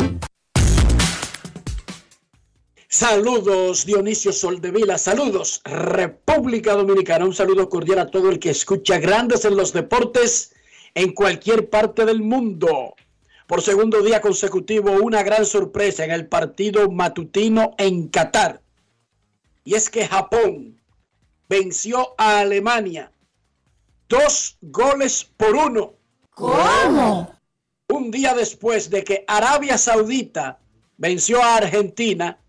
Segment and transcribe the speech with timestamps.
[2.93, 9.45] Saludos Dionisio Soldevila, saludos República Dominicana, un saludo cordial a todo el que escucha Grandes
[9.45, 10.53] en los Deportes
[10.93, 12.93] en cualquier parte del mundo.
[13.47, 18.61] Por segundo día consecutivo, una gran sorpresa en el partido matutino en Qatar.
[19.63, 20.77] Y es que Japón
[21.47, 23.09] venció a Alemania
[24.09, 25.93] dos goles por uno.
[26.31, 27.39] ¿Cómo?
[27.87, 30.59] Un día después de que Arabia Saudita
[30.97, 32.40] venció a Argentina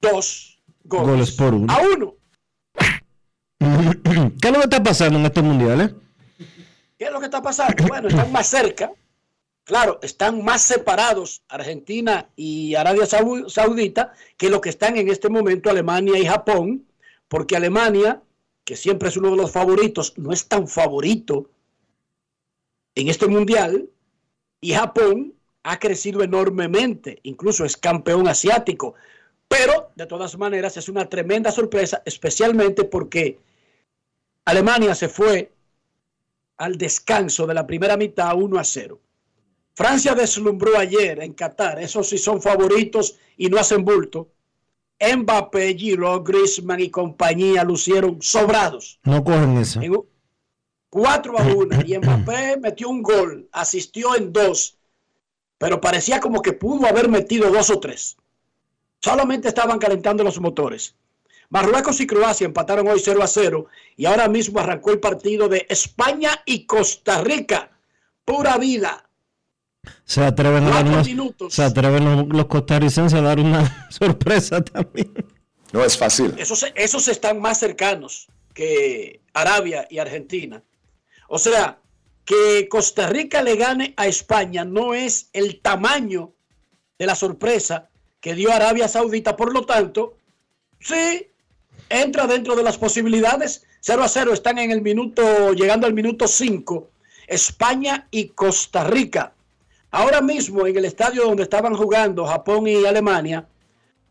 [0.00, 1.72] dos goles, Goles por uno.
[1.72, 2.14] a uno.
[4.40, 5.94] ¿Qué es lo que está pasando en estos mundiales?
[6.98, 7.86] ¿Qué es lo que está pasando?
[7.86, 8.90] Bueno, están más cerca.
[9.64, 15.28] Claro, están más separados Argentina y Arabia Sau- Saudita que lo que están en este
[15.28, 16.86] momento Alemania y Japón,
[17.28, 18.20] porque Alemania,
[18.64, 21.50] que siempre es uno de los favoritos, no es tan favorito
[22.96, 23.88] en este mundial,
[24.60, 28.94] y Japón ha crecido enormemente, incluso es campeón asiático.
[29.50, 33.40] Pero, de todas maneras, es una tremenda sorpresa, especialmente porque
[34.44, 35.52] Alemania se fue
[36.58, 39.00] al descanso de la primera mitad 1 a 0.
[39.74, 44.28] Francia deslumbró ayer en Qatar, esos sí son favoritos y no hacen bulto.
[45.00, 49.00] Mbappé, Giroud, Griezmann y compañía lucieron sobrados.
[49.02, 49.80] No cogen eso.
[49.80, 50.06] En un-
[50.90, 54.76] 4 a 1 y Mbappé metió un gol, asistió en dos,
[55.58, 58.16] pero parecía como que pudo haber metido dos o tres.
[59.00, 60.94] Solamente estaban calentando los motores.
[61.48, 63.66] Marruecos y Croacia empataron hoy 0 a 0
[63.96, 67.70] y ahora mismo arrancó el partido de España y Costa Rica.
[68.24, 69.08] Pura vida.
[70.04, 71.54] Se atreven a dar Cuatro unos- minutos.
[71.54, 75.12] se atreven los, los costarricenses a dar una sorpresa también.
[75.72, 76.34] No es fácil.
[76.38, 80.62] Esos, esos están más cercanos que Arabia y Argentina.
[81.28, 81.80] O sea,
[82.24, 86.32] que Costa Rica le gane a España no es el tamaño
[86.98, 87.89] de la sorpresa
[88.20, 89.36] que dio Arabia Saudita.
[89.36, 90.14] Por lo tanto,
[90.78, 91.26] sí,
[91.88, 93.64] entra dentro de las posibilidades.
[93.80, 96.88] 0 a 0 están en el minuto, llegando al minuto 5,
[97.26, 99.32] España y Costa Rica.
[99.90, 103.48] Ahora mismo en el estadio donde estaban jugando Japón y Alemania,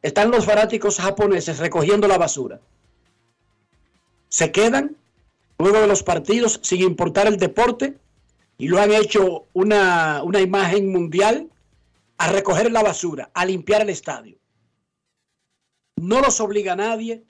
[0.02, 2.60] están los fanáticos japoneses recogiendo la basura.
[4.28, 4.96] Se quedan
[5.58, 7.96] luego de los partidos sin importar el deporte
[8.58, 11.48] y lo han hecho una, una imagen mundial
[12.20, 14.38] a recoger la basura, a limpiar el estadio.
[15.96, 17.24] No los obliga a nadie,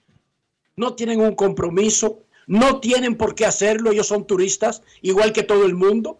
[0.75, 5.65] no tienen un compromiso, no tienen por qué hacerlo, ellos son turistas, igual que todo
[5.65, 6.19] el mundo.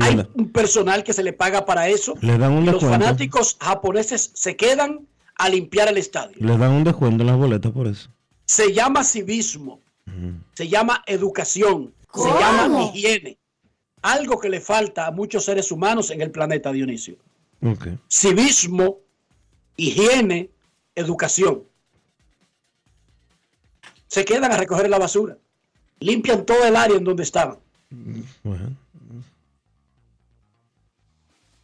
[0.00, 2.14] Hay un personal que se le paga para eso.
[2.20, 3.04] Le dan un Los descuento.
[3.04, 6.36] fanáticos japoneses se quedan a limpiar el estadio.
[6.38, 8.10] Les dan un descuento en las boletas por eso.
[8.44, 9.80] Se llama civismo,
[10.52, 13.38] se llama educación, se llama higiene.
[14.02, 17.16] Algo que le falta a muchos seres humanos en el planeta, Dionisio.
[18.08, 18.98] Civismo,
[19.76, 20.50] higiene,
[20.94, 21.62] educación.
[24.08, 25.38] Se quedan a recoger la basura.
[26.00, 27.58] Limpian todo el área en donde estaban.
[28.42, 28.76] Bueno.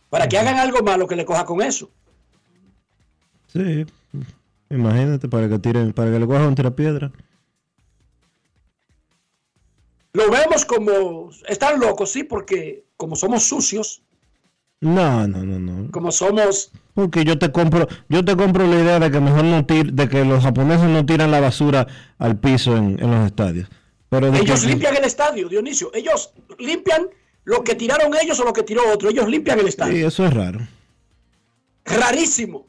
[0.08, 1.90] Para que hagan algo malo que le coja con eso.
[3.52, 3.84] Sí.
[4.70, 7.10] Imagínate para que tiren, para que le cojan un tirapiedra.
[10.12, 14.02] Lo vemos como están locos, sí, porque como somos sucios,
[14.80, 15.90] No, no, no, no.
[15.90, 19.66] como somos Porque yo te compro, yo te compro la idea de que mejor no
[19.66, 21.86] tir, de que los japoneses no tiran la basura
[22.18, 23.68] al piso en, en los estadios.
[24.08, 25.90] Pero ellos que- limpian el estadio, Dionisio.
[25.94, 27.08] Ellos limpian
[27.44, 29.08] lo que tiraron ellos o lo que tiró otro.
[29.10, 29.94] Ellos limpian el estadio.
[29.94, 30.60] Sí, eso es raro.
[31.84, 32.66] rarísimo.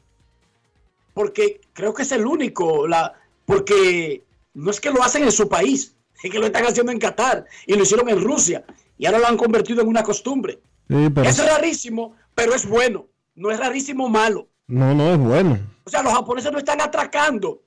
[1.13, 3.13] Porque creo que es el único, la,
[3.45, 4.23] porque
[4.53, 7.45] no es que lo hacen en su país, es que lo están haciendo en Qatar
[7.67, 8.63] y lo hicieron en Rusia
[8.97, 10.59] y ahora lo han convertido en una costumbre.
[10.89, 13.05] Sí, pero Es rarísimo, pero es bueno.
[13.35, 14.47] No es rarísimo malo.
[14.67, 15.59] no, no es bueno.
[15.85, 17.61] O sea, los japoneses no están atracando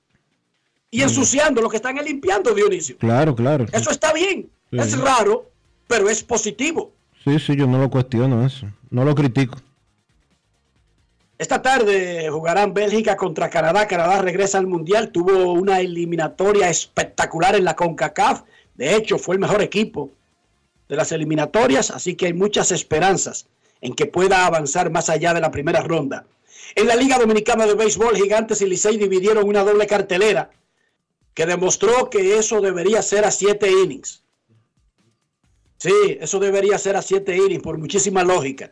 [0.91, 2.97] y ensuciando, lo que están es limpiando, Dionisio.
[2.97, 3.65] Claro, claro.
[3.71, 4.49] Eso está bien.
[4.71, 4.77] Sí.
[4.77, 5.49] Es raro,
[5.87, 6.91] pero es positivo.
[7.23, 8.67] Sí, sí, yo no lo cuestiono eso.
[8.91, 9.57] No lo critico.
[11.37, 13.87] Esta tarde jugarán Bélgica contra Canadá.
[13.87, 15.11] Canadá regresa al Mundial.
[15.11, 18.43] Tuvo una eliminatoria espectacular en la CONCACAF.
[18.75, 20.11] De hecho, fue el mejor equipo
[20.93, 23.47] de las eliminatorias, así que hay muchas esperanzas
[23.81, 26.27] en que pueda avanzar más allá de la primera ronda.
[26.75, 30.51] En la Liga Dominicana de Béisbol, Gigantes y Licey dividieron una doble cartelera
[31.33, 34.21] que demostró que eso debería ser a siete innings.
[35.79, 38.71] Sí, eso debería ser a siete innings por muchísima lógica.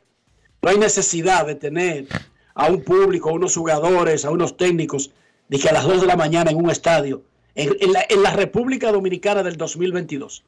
[0.61, 2.05] No hay necesidad de tener
[2.53, 5.09] a un público, a unos jugadores, a unos técnicos,
[5.49, 7.23] de que a las 2 de la mañana en un estadio,
[7.55, 10.43] en, la, en la República Dominicana del 2022.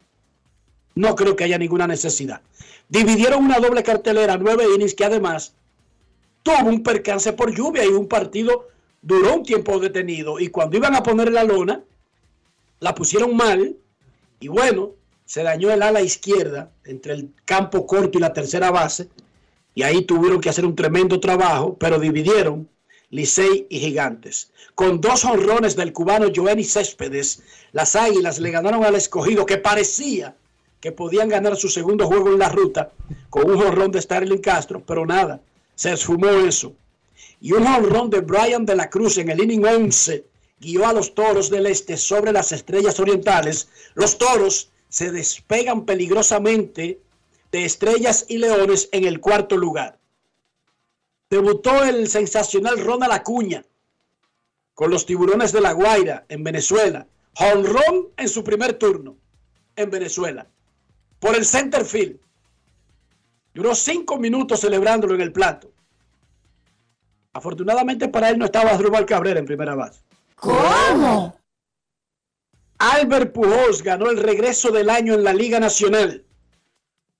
[0.95, 2.42] No creo que haya ninguna necesidad.
[2.90, 5.54] Dividieron una doble cartelera, nueve innings, que además
[6.44, 8.68] tuvo un percance por lluvia y un partido
[9.01, 10.40] duró un tiempo detenido.
[10.40, 11.84] Y cuando iban a poner la lona,
[12.80, 13.75] la pusieron mal
[14.40, 14.92] y bueno,
[15.25, 19.10] se dañó el ala izquierda entre el campo corto y la tercera base.
[19.74, 22.69] Y ahí tuvieron que hacer un tremendo trabajo, pero dividieron
[23.10, 24.51] Licey y Gigantes.
[24.75, 27.42] Con dos honrones del cubano Joenny Céspedes,
[27.72, 30.36] las Águilas le ganaron al escogido que parecía
[30.83, 32.91] que podían ganar su segundo juego en la ruta
[33.30, 35.39] con un honrón de Starling Castro, pero nada,
[35.75, 36.74] se esfumó eso.
[37.39, 40.25] Y un honrón de Brian de la Cruz en el inning 11
[40.59, 43.69] guió a los toros del este sobre las estrellas orientales.
[43.94, 47.00] Los toros se despegan peligrosamente
[47.50, 49.97] de estrellas y leones en el cuarto lugar.
[51.29, 53.63] Debutó el sensacional Ronald Acuña
[54.74, 57.07] con los tiburones de La Guaira en Venezuela.
[57.39, 59.15] Honrón en su primer turno
[59.77, 60.46] en Venezuela.
[61.24, 62.20] Por el center field.
[63.53, 65.72] Duró cinco minutos celebrándolo en el plato.
[67.32, 70.01] Afortunadamente para él no estaba Asdrúbal Cabrera en primera base.
[70.36, 71.39] ¿Cómo?
[72.77, 76.25] Albert Pujols ganó el regreso del año en la Liga Nacional.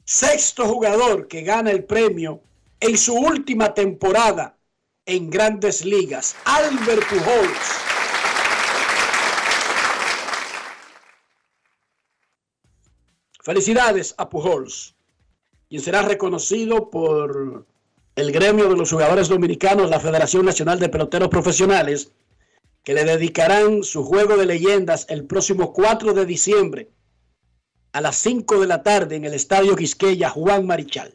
[0.04, 2.42] Sexto jugador que gana el premio
[2.82, 4.58] en su última temporada
[5.06, 6.36] en grandes ligas.
[6.44, 7.93] Albert Pujols.
[13.44, 14.96] Felicidades a Pujols,
[15.68, 17.68] quien será reconocido por
[18.16, 22.14] el gremio de los jugadores dominicanos, la Federación Nacional de Peloteros Profesionales,
[22.86, 26.90] que le dedicarán su juego de leyendas el próximo 4 de diciembre
[27.92, 31.14] a las 5 de la tarde en el Estadio Quisqueya Juan Marichal.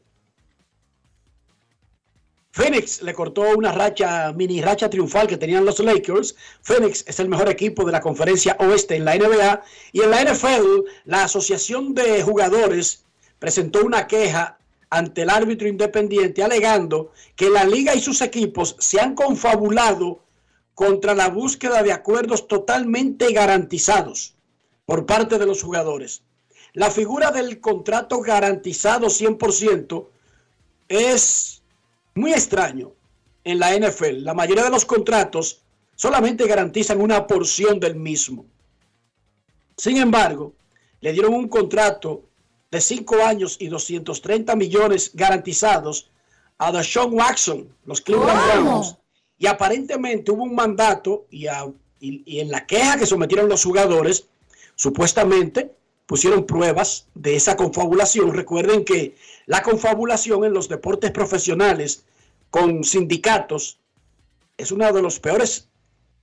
[2.58, 6.34] Phoenix le cortó una racha, mini racha triunfal que tenían los Lakers.
[6.60, 9.62] Phoenix es el mejor equipo de la conferencia oeste en la NBA.
[9.92, 13.04] Y en la NFL, la Asociación de Jugadores
[13.38, 14.58] presentó una queja
[14.90, 20.24] ante el árbitro independiente alegando que la liga y sus equipos se han confabulado
[20.74, 24.34] contra la búsqueda de acuerdos totalmente garantizados
[24.84, 26.22] por parte de los jugadores.
[26.72, 30.08] La figura del contrato garantizado 100%
[30.88, 31.57] es
[32.18, 32.92] muy extraño
[33.44, 34.24] en la NFL.
[34.24, 35.62] La mayoría de los contratos
[35.94, 38.46] solamente garantizan una porción del mismo.
[39.76, 40.54] Sin embargo,
[41.00, 42.24] le dieron un contrato
[42.70, 46.10] de 5 años y 230 millones garantizados
[46.58, 48.96] a Deshaun Watson, los Cleveland Browns.
[49.38, 51.46] Y aparentemente hubo un mandato y,
[52.00, 54.26] y en la queja que sometieron los jugadores,
[54.74, 55.77] supuestamente
[56.08, 58.32] pusieron pruebas de esa confabulación.
[58.32, 62.06] Recuerden que la confabulación en los deportes profesionales
[62.50, 63.78] con sindicatos
[64.56, 65.68] es uno de los peores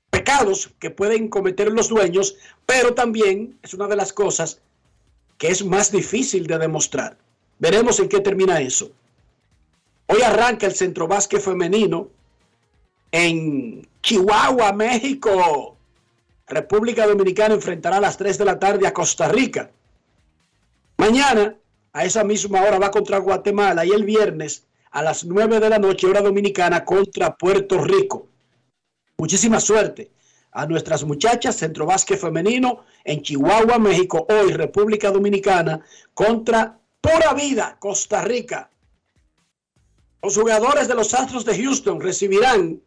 [0.10, 4.60] pecados que pueden cometer los dueños, pero también es una de las cosas
[5.38, 7.16] que es más difícil de demostrar.
[7.60, 8.90] Veremos en qué termina eso.
[10.08, 12.10] Hoy arranca el centro básquet femenino
[13.12, 15.75] en Chihuahua, México.
[16.48, 19.72] República Dominicana enfrentará a las 3 de la tarde a Costa Rica.
[20.98, 21.56] Mañana,
[21.92, 25.80] a esa misma hora, va contra Guatemala y el viernes a las 9 de la
[25.80, 28.28] noche, hora dominicana, contra Puerto Rico.
[29.18, 30.12] Muchísima suerte
[30.52, 35.82] a nuestras muchachas, Centro Básquet Femenino en Chihuahua, México, hoy República Dominicana,
[36.14, 38.70] contra Pura Vida, Costa Rica.
[40.22, 42.82] Los jugadores de los Astros de Houston recibirán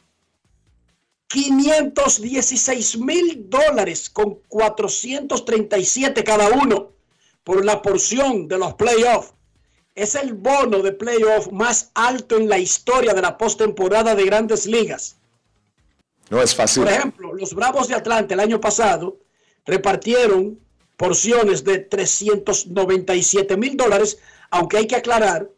[1.28, 6.92] 516 mil dólares con 437 cada uno
[7.44, 9.34] por la porción de los playoffs
[9.94, 14.64] es el bono de playoff más alto en la historia de la postemporada de grandes
[14.66, 15.16] ligas.
[16.30, 16.84] No es fácil.
[16.84, 19.18] Por ejemplo, los Bravos de Atlanta el año pasado
[19.66, 20.58] repartieron
[20.96, 24.18] porciones de 397 mil dólares,
[24.50, 25.50] aunque hay que aclarar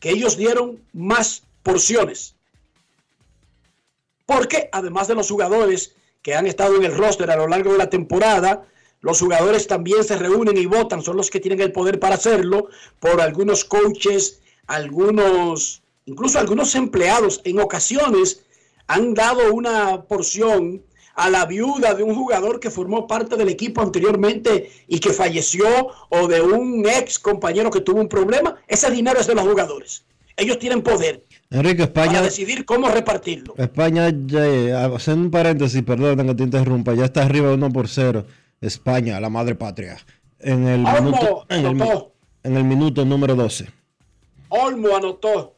[0.00, 2.34] que ellos dieron más porciones.
[4.26, 7.78] Porque además de los jugadores que han estado en el roster a lo largo de
[7.78, 8.66] la temporada,
[9.00, 12.68] los jugadores también se reúnen y votan, son los que tienen el poder para hacerlo,
[13.00, 17.42] por algunos coaches, algunos, incluso algunos empleados.
[17.44, 18.42] En ocasiones
[18.86, 20.82] han dado una porción
[21.14, 25.66] a la viuda de un jugador que formó parte del equipo anteriormente y que falleció
[26.08, 28.56] o de un ex compañero que tuvo un problema.
[28.66, 30.04] Ese dinero es de los jugadores.
[30.36, 31.24] Ellos tienen poder.
[31.54, 32.14] Enrique, España.
[32.14, 33.54] Para decidir cómo repartirlo.
[33.56, 38.26] España, ya, haciendo un paréntesis, perdón que te interrumpa, ya está arriba 1 por 0
[38.60, 39.96] España, la madre patria.
[40.40, 41.64] En el, minuto, en
[42.56, 43.68] el, minuto número 12.
[44.48, 45.54] Olmo anotó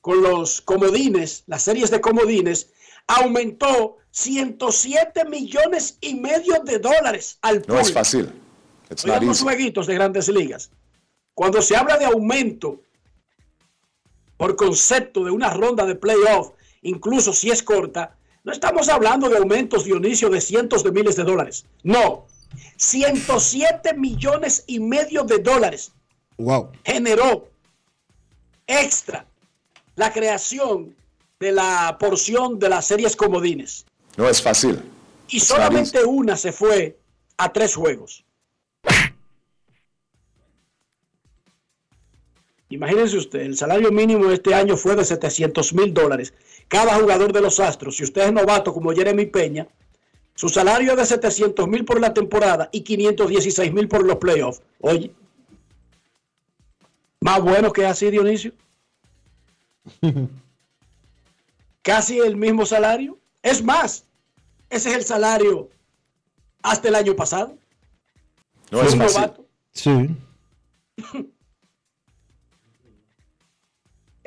[0.00, 2.68] con los comodines, las series de comodines,
[3.06, 7.76] aumentó 107 millones y medio de dólares al pool.
[7.76, 8.32] No es fácil.
[9.20, 10.70] los jueguitos de grandes ligas.
[11.34, 12.80] Cuando se habla de aumento
[14.38, 19.36] por concepto de una ronda de playoff, incluso si es corta, no estamos hablando de
[19.36, 21.66] aumentos, Dionisio, de cientos de miles de dólares.
[21.82, 22.24] No.
[22.76, 25.92] 107 millones y medio de dólares.
[26.38, 26.70] Wow.
[26.82, 27.50] Generó
[28.66, 29.26] extra
[29.96, 30.96] la creación
[31.40, 33.84] de la porción de las series comodines.
[34.16, 34.82] No es fácil.
[35.28, 36.98] Y solamente una se fue
[37.36, 38.24] a tres juegos.
[42.70, 46.34] Imagínense usted, el salario mínimo de este año fue de 700 mil dólares
[46.68, 49.66] cada jugador de los Astros, si usted es novato como Jeremy Peña,
[50.34, 54.62] su salario es de 700 mil por la temporada y 516 mil por los playoffs.
[54.80, 55.12] Oye,
[57.20, 58.52] más bueno que así, Dionisio.
[61.82, 63.18] Casi el mismo salario.
[63.42, 64.04] Es más,
[64.68, 65.70] ese es el salario
[66.62, 67.56] hasta el año pasado.
[68.70, 69.46] No es novato.
[69.72, 70.10] Sí.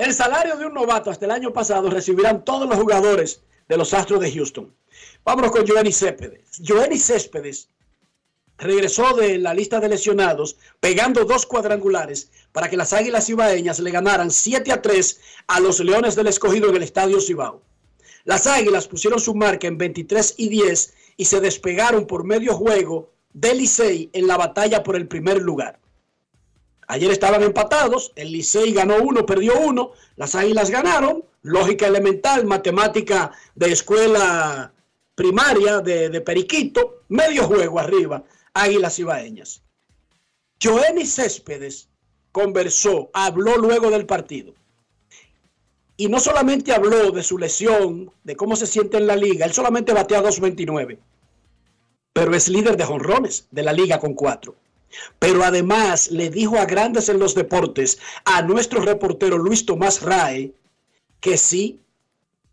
[0.02, 3.94] El salario de un novato hasta el año pasado recibirán todos los jugadores de los
[3.94, 4.74] Astros de Houston.
[5.24, 6.60] Vámonos con Joenny Céspedes.
[6.68, 7.70] Joenny Céspedes
[8.58, 13.92] regresó de la lista de lesionados pegando dos cuadrangulares para que las Águilas Cibaeñas le
[13.92, 17.62] ganaran 7 a 3 a los Leones del Escogido en el Estadio Cibao.
[18.24, 23.12] Las Águilas pusieron su marca en 23 y 10 y se despegaron por medio juego
[23.34, 25.81] del Licey en la batalla por el primer lugar.
[26.92, 33.32] Ayer estaban empatados, el Licey ganó uno, perdió uno, las Águilas ganaron, lógica elemental, matemática
[33.56, 34.74] de escuela
[35.16, 39.64] primaria de, Periquito, medio juego arriba, Águilas Ibaeñas.
[40.62, 41.88] Joenny Céspedes
[42.34, 44.54] conversó, habló luego del partido.
[45.96, 49.54] Y no solamente habló de su lesión, de cómo se siente en la liga, él
[49.54, 51.00] solamente batea 2.29.
[52.12, 54.58] pero es líder de jonrones de la liga con cuatro.
[55.20, 60.54] Pero además le dijo a Grandes en los Deportes, a nuestro reportero Luis Tomás Rae,
[61.20, 61.82] que sí,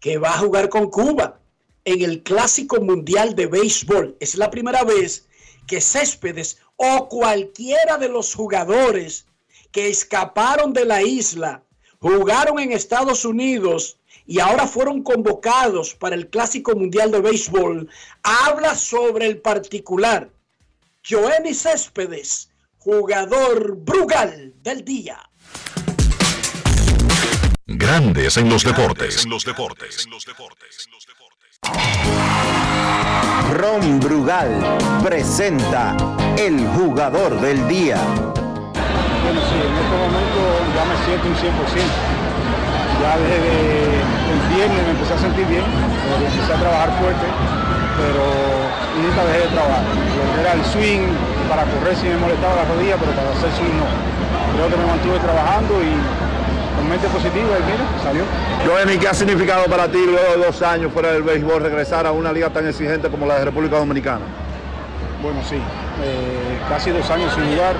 [0.00, 1.40] que va a jugar con Cuba
[1.84, 4.16] en el Clásico Mundial de Béisbol.
[4.20, 5.26] Es la primera vez
[5.66, 9.26] que Céspedes o cualquiera de los jugadores
[9.72, 11.62] que escaparon de la isla,
[11.98, 17.88] jugaron en Estados Unidos y ahora fueron convocados para el Clásico Mundial de Béisbol,
[18.22, 20.30] habla sobre el particular.
[21.08, 25.18] Joenny Céspedes, jugador Brugal del día.
[27.64, 29.24] Grandes en los deportes.
[29.24, 30.06] En los deportes.
[33.54, 35.96] Ron Brugal presenta
[36.36, 37.96] el jugador del día.
[37.96, 40.40] Bueno, sí, en este momento
[40.74, 42.18] ya me siento un 100%
[43.00, 47.26] ya desde el viernes me empecé a sentir bien, empecé a trabajar fuerte,
[47.96, 48.57] pero
[48.98, 49.82] nunca dejé de trabajar.
[50.40, 51.06] Era el swing,
[51.48, 53.86] para correr si me molestaba la rodilla, pero para hacer swing no.
[54.54, 55.90] Creo que me mantuve trabajando y
[56.76, 58.22] con mente positiva y mira, salió.
[58.66, 62.12] Johnny, ¿qué ha significado para ti luego de dos años fuera del béisbol regresar a
[62.12, 64.24] una liga tan exigente como la de República Dominicana?
[65.22, 67.74] Bueno, sí, eh, casi dos años sin jugar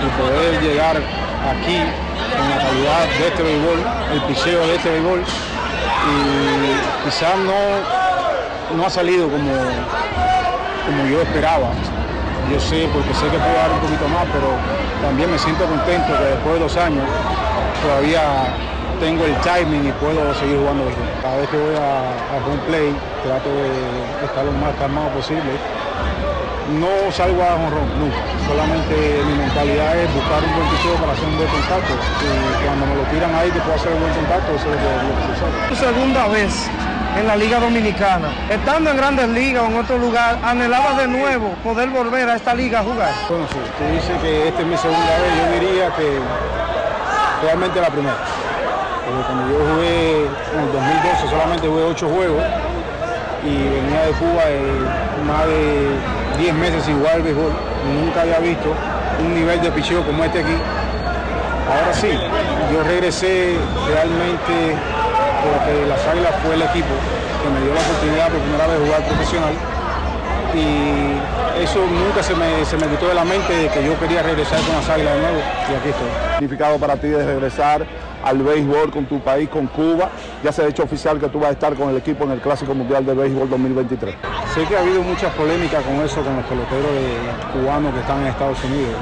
[0.00, 3.78] y poder llegar aquí en la calidad de este béisbol,
[4.14, 5.20] el piseo de este béisbol.
[5.20, 9.52] Y quizás no, no ha salido como,
[10.86, 11.70] como yo esperaba.
[12.50, 14.58] Yo sé, porque sé que puedo dar un poquito más, pero
[15.00, 17.04] también me siento contento que después de dos años
[17.82, 18.22] todavía
[19.00, 20.84] tengo el timing y puedo seguir jugando
[21.22, 25.52] Cada vez que voy a, a play trato de estar lo más calmado posible
[26.78, 28.22] no salgo a honrón, nunca.
[28.46, 28.94] Solamente
[29.26, 31.92] mi mentalidad es buscar un buen picheo para hacer un buen contacto.
[31.92, 35.12] Y cuando me lo tiran ahí que puedo hacer un buen contacto, eso es lo
[35.12, 35.92] que sucede.
[35.92, 36.70] Segunda vez
[37.18, 38.28] en la Liga Dominicana.
[38.50, 42.54] Estando en grandes ligas o en otro lugar, anhelaba de nuevo poder volver a esta
[42.54, 43.12] liga a jugar.
[43.28, 46.18] Bueno, sí, usted dice que esta es mi segunda vez, yo diría que
[47.42, 48.16] realmente la primera.
[49.04, 52.42] Porque cuando yo jugué en el 2012 solamente jugué ocho juegos
[53.44, 54.42] y venía de Cuba
[55.26, 57.52] más de 10 meses igual béisbol,
[58.00, 58.72] nunca había visto
[59.20, 60.56] un nivel de picheo como este aquí.
[61.68, 62.10] Ahora sí,
[62.72, 63.56] yo regresé
[63.88, 64.76] realmente
[65.42, 66.94] porque las Águilas fue el equipo
[67.42, 69.54] que me dio la oportunidad por primera vez de jugar profesional
[70.54, 74.22] y eso nunca se me, se me quitó de la mente de que yo quería
[74.22, 76.08] regresar con las Águilas de nuevo y aquí estoy.
[76.38, 77.86] significado para ti de regresar
[78.22, 80.10] al béisbol con tu país, con Cuba?
[80.44, 82.40] Ya se ha hecho oficial que tú vas a estar con el equipo en el
[82.40, 84.14] Clásico Mundial de Béisbol 2023.
[84.54, 86.90] Sé que ha habido muchas polémicas con eso, con los peloteros
[87.52, 88.94] cubanos que están en Estados Unidos.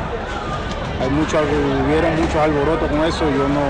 [1.02, 3.24] Hay mucho, hubieron muchos alborotos con eso.
[3.24, 3.64] Yo no,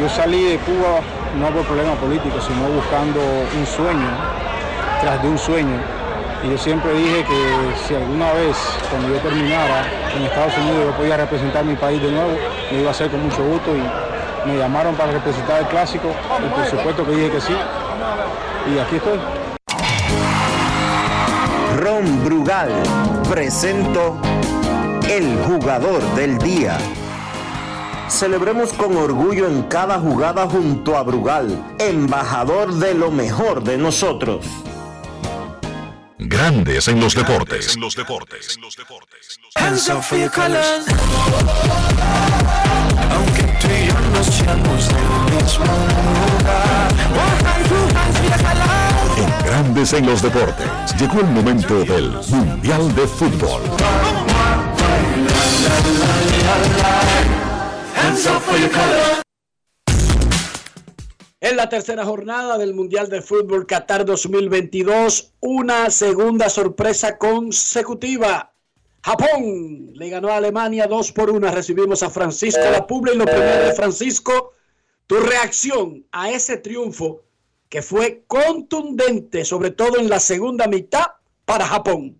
[0.00, 1.00] yo salí de Cuba
[1.38, 4.08] no por problemas políticos, sino buscando un sueño,
[5.00, 5.78] tras de un sueño.
[6.44, 8.56] Y yo siempre dije que si alguna vez,
[8.90, 12.36] cuando yo terminara en Estados Unidos, yo podía representar mi país de nuevo,
[12.70, 16.08] lo iba a hacer con mucho gusto y me llamaron para representar el clásico
[16.44, 17.56] y por supuesto que dije que sí.
[18.74, 19.18] Y aquí estoy.
[21.78, 22.70] Ron Brugal
[23.28, 24.16] presento
[25.08, 26.78] el jugador del día.
[28.08, 34.46] Celebremos con orgullo en cada jugada junto a Brugal, embajador de lo mejor de nosotros.
[36.18, 37.74] Grandes en los deportes.
[37.74, 38.58] En los deportes.
[39.56, 40.86] Hands up for your colors.
[43.12, 46.92] Aunque tú y yo no seamos del mismo lugar.
[49.16, 50.68] En Grandes en los deportes.
[50.98, 53.62] Llegó el momento del Mundial de Fútbol.
[61.38, 68.54] En la tercera jornada del Mundial de Fútbol Qatar 2022, una segunda sorpresa consecutiva.
[69.02, 71.50] Japón le ganó a Alemania 2 por 1.
[71.50, 74.54] Recibimos a Francisco Lapuble y lo primero de Francisco,
[75.06, 77.22] tu reacción a ese triunfo
[77.68, 81.04] que fue contundente, sobre todo en la segunda mitad
[81.44, 82.18] para Japón.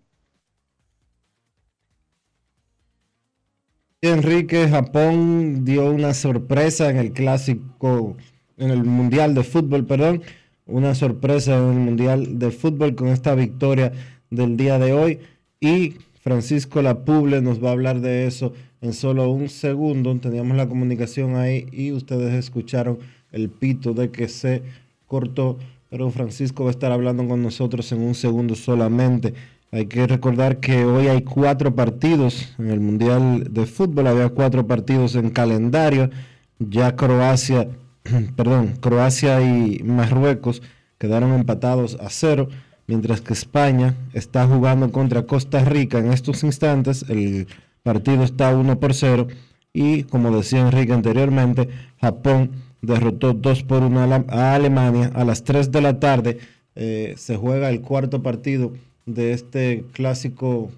[4.11, 8.15] Enrique, Japón dio una sorpresa en el clásico
[8.57, 10.21] en el Mundial de Fútbol, perdón,
[10.65, 13.91] una sorpresa en el Mundial de Fútbol con esta victoria
[14.29, 15.19] del día de hoy.
[15.59, 20.15] Y Francisco Lapuble nos va a hablar de eso en solo un segundo.
[20.17, 22.99] Teníamos la comunicación ahí y ustedes escucharon
[23.31, 24.63] el pito de que se
[25.05, 25.57] cortó,
[25.89, 29.33] pero Francisco va a estar hablando con nosotros en un segundo solamente.
[29.77, 34.65] Hay que recordar que hoy hay cuatro partidos en el Mundial de Fútbol, había cuatro
[34.65, 36.09] partidos en calendario.
[36.57, 37.69] Ya Croacia
[38.35, 40.63] perdón, Croacia y Marruecos
[40.97, 42.47] quedaron empatados a cero.
[42.87, 47.05] mientras que España está jugando contra Costa Rica en estos instantes.
[47.07, 47.47] El
[47.83, 49.27] partido está 1 por 0
[49.73, 51.69] y como decía Enrique anteriormente,
[52.01, 52.49] Japón
[52.81, 55.11] derrotó 2 por 1 a, Alemania.
[55.13, 56.39] A las 3 de la tarde
[56.73, 58.73] eh, se juega el cuarto partido
[59.07, 60.69] de este clásico,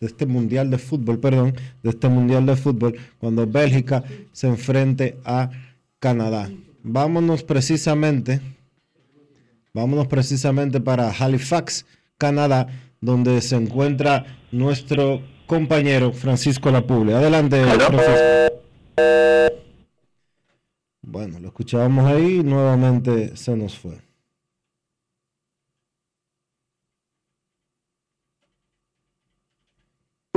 [0.00, 5.18] de este mundial de fútbol, perdón, de este mundial de fútbol, cuando Bélgica se enfrente
[5.24, 5.50] a
[5.98, 6.50] Canadá.
[6.82, 8.40] Vámonos precisamente,
[9.74, 11.84] vámonos precisamente para Halifax,
[12.16, 12.68] Canadá,
[13.02, 17.14] donde se encuentra nuestro compañero Francisco Lapuble.
[17.14, 18.50] Adelante, Francisco.
[21.02, 24.09] Bueno, lo escuchábamos ahí, nuevamente se nos fue.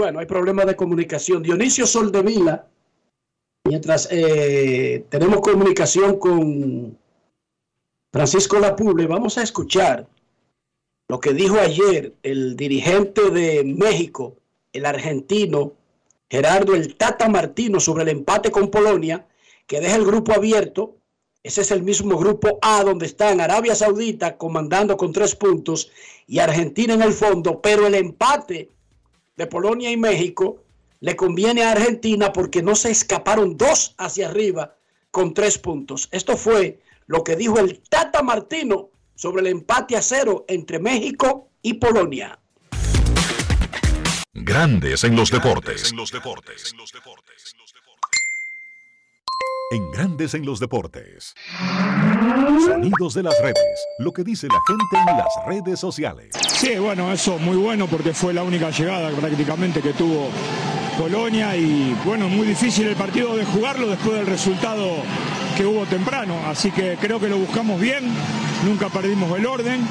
[0.04, 1.42] Bueno, hay problemas de comunicación.
[1.42, 2.68] Dionisio Soldevila,
[3.64, 6.98] mientras eh, tenemos comunicación con
[8.12, 10.06] Francisco Lapuble, vamos a escuchar
[11.08, 14.36] lo que dijo ayer el dirigente de México,
[14.74, 15.72] el argentino
[16.30, 19.26] Gerardo el Tata Martino sobre el empate con Polonia,
[19.68, 20.98] que deja el grupo abierto.
[21.44, 25.94] Ese es el mismo grupo A donde están Arabia Saudita comandando con tres puntos
[26.28, 28.74] y Argentina en el fondo, pero el empate
[29.36, 30.64] de Polonia y México
[31.00, 34.76] le conviene a Argentina porque no se escaparon dos hacia arriba
[35.12, 36.08] con tres puntos.
[36.12, 41.50] Esto fue lo que dijo el Tata Martino sobre el empate a cero entre México
[41.62, 42.40] y Polonia.
[44.34, 45.92] Grandes en los deportes.
[45.92, 46.74] En los deportes.
[49.74, 51.34] En Grandes en los deportes.
[52.64, 53.88] Sonidos de las redes.
[53.98, 56.28] Lo que dice la gente en las redes sociales.
[56.48, 60.30] Sí, bueno, eso muy bueno porque fue la única llegada prácticamente que tuvo
[60.96, 65.02] Polonia y bueno, muy difícil el partido de jugarlo después del resultado
[65.56, 66.36] que hubo temprano.
[66.48, 68.04] Así que creo que lo buscamos bien,
[68.66, 69.82] nunca perdimos el orden.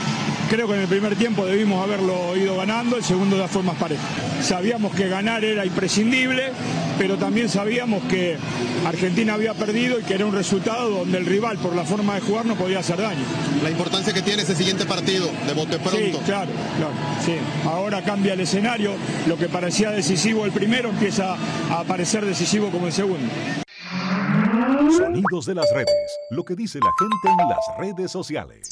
[0.50, 3.76] Creo que en el primer tiempo debimos haberlo ido ganando, el segundo de las formas
[3.76, 4.04] parejas.
[4.42, 6.52] Sabíamos que ganar era imprescindible,
[6.98, 8.36] pero también sabíamos que
[8.84, 12.20] Argentina había perdido y que era un resultado donde el rival, por la forma de
[12.20, 13.24] jugar, no podía hacer daño.
[13.62, 15.98] La importancia que tiene ese siguiente partido, de bote pronto.
[15.98, 16.94] Sí, claro, claro.
[17.24, 17.32] Sí.
[17.64, 18.92] Ahora cambia el escenario,
[19.26, 21.36] lo que parecía decisivo el primero empieza
[21.70, 23.32] a parecer decisivo como el segundo.
[24.96, 28.68] Sonidos de las redes, lo que dice la gente en las redes sociales.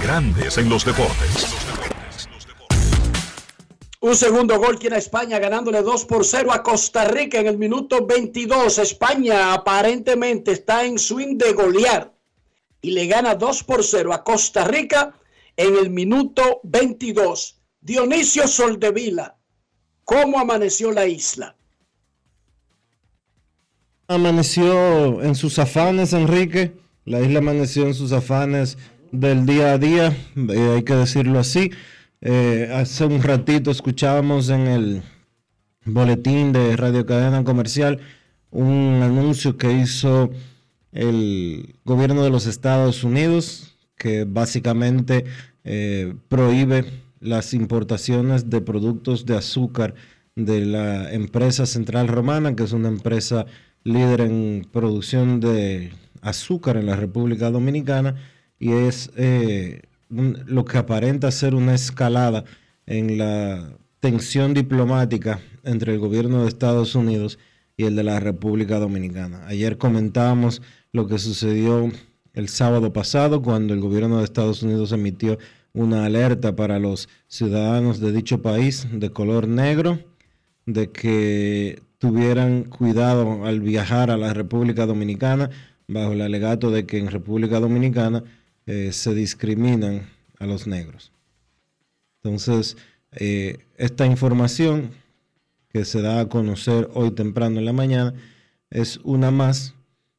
[0.00, 1.46] Grandes en los deportes.
[4.00, 8.06] Un segundo gol tiene España ganándole 2 por 0 a Costa Rica en el minuto
[8.06, 8.78] 22.
[8.78, 12.12] España aparentemente está en swing de golear
[12.82, 15.14] y le gana 2 por 0 a Costa Rica
[15.56, 17.60] en el minuto 22.
[17.80, 19.38] Dionisio Soldevila,
[20.04, 21.56] ¿cómo amaneció la isla?
[24.08, 26.76] Amaneció en sus afanes, Enrique.
[27.04, 28.78] La isla amaneció en sus afanes
[29.10, 31.70] del día a día, eh, hay que decirlo así.
[32.20, 35.02] Eh, hace un ratito escuchábamos en el
[35.84, 38.00] boletín de Radio Cadena Comercial
[38.50, 40.30] un anuncio que hizo
[40.92, 45.24] el gobierno de los Estados Unidos que básicamente
[45.64, 46.84] eh, prohíbe
[47.18, 49.94] las importaciones de productos de azúcar
[50.36, 53.46] de la empresa Central Romana, que es una empresa
[53.86, 58.16] líder en producción de azúcar en la República Dominicana
[58.58, 62.44] y es eh, lo que aparenta ser una escalada
[62.86, 67.38] en la tensión diplomática entre el gobierno de Estados Unidos
[67.76, 69.46] y el de la República Dominicana.
[69.46, 71.88] Ayer comentábamos lo que sucedió
[72.34, 75.38] el sábado pasado cuando el gobierno de Estados Unidos emitió
[75.72, 80.00] una alerta para los ciudadanos de dicho país de color negro
[80.64, 85.50] de que tuvieran cuidado al viajar a la República Dominicana
[85.88, 88.24] bajo el alegato de que en República Dominicana
[88.66, 91.12] eh, se discriminan a los negros.
[92.22, 92.76] Entonces,
[93.12, 94.90] eh, esta información
[95.68, 98.14] que se da a conocer hoy temprano en la mañana
[98.70, 99.74] es una más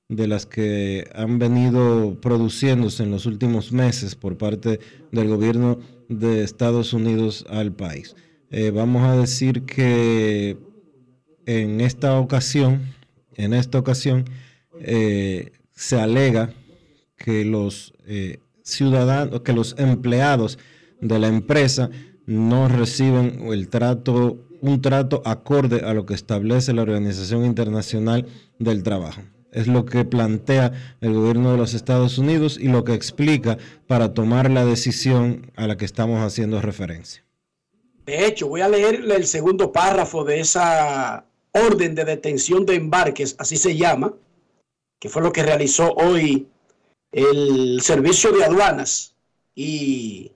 [0.10, 4.80] de las que han venido produciéndose en los últimos meses por parte
[5.12, 8.16] del gobierno de Estados Unidos al país.
[8.50, 10.58] Eh, vamos a decir que
[11.48, 12.94] en esta ocasión,
[13.36, 14.26] en esta ocasión,
[14.80, 16.52] se alega
[17.18, 20.58] que los eh, ciudadanos, que los empleados
[21.02, 21.90] de la empresa
[22.26, 28.28] no reciben el trato, un trato acorde a lo que establece la Organización Internacional
[28.60, 29.22] del Trabajo.
[29.52, 33.58] Es lo que plantea el gobierno de los Estados Unidos y lo que explica
[33.88, 37.24] para tomar la decisión a la que estamos haciendo referencia.
[38.06, 41.26] De hecho, voy a leer el segundo párrafo de esa
[41.66, 44.14] orden de detención de embarques, así se llama,
[45.00, 46.48] que fue lo que realizó hoy
[47.12, 49.16] el servicio de aduanas
[49.56, 50.32] y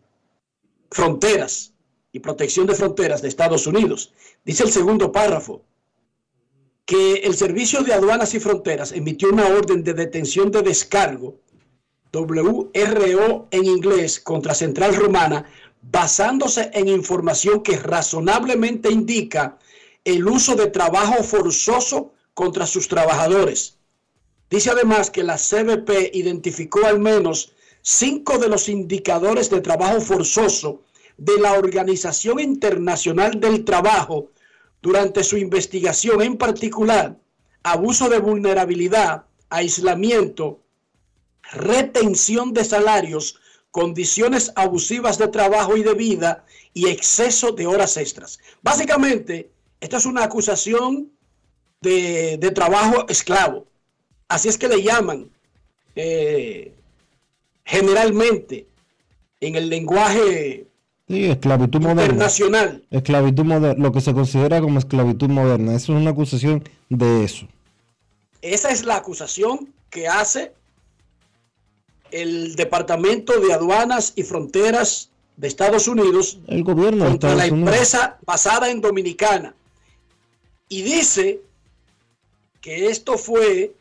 [0.89, 1.73] Fronteras
[2.11, 4.13] y Protección de Fronteras de Estados Unidos.
[4.43, 5.63] Dice el segundo párrafo
[6.85, 11.39] que el Servicio de Aduanas y Fronteras emitió una orden de detención de descargo,
[12.11, 15.45] WRO en inglés, contra Central Romana,
[15.81, 19.57] basándose en información que razonablemente indica
[20.03, 23.77] el uso de trabajo forzoso contra sus trabajadores.
[24.49, 30.81] Dice además que la CBP identificó al menos cinco de los indicadores de trabajo forzoso
[31.17, 34.31] de la Organización Internacional del Trabajo
[34.81, 37.17] durante su investigación, en particular
[37.63, 40.61] abuso de vulnerabilidad, aislamiento,
[41.51, 48.39] retención de salarios, condiciones abusivas de trabajo y de vida y exceso de horas extras.
[48.61, 49.50] Básicamente,
[49.81, 51.11] esta es una acusación
[51.81, 53.67] de, trabajo esclavo.
[54.29, 55.29] Así es que le llaman
[55.95, 56.73] eh,
[57.65, 58.67] generalmente
[59.41, 60.67] en el lenguaje
[61.11, 62.85] Sí, esclavitud internacional.
[62.89, 65.75] Esclavitud moderna, lo que se considera como esclavitud moderna.
[65.75, 67.47] Eso es una acusación de eso.
[68.41, 70.53] Esa es la acusación que hace
[72.11, 78.69] el Departamento de Aduanas y Fronteras de Estados Unidos el gobierno contra la empresa basada
[78.69, 79.53] en Dominicana.
[80.71, 81.41] Y dice
[82.61, 83.73] que esto fue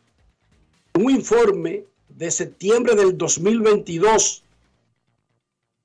[0.95, 4.43] un informe de septiembre del 2022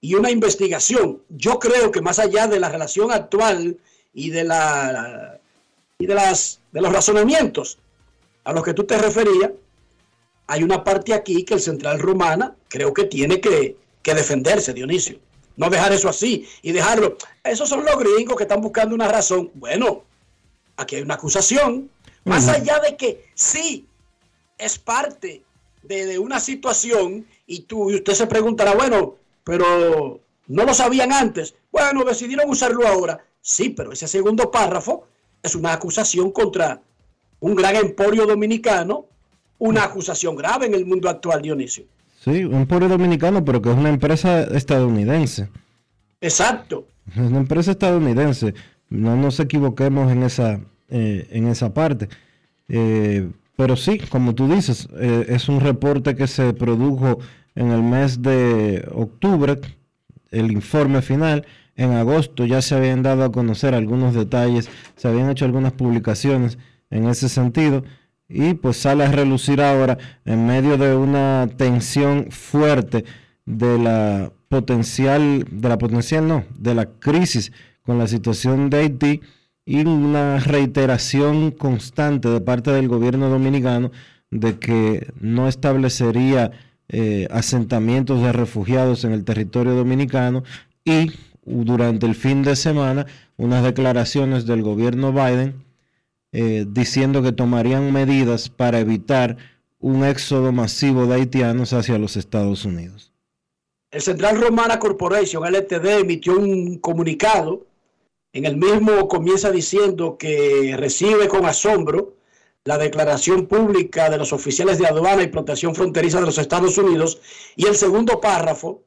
[0.02, 1.22] y una investigación.
[1.30, 3.78] Yo creo que más allá de la relación actual
[4.16, 5.40] y de la
[6.00, 7.78] y de las de los razonamientos
[8.44, 9.52] a los que tú te referías,
[10.48, 15.20] hay una parte aquí que el Central Romana creo que tiene que, que defenderse, Dionisio.
[15.56, 17.16] No dejar eso así y dejarlo.
[17.44, 19.52] Esos son los gringos que están buscando una razón.
[19.54, 20.04] Bueno,
[20.78, 21.90] aquí hay una acusación.
[22.24, 23.86] Más allá de que sí
[24.58, 25.44] es parte
[25.84, 31.12] de, de, una situación y tú y usted se preguntará, bueno, pero no lo sabían
[31.12, 31.56] antes.
[31.72, 33.24] Bueno, decidieron usarlo ahora.
[33.42, 35.08] Sí, pero ese segundo párrafo
[35.44, 36.82] es una acusación contra
[37.40, 39.06] un gran emporio dominicano,
[39.60, 41.86] una acusación grave en el mundo actual, Dionisio.
[42.24, 45.48] Sí, un emporio dominicano, pero que es una empresa estadounidense.
[46.22, 46.88] Exacto.
[47.12, 48.56] Es una empresa estadounidense.
[48.90, 52.10] No nos equivoquemos en esa, eh, en esa parte.
[52.68, 57.20] Eh, pero sí, como tú dices, eh, es un reporte que se produjo
[57.56, 59.60] en el mes de octubre,
[60.32, 61.46] el informe final.
[61.78, 66.58] En agosto ya se habían dado a conocer algunos detalles, se habían hecho algunas publicaciones
[66.90, 67.84] en ese sentido
[68.28, 73.06] y pues sale a relucir ahora en medio de una tensión fuerte
[73.46, 77.52] de la potencial, de la potencial no, de la crisis
[77.86, 79.22] con la situación de Haití
[79.66, 83.92] y una reiteración constante de parte del gobierno dominicano
[84.32, 86.52] de que no establecería
[86.90, 90.44] eh, asentamientos de refugiados en el territorio dominicano
[90.84, 91.12] y
[91.46, 93.06] durante el fin de semana
[93.38, 95.64] unas declaraciones del gobierno Biden
[96.32, 99.38] eh, diciendo que tomarían medidas para evitar
[99.80, 103.14] un éxodo masivo de haitianos hacia los Estados Unidos.
[103.92, 107.66] El Central Romana Corporation, LTD, emitió un comunicado.
[108.36, 112.16] En el mismo comienza diciendo que recibe con asombro
[112.66, 117.22] la declaración pública de los oficiales de aduana y protección fronteriza de los Estados Unidos.
[117.56, 118.82] Y el segundo párrafo,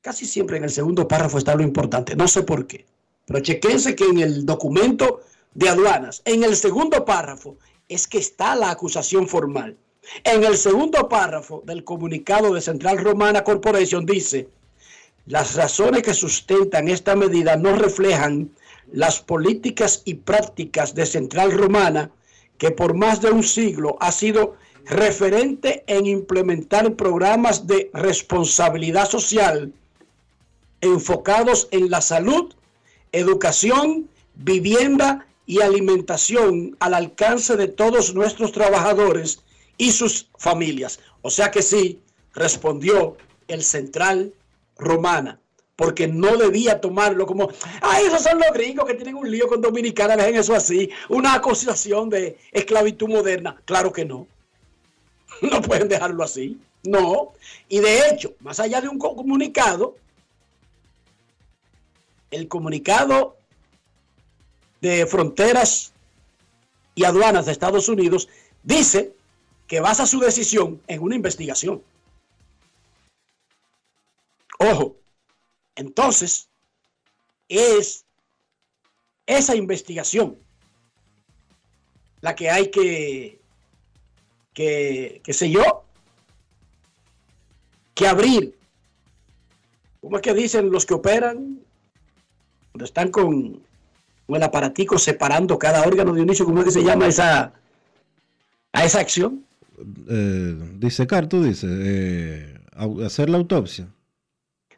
[0.00, 2.84] casi siempre en el segundo párrafo está lo importante, no sé por qué,
[3.24, 5.20] pero chequense que en el documento
[5.54, 7.56] de aduanas, en el segundo párrafo,
[7.88, 9.76] es que está la acusación formal.
[10.24, 14.48] En el segundo párrafo del comunicado de Central Romana Corporation dice,
[15.26, 18.50] las razones que sustentan esta medida no reflejan
[18.92, 22.10] las políticas y prácticas de Central Romana
[22.58, 29.72] que por más de un siglo ha sido referente en implementar programas de responsabilidad social
[30.82, 32.52] enfocados en la salud,
[33.12, 39.40] educación, vivienda y alimentación al alcance de todos nuestros trabajadores
[39.78, 41.00] y sus familias.
[41.22, 42.00] O sea que sí,
[42.34, 43.16] respondió
[43.48, 44.34] el Central
[44.76, 45.40] Romana
[45.76, 47.48] porque no debía tomarlo como,
[47.80, 51.34] ay, esos son los gringos que tienen un lío con Dominicana, dejen eso así, una
[51.34, 53.60] acusación de esclavitud moderna.
[53.64, 54.26] Claro que no.
[55.42, 56.60] No pueden dejarlo así.
[56.84, 57.32] No.
[57.68, 59.96] Y de hecho, más allá de un comunicado,
[62.30, 63.36] el comunicado
[64.80, 65.92] de fronteras
[66.94, 68.28] y aduanas de Estados Unidos
[68.62, 69.12] dice
[69.66, 71.82] que basa su decisión en una investigación.
[74.70, 74.96] Ojo,
[75.76, 76.48] entonces,
[77.48, 78.04] es
[79.26, 80.38] esa investigación
[82.20, 83.40] la que hay que,
[84.54, 85.84] que, que sé yo,
[87.94, 88.56] que abrir
[90.04, 91.60] ¿cómo es que dicen los que operan?
[92.72, 93.62] Cuando están con,
[94.26, 97.52] con el aparatico separando cada órgano de inicio, ¿cómo es que se llama esa,
[98.72, 99.44] a esa acción?
[100.08, 102.58] Eh, disecar, tú dices, eh,
[103.04, 103.88] hacer la autopsia.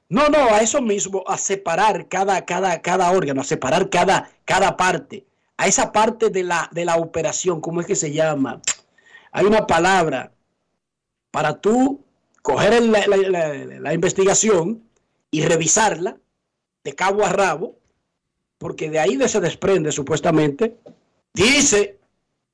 [0.09, 4.77] No, no, a eso mismo, a separar cada, cada, cada órgano, a separar cada, cada
[4.77, 8.61] parte, a esa parte de la, de la operación, ¿cómo es que se llama?
[9.33, 10.33] Hay una palabra
[11.33, 12.05] para tú
[12.43, 13.05] coger la,
[13.81, 14.85] la- investigación
[15.31, 16.17] y revisarla
[16.85, 17.77] de cabo a rabo,
[18.59, 20.77] porque de ahí se desprende supuestamente,
[21.35, 21.99] dice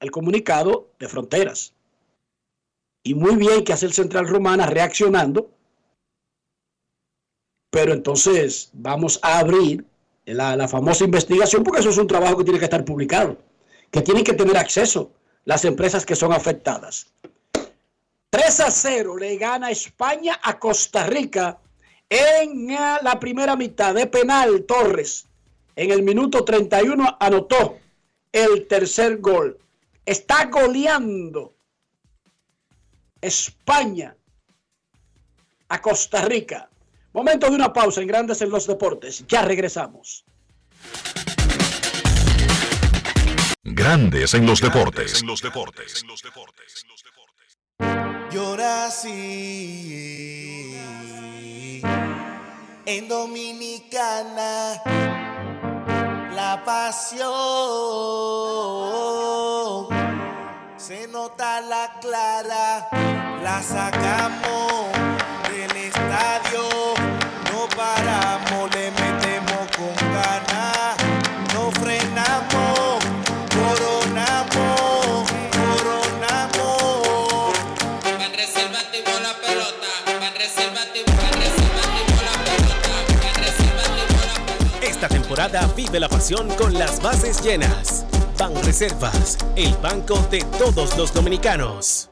[0.01, 1.75] el comunicado de fronteras.
[3.05, 5.51] Y muy bien que hace el Central Romana reaccionando
[7.73, 9.87] pero entonces vamos a abrir
[10.27, 13.39] la, famosa investigación, porque eso es un trabajo que tiene que estar publicado,
[13.91, 15.11] que tienen que tener acceso
[15.47, 17.07] las empresas que son afectadas.
[18.29, 21.59] 3 a 0 le gana España a Costa Rica
[22.11, 24.65] en eh, la primera mitad de penal.
[24.65, 25.27] Torres
[25.75, 27.79] en el minuto 31 anotó
[28.33, 29.59] el tercer gol.
[30.05, 31.55] Está goleando
[33.23, 34.15] España
[35.71, 36.69] a Costa Rica.
[37.13, 39.25] Momento de una pausa en Grandes en los Deportes.
[39.29, 40.25] Ya regresamos.
[43.65, 45.23] Grandes en los deportes.
[48.31, 49.13] Yo nací
[52.87, 54.83] en Dominicana.
[56.35, 57.27] La pasión
[60.77, 62.89] se nota la clara.
[63.43, 64.93] La sacamos
[65.49, 67.02] del estadio.
[67.77, 70.97] Paramos, le metemos con ganas.
[71.55, 72.99] No frenamos,
[73.49, 77.53] coronamos, coronamos.
[78.19, 79.89] Van reservativo la pelota,
[80.21, 82.89] van reservativo, van reservativo la pelota,
[83.25, 84.87] van reservativo la pelota.
[84.87, 88.05] Esta temporada vive la pasión con las bases llenas.
[88.39, 92.12] Ban Reservas, el banco de todos los dominicanos.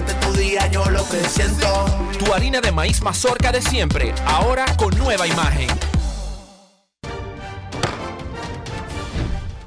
[0.00, 1.84] Este es tu día, yo lo que siento.
[2.18, 5.68] Tu harina de maíz mazorca de siempre, ahora con nueva imagen.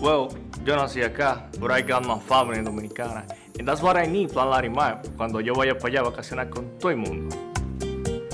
[0.00, 0.28] Well,
[0.64, 3.26] yo nací acá, but I got my family dominicana.
[3.58, 6.78] And that's what I need, Plan Larimar, cuando yo vaya para allá a vacacionar con
[6.78, 7.49] todo el mundo.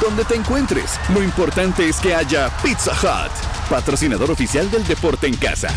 [0.00, 5.36] Donde te encuentres, lo importante es que haya Pizza Hut, patrocinador oficial del deporte en
[5.36, 5.68] casa.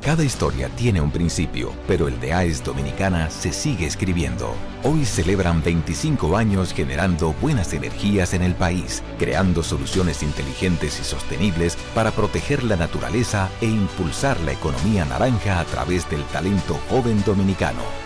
[0.00, 4.54] Cada historia tiene un principio, pero el de AES Dominicana se sigue escribiendo.
[4.84, 11.76] Hoy celebran 25 años generando buenas energías en el país, creando soluciones inteligentes y sostenibles
[11.96, 18.05] para proteger la naturaleza e impulsar la economía naranja a través del talento joven dominicano.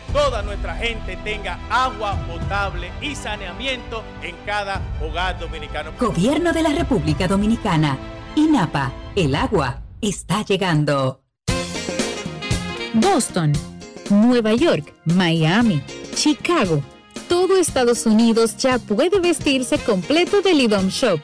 [0.11, 5.91] toda nuestra gente tenga agua potable y saneamiento en cada hogar dominicano.
[5.99, 7.97] Gobierno de la República Dominicana.
[8.35, 8.93] INAPA.
[9.15, 11.21] El agua está llegando.
[12.93, 13.53] Boston,
[14.09, 15.81] Nueva York, Miami,
[16.15, 16.81] Chicago.
[17.27, 21.19] Todo Estados Unidos ya puede vestirse completo del IDOM Shop.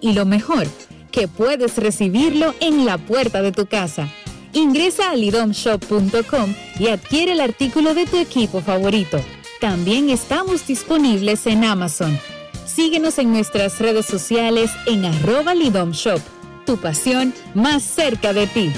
[0.00, 0.66] Y lo mejor,
[1.12, 4.08] que puedes recibirlo en la puerta de tu casa.
[4.52, 9.18] Ingresa a lidomshop.com y adquiere el artículo de tu equipo favorito.
[9.60, 12.18] También estamos disponibles en Amazon.
[12.66, 16.20] Síguenos en nuestras redes sociales en arroba lidomshop.
[16.66, 18.72] Tu pasión más cerca de ti.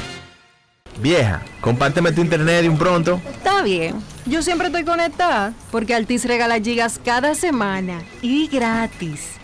[1.01, 3.21] Vieja, compárteme tu internet de un pronto.
[3.33, 3.97] Está bien.
[4.27, 9.44] Yo siempre estoy conectada porque Altis regala gigas cada semana y gratis.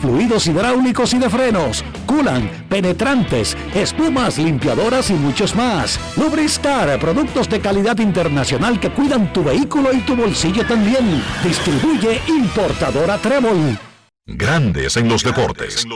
[0.00, 5.98] fluidos hidráulicos y de frenos, culan, penetrantes, espumas, limpiadoras y muchos más.
[6.16, 11.22] Lubristar, productos de calidad internacional que cuidan tu vehículo y tu bolsillo también.
[11.42, 13.78] Distribuye importadora Trébol.
[14.26, 15.86] Grandes en los deportes.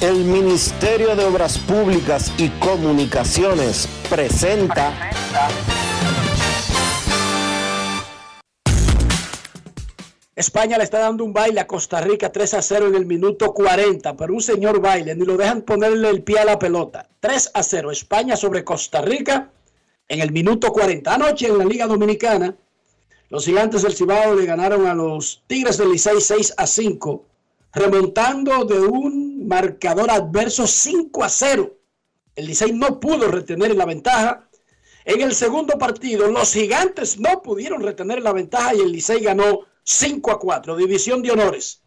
[0.00, 5.10] El Ministerio de Obras Públicas y Comunicaciones presenta
[10.40, 13.52] España le está dando un baile a Costa Rica 3 a 0 en el minuto
[13.52, 17.06] 40, pero un señor baile, ni lo dejan ponerle el pie a la pelota.
[17.20, 19.50] 3 a 0, España sobre Costa Rica
[20.08, 21.14] en el minuto 40.
[21.14, 22.56] Anoche en la Liga Dominicana,
[23.28, 27.26] los gigantes del Cibao le ganaron a los Tigres del Licey 6 a 5,
[27.74, 31.76] remontando de un marcador adverso 5 a 0.
[32.34, 34.48] El Licey no pudo retener la ventaja.
[35.04, 39.68] En el segundo partido, los gigantes no pudieron retener la ventaja y el Licey ganó
[39.84, 41.82] 5 a 4, división de honores.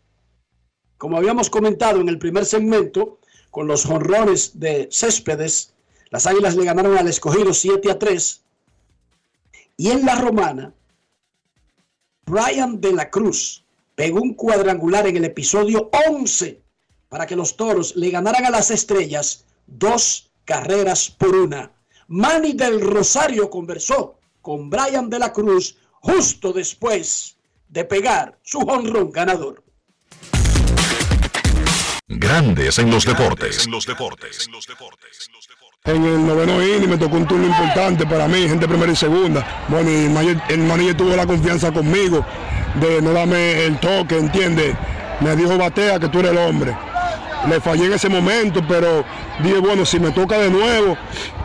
[0.97, 3.19] Como habíamos comentado en el primer segmento,
[3.51, 5.73] con los jonrones de Céspedes,
[6.09, 8.41] las Águilas le ganaron al escogido 7 a 3.
[9.77, 10.73] Y en la romana,
[12.25, 13.63] Brian de la Cruz
[13.95, 16.61] pegó un cuadrangular en el episodio 11
[17.09, 21.71] para que los toros le ganaran a las estrellas dos carreras por una.
[22.07, 27.37] Manny del Rosario conversó con Brian de la Cruz justo después
[27.73, 29.63] de pegar su honrón ganador.
[32.07, 33.67] Grandes en los deportes.
[35.85, 39.65] En el noveno inning me tocó un turno importante para mí, gente primera y segunda.
[39.69, 40.05] Bueno, y
[40.49, 42.23] el manager tuvo la confianza conmigo
[42.79, 44.75] de no darme el toque, ¿entiendes?
[45.19, 46.77] Me dijo, batea que tú eres el hombre.
[47.49, 49.03] Le fallé en ese momento, pero
[49.41, 50.95] dije, bueno, si me toca de nuevo,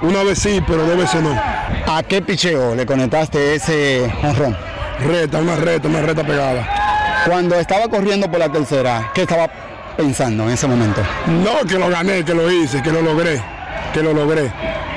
[0.03, 1.33] una vez sí, pero dos veces no.
[1.33, 4.78] ¿A qué picheo le conectaste ese honrón?
[5.01, 7.25] Reta, una reta, una reta pegada.
[7.27, 9.49] Cuando estaba corriendo por la tercera, ¿qué estaba
[9.97, 11.01] pensando en ese momento?
[11.27, 13.41] No, que lo gané, que lo hice, que lo logré,
[13.93, 14.51] que lo logré.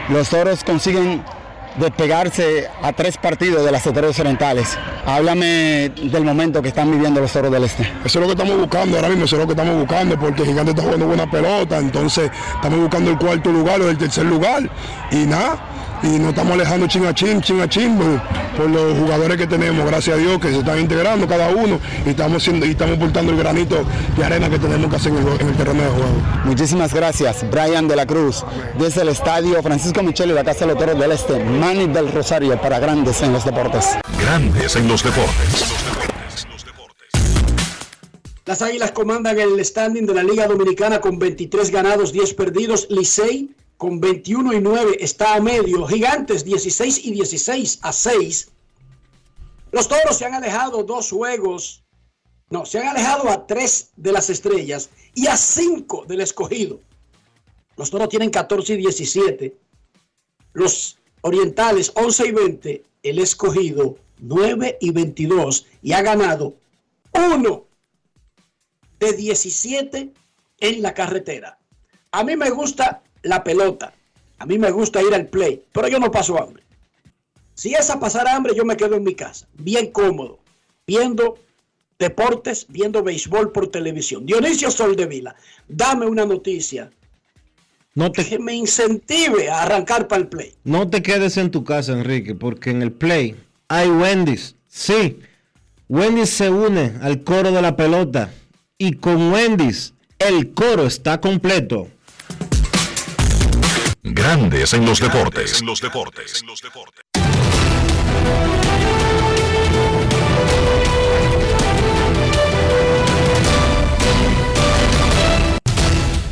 [0.09, 1.23] Los toros consiguen
[1.77, 4.77] despegarse a tres partidos de las estrellas orientales.
[5.05, 7.83] Háblame del momento que están viviendo los toros del este.
[7.83, 10.45] Eso es lo que estamos buscando ahora mismo, eso es lo que estamos buscando, porque
[10.45, 14.69] gigante está jugando buena pelota, entonces estamos buscando el cuarto lugar o el tercer lugar.
[15.11, 15.57] Y nada,
[16.03, 17.97] y nos estamos alejando chin a chin, chin a chin
[18.57, 22.09] por, los jugadores que tenemos, gracias a Dios, que se están integrando cada uno y
[22.09, 23.83] estamos, siendo, y estamos portando el granito
[24.17, 26.21] de arena que tenemos que hacer en el, terreno de juego.
[26.45, 28.43] Muchísimas gracias, Brian de la Cruz,
[28.77, 32.59] desde el estadio Francisco Micheli, la Casa de los Toros del Este, Manny del Rosario,
[32.59, 33.97] para Grandes en los Deportes.
[34.19, 35.65] Grandes en los Deportes.
[38.45, 42.87] Las Águilas comandan el standing de la Liga Dominicana con 23 ganados, 10 perdidos.
[42.89, 45.87] Licey con 21 y 9 está a medio.
[45.87, 48.51] Gigantes 16 y 16 a 6.
[49.71, 51.83] Los toros se han alejado dos juegos.
[52.51, 56.79] No, se han alejado a tres de las estrellas y a cinco del escogido.
[57.75, 59.57] Los toros tienen 14 y 17.
[60.53, 62.83] Los orientales 11 y 20.
[63.01, 65.65] El escogido 9 y 22.
[65.81, 66.53] Y ha ganado
[67.13, 67.65] uno
[68.99, 70.13] de 17
[70.59, 71.57] en la carretera.
[72.11, 73.93] A mí me gusta la pelota.
[74.39, 76.63] A mí me gusta ir al play, pero yo no paso hambre.
[77.53, 80.39] Si es a pasar hambre, yo me quedo en mi casa, bien cómodo,
[80.87, 81.37] viendo
[81.99, 84.25] deportes, viendo béisbol por televisión.
[84.25, 85.35] Dionisio Soldevila,
[85.67, 86.89] dame una noticia
[87.93, 90.53] no que me incentive a arrancar para el play.
[90.63, 93.35] No te quedes en tu casa, Enrique, porque en el play
[93.67, 94.55] hay Wendy's.
[94.67, 95.19] Sí,
[95.89, 98.31] Wendy's se une al coro de la pelota
[98.77, 101.89] y con Wendy's el coro está completo.
[104.03, 105.61] Grandes en los deportes.
[105.61, 106.43] En los deportes.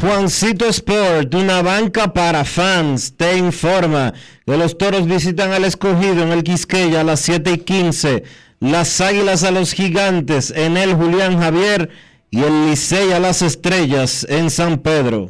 [0.01, 4.15] Juancito Sport, una banca para fans, te informa
[4.47, 8.23] que los toros visitan al escogido en el Quisqueya a las 7 y 15,
[8.61, 11.91] las águilas a los gigantes en el Julián Javier
[12.31, 15.29] y el Licey a las estrellas en San Pedro.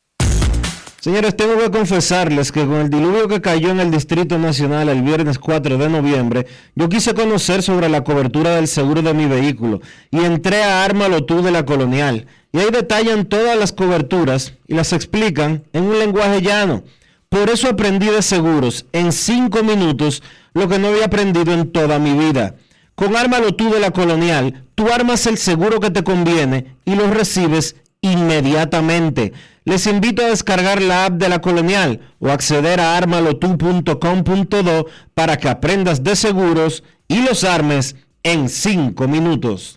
[1.01, 5.01] Señores, tengo que confesarles que con el diluvio que cayó en el Distrito Nacional el
[5.01, 6.45] viernes 4 de noviembre,
[6.75, 9.81] yo quise conocer sobre la cobertura del seguro de mi vehículo
[10.11, 12.27] y entré a Ármalo tú de la Colonial.
[12.53, 16.83] Y ahí detallan todas las coberturas y las explican en un lenguaje llano.
[17.29, 20.21] Por eso aprendí de seguros en 5 minutos
[20.53, 22.53] lo que no había aprendido en toda mi vida.
[22.93, 27.09] Con Ármalo tú de la Colonial, tú armas el seguro que te conviene y lo
[27.09, 29.33] recibes inmediatamente.
[29.63, 35.49] Les invito a descargar la app de la Colonial o acceder a armalotu.com.do para que
[35.49, 39.75] aprendas de seguros y los armes en 5 minutos.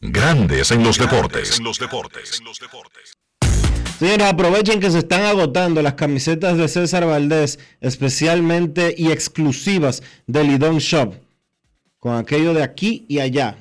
[0.00, 1.58] Grandes en los deportes.
[3.98, 10.44] Señores, aprovechen que se están agotando las camisetas de César Valdés, especialmente y exclusivas de
[10.44, 11.14] Lidón Shop,
[11.98, 13.56] con aquello de aquí y allá.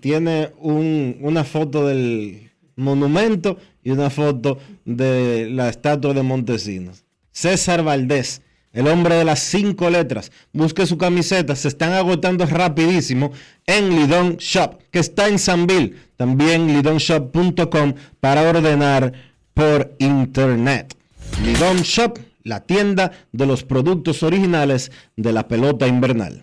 [0.00, 7.04] Tiene un- una foto del monumento y una foto de la estatua de Montesinos.
[7.30, 10.32] César Valdés, el hombre de las cinco letras.
[10.52, 13.30] Busque su camiseta, se están agotando rapidísimo
[13.64, 15.94] en Lidón Shop, que está en Sanville.
[16.16, 19.12] También lidonshop.com para ordenar
[19.54, 20.96] por internet.
[21.44, 26.42] Lidón Shop, la tienda de los productos originales de la pelota invernal.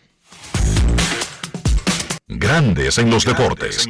[2.26, 3.86] Grandes en los deportes.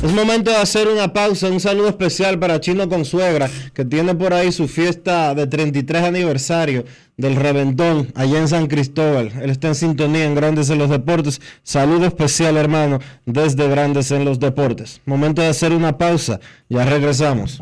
[0.00, 4.32] Es momento de hacer una pausa, un saludo especial para Chino Consuegra, que tiene por
[4.32, 6.84] ahí su fiesta de 33 aniversario
[7.16, 9.32] del Reventón allá en San Cristóbal.
[9.42, 11.40] Él está en sintonía en Grandes en los Deportes.
[11.64, 15.00] Saludo especial, hermano, desde Grandes en los Deportes.
[15.04, 16.38] Momento de hacer una pausa,
[16.68, 17.60] ya regresamos.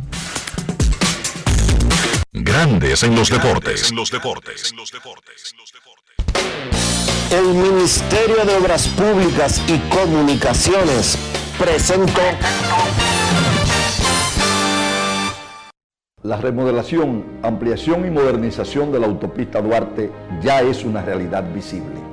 [2.35, 3.95] Grandes en los deportes.
[7.31, 11.19] El Ministerio de Obras Públicas y Comunicaciones
[11.59, 12.21] presentó
[16.23, 20.11] La remodelación, ampliación y modernización de la autopista Duarte
[20.43, 22.06] ya es una realidad visible.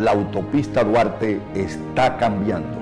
[0.00, 2.80] La autopista Duarte está cambiando.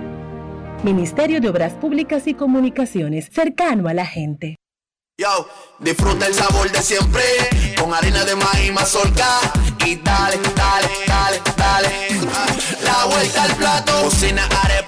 [0.84, 4.54] Ministerio de Obras Públicas y Comunicaciones, cercano a la gente.
[5.20, 5.48] Yo,
[5.80, 7.24] disfruta el sabor de siempre
[7.76, 9.40] con harina de maíz mazorca
[9.84, 11.88] y dale, dale, dale, dale.
[12.84, 14.87] La vuelta al plato, cocina arepa,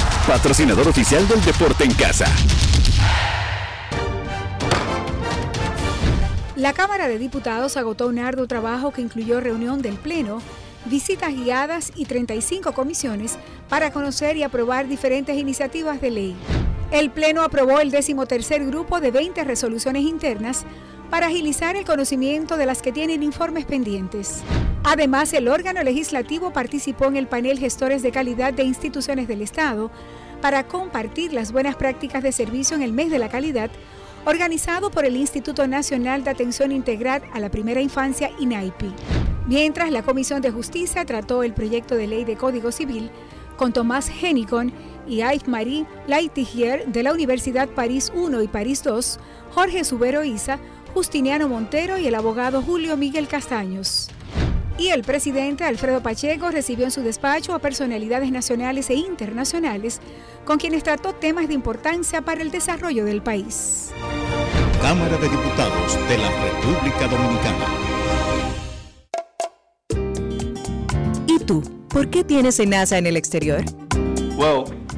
[0.27, 2.25] patrocinador oficial del deporte en casa.
[6.55, 10.41] La Cámara de Diputados agotó un arduo trabajo que incluyó reunión del Pleno,
[10.85, 16.35] visitas guiadas y 35 comisiones para conocer y aprobar diferentes iniciativas de ley.
[16.91, 20.65] El Pleno aprobó el decimotercer grupo de 20 resoluciones internas
[21.11, 24.41] para agilizar el conocimiento de las que tienen informes pendientes.
[24.83, 29.91] Además, el órgano legislativo participó en el panel Gestores de Calidad de Instituciones del Estado
[30.41, 33.69] para compartir las buenas prácticas de servicio en el mes de la calidad,
[34.25, 38.93] organizado por el Instituto Nacional de Atención Integral a la Primera Infancia, INAIPI.
[39.47, 43.11] Mientras la Comisión de Justicia trató el proyecto de ley de Código Civil
[43.57, 44.71] con Tomás Henicon
[45.07, 49.21] y Yves-Marie Laitigier de la Universidad París I y París II,
[49.53, 50.57] Jorge Subero Isa,
[50.93, 54.09] Justiniano Montero y el abogado Julio Miguel Castaños.
[54.77, 59.99] Y el presidente Alfredo Pacheco recibió en su despacho a personalidades nacionales e internacionales
[60.43, 63.91] con quienes trató temas de importancia para el desarrollo del país.
[64.81, 67.65] Cámara de Diputados de la República Dominicana.
[71.27, 71.61] ¿Y tú?
[71.89, 73.63] ¿Por qué tienes NASA en el exterior?
[74.35, 74.80] Well,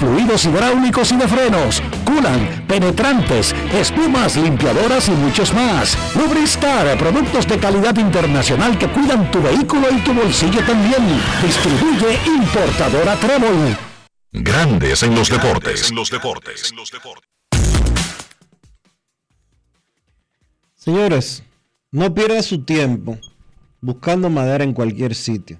[0.00, 5.96] fluidos hidráulicos y de frenos, culan, penetrantes, espumas, limpiadoras y muchos más.
[6.14, 11.02] Lubristar, productos de calidad internacional que cuidan tu vehículo y tu bolsillo también.
[11.42, 13.76] Distribuye importadora Trébol.
[14.32, 15.90] Grandes en los deportes.
[15.90, 16.72] En los deportes.
[20.74, 21.42] Señores,
[21.90, 23.18] no pierda su tiempo
[23.80, 25.58] buscando madera en cualquier sitio.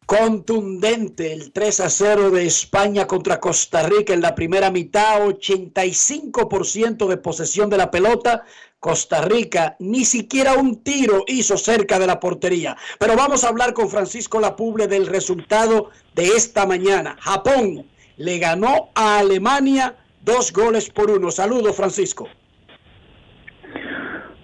[0.08, 7.06] Contundente el 3 a 0 de España contra Costa Rica en la primera mitad, 85%
[7.06, 8.42] de posesión de la pelota.
[8.80, 12.74] Costa Rica ni siquiera un tiro hizo cerca de la portería.
[12.98, 17.18] Pero vamos a hablar con Francisco Lapuble del resultado de esta mañana.
[17.20, 17.84] Japón
[18.16, 21.30] le ganó a Alemania dos goles por uno.
[21.30, 22.26] Saludos, Francisco.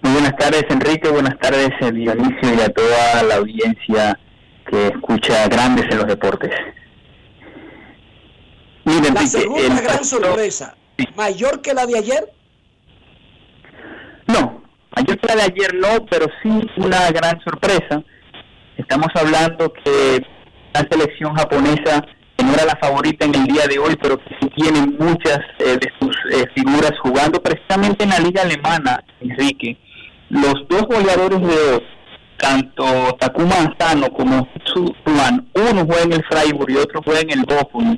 [0.03, 1.09] Muy buenas tardes, Enrique.
[1.09, 4.19] Buenas tardes, Dionisio, y a toda la audiencia
[4.65, 6.51] que escucha grandes en los deportes.
[8.83, 10.75] Miren, La segunda gran sorpresa,
[11.15, 12.31] mayor que la de ayer.
[14.27, 14.61] No,
[14.95, 18.03] mayor que la de ayer no, pero sí una gran sorpresa.
[18.77, 20.21] Estamos hablando que
[20.73, 22.05] la selección japonesa
[22.37, 25.39] que no era la favorita en el día de hoy, pero que sí tiene muchas
[25.59, 29.77] eh, de sus eh, figuras jugando precisamente en la liga alemana, Enrique.
[30.29, 31.83] Los dos goleadores de hoy,
[32.37, 37.45] tanto Takuma Asano como Tsuban, uno juega en el Freiburg y otro juega en el
[37.45, 37.97] Bochum.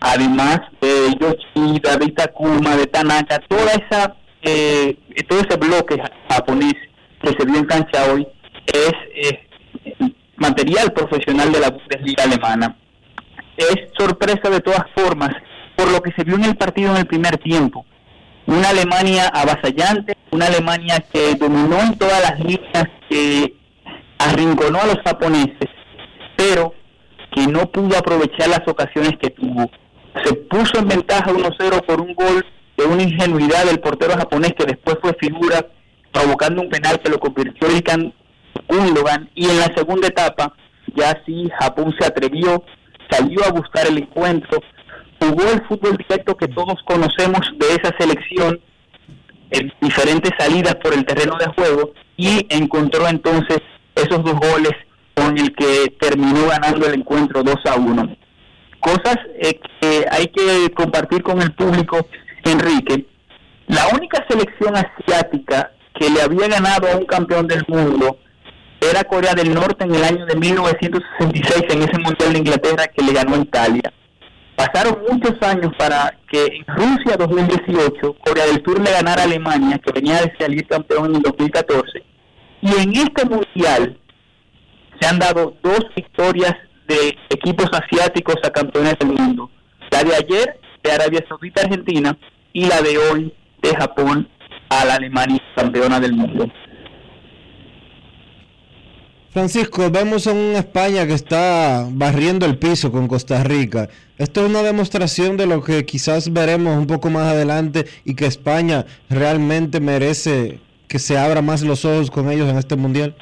[0.00, 4.96] Además de Yoshida, de Takuma, de Tanaka, toda esa, eh,
[5.28, 6.74] todo ese bloque japonés
[7.22, 8.26] que se vio en cancha hoy
[8.66, 8.92] es
[10.36, 12.76] material profesional de la Bundesliga alemana
[13.56, 15.30] es sorpresa de todas formas
[15.76, 17.84] por lo que se vio en el partido en el primer tiempo.
[18.46, 23.54] Una Alemania avasallante, una Alemania que dominó en todas las líneas, que
[24.28, 25.68] arrinconó a los japoneses,
[26.36, 26.74] pero
[27.30, 29.70] que no pudo aprovechar las ocasiones que tuvo.
[30.24, 32.44] Se puso en ventaja 1-0 por un gol
[32.76, 35.66] de una ingenuidad del portero japonés que después fue figura,
[36.12, 38.14] provocando un penal que lo convirtió en
[38.68, 39.30] Gundogan.
[39.34, 40.52] Y en la segunda etapa,
[40.94, 42.62] ya sí, Japón se atrevió
[43.12, 44.58] salió a buscar el encuentro,
[45.20, 48.60] jugó el fútbol directo que todos conocemos de esa selección
[49.50, 53.58] en diferentes salidas por el terreno de juego y encontró entonces
[53.94, 54.72] esos dos goles
[55.14, 58.16] con el que terminó ganando el encuentro 2 a 1.
[58.80, 62.06] Cosas eh, que hay que compartir con el público,
[62.44, 63.06] Enrique.
[63.68, 68.18] La única selección asiática que le había ganado a un campeón del mundo
[68.80, 73.04] era Corea del Norte en el año de 1966, en ese Mundial de Inglaterra que
[73.04, 73.92] le ganó a Italia.
[74.56, 79.78] Pasaron muchos años para que en Rusia 2018 Corea del Sur le ganara a Alemania,
[79.78, 82.11] que venía de salir campeón en el 2014.
[82.62, 83.98] Y en este Mundial
[85.00, 86.54] se han dado dos victorias
[86.86, 89.50] de equipos asiáticos a campeones del mundo.
[89.90, 92.16] La de ayer de Arabia Saudita Argentina
[92.52, 94.28] y la de hoy de Japón
[94.68, 96.46] a la Alemania campeona del mundo.
[99.30, 103.88] Francisco, vemos a una España que está barriendo el piso con Costa Rica.
[104.18, 108.26] Esto es una demostración de lo que quizás veremos un poco más adelante y que
[108.26, 110.60] España realmente merece
[110.92, 113.16] que se abra más los ojos con ellos en este mundial.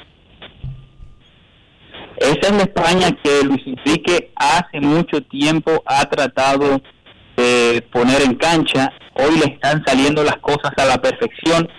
[2.17, 6.81] Esa es la España que Luis Enrique hace mucho tiempo ha tratado
[7.37, 8.91] de poner en cancha.
[9.13, 11.69] Hoy le están saliendo las cosas a la perfección.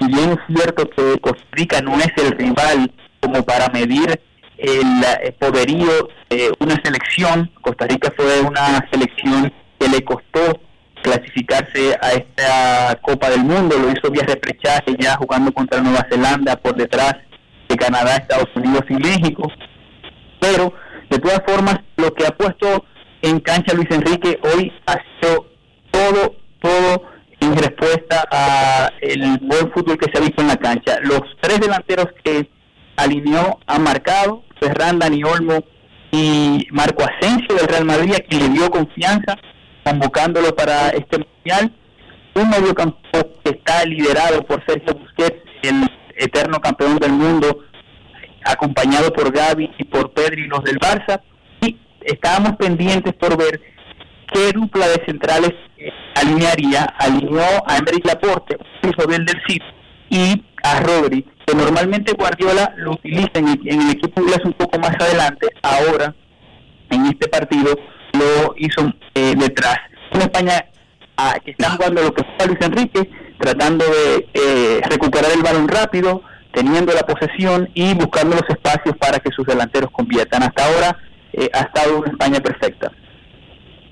[0.00, 4.18] Si bien es cierto que Costa Rica no es el rival como para medir
[4.56, 7.50] el, poderío de una selección.
[7.60, 10.58] Costa Rica fue una selección que le costó
[11.06, 16.56] clasificarse a esta Copa del Mundo, lo hizo vía reprechaje ya jugando contra Nueva Zelanda
[16.56, 17.14] por detrás
[17.68, 19.48] de Canadá, Estados Unidos y México.
[20.40, 20.72] Pero
[21.08, 22.84] de todas formas, lo que ha puesto
[23.22, 25.46] en cancha Luis Enrique hoy ha sido
[25.92, 27.02] todo, todo
[27.38, 30.98] en respuesta a el buen fútbol que se ha visto en la cancha.
[31.02, 32.50] Los tres delanteros que
[32.96, 35.62] alineó, ha marcado, Ferran, Dani Olmo
[36.10, 39.36] y Marco Asensio del Real Madrid, a quien le dio confianza,
[39.86, 41.72] convocándolo para este mundial.
[42.34, 42.98] Un mediocampo
[43.44, 47.60] que está liderado por Sergio Busquets, el eterno campeón del mundo,
[48.44, 51.20] acompañado por Gaby y por Pedri los del Barça.
[51.60, 53.60] Y estábamos pendientes por ver
[54.32, 55.52] qué dupla de centrales
[56.16, 56.82] alinearía.
[56.98, 59.64] Alineó a Emerick Laporte, hijo del del City,
[60.10, 64.96] y a Rodri, que normalmente Guardiola lo utiliza en el, equipo inglés un poco más
[65.00, 66.14] adelante, ahora
[66.90, 67.76] en este partido
[68.18, 69.78] lo hizo eh, detrás.
[70.12, 70.66] Una España
[71.16, 75.68] ah, que está jugando lo que fue Luis Enrique, tratando de eh, recuperar el balón
[75.68, 80.42] rápido, teniendo la posesión y buscando los espacios para que sus delanteros conviertan.
[80.42, 80.98] Hasta ahora
[81.32, 82.92] eh, ha estado una España perfecta.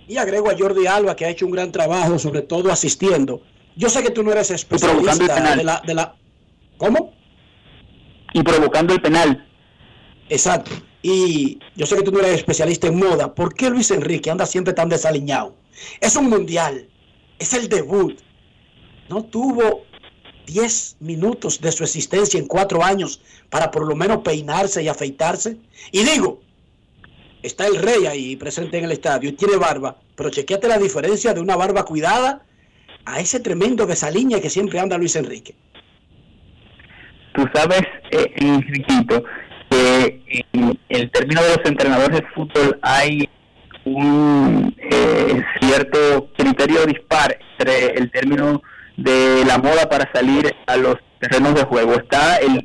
[0.07, 3.43] Y agrego a Jordi Alba, que ha hecho un gran trabajo, sobre todo asistiendo.
[3.77, 6.15] Yo sé que tú no eres especialista de la, de la...
[6.77, 7.15] ¿Cómo?
[8.35, 9.47] y provocando el penal.
[10.29, 10.73] Exacto.
[11.07, 13.35] Y yo sé que tú no eres especialista en moda.
[13.35, 15.55] ¿Por qué Luis Enrique anda siempre tan desaliñado?
[16.01, 16.89] Es un mundial.
[17.39, 18.19] Es el debut.
[19.11, 19.85] No tuvo
[20.47, 25.59] 10 minutos de su existencia en cuatro años para por lo menos peinarse y afeitarse.
[25.93, 26.41] Y digo,
[27.43, 31.35] está el rey ahí presente en el estadio y tiene barba, pero chequeate la diferencia
[31.35, 32.47] de una barba cuidada
[33.05, 35.55] a ese tremendo desaliña que siempre anda Luis Enrique.
[37.35, 39.23] Tú sabes, eh, Enriquito,
[39.69, 40.45] que
[40.95, 43.29] en el término de los entrenadores de fútbol hay
[43.85, 48.63] un eh, cierto criterio dispar entre el término
[48.97, 51.95] de la moda para salir a los terrenos de juego.
[51.95, 52.65] Está el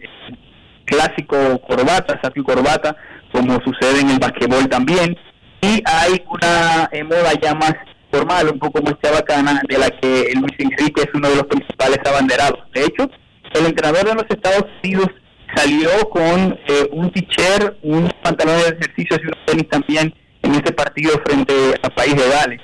[0.85, 2.95] clásico corbata, saco y corbata,
[3.31, 5.17] como sucede en el basquetbol también,
[5.61, 7.73] y hay una eh, moda ya más
[8.11, 11.99] formal, un poco muestra bacana, de la que Luis Enrique es uno de los principales
[12.05, 12.59] abanderados.
[12.73, 13.09] De hecho,
[13.53, 15.09] el entrenador de los Estados Unidos
[15.55, 20.71] salió con eh, un t-shirt, unos pantalones de ejercicio y unos tenis también en ese
[20.71, 22.61] partido frente al país de Gales.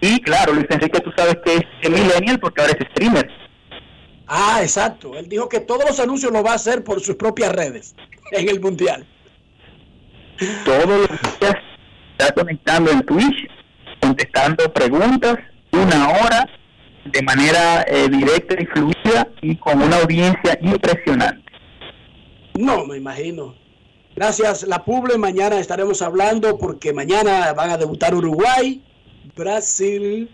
[0.00, 3.28] Y claro, Luis Enrique, tú sabes que es millennial porque ahora es streamer.
[4.26, 5.16] Ah, exacto.
[5.16, 7.94] Él dijo que todos los anuncios lo va a hacer por sus propias redes
[8.32, 9.06] en el Mundial.
[10.64, 11.54] Todos los días
[12.18, 13.48] está conectando en Twitch,
[14.00, 15.38] contestando preguntas,
[15.72, 16.46] una hora,
[17.06, 21.46] de manera eh, directa y fluida y con una audiencia impresionante.
[22.58, 23.54] No, me imagino.
[24.14, 25.18] Gracias, la Puble.
[25.18, 28.82] Mañana estaremos hablando porque mañana van a debutar Uruguay,
[29.36, 30.30] Brasil,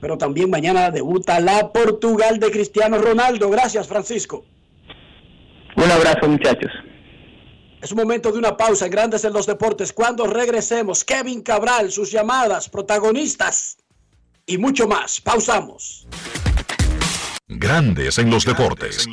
[0.00, 3.48] pero también mañana debuta la Portugal de Cristiano Ronaldo.
[3.48, 4.44] Gracias, Francisco.
[5.76, 6.70] Un abrazo, muchachos.
[7.80, 9.92] Es un momento de una pausa en Grandes en los Deportes.
[9.92, 13.78] Cuando regresemos, Kevin Cabral, sus llamadas, protagonistas
[14.46, 15.20] y mucho más.
[15.20, 16.06] Pausamos.
[17.48, 19.06] Grandes en los deportes.
[19.06, 19.12] En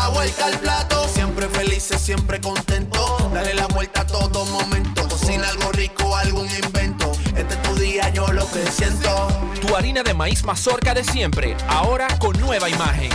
[0.00, 3.30] La vuelta al plato, siempre felices, siempre contento.
[3.34, 5.08] Dale la vuelta a todo momento.
[5.08, 7.10] Cocina algo rico, algún invento.
[7.36, 9.28] Este es tu día, yo lo que siento.
[9.60, 13.10] Tu harina de maíz mazorca de siempre, ahora con nueva imagen.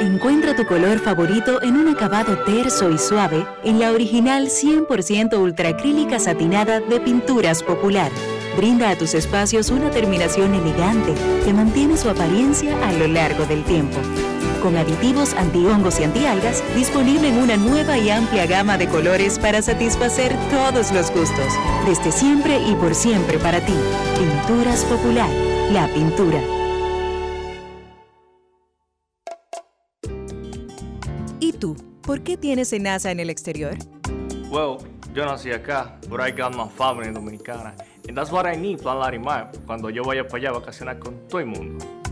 [0.00, 6.18] Encuentra tu color favorito en un acabado terso y suave en la original 100% ultracrílica
[6.18, 8.10] satinada de Pinturas Popular.
[8.56, 11.14] Brinda a tus espacios una terminación elegante
[11.44, 14.00] que mantiene su apariencia a lo largo del tiempo.
[14.64, 19.60] Con aditivos antihongos y antialgas, disponible en una nueva y amplia gama de colores para
[19.60, 21.52] satisfacer todos los gustos.
[21.86, 23.74] Desde siempre y por siempre para ti.
[24.18, 25.28] Pinturas Popular,
[25.70, 26.40] la pintura.
[31.40, 31.76] ¿Y tú?
[32.00, 33.76] ¿Por qué tienes enaza en el exterior?
[34.48, 34.78] Well,
[35.12, 37.74] yo nací acá, but I got my family dominicana.
[38.08, 41.28] And that's what I need, Plan Larimar, cuando yo vaya para allá a vacacionar con
[41.28, 42.03] todo el mundo.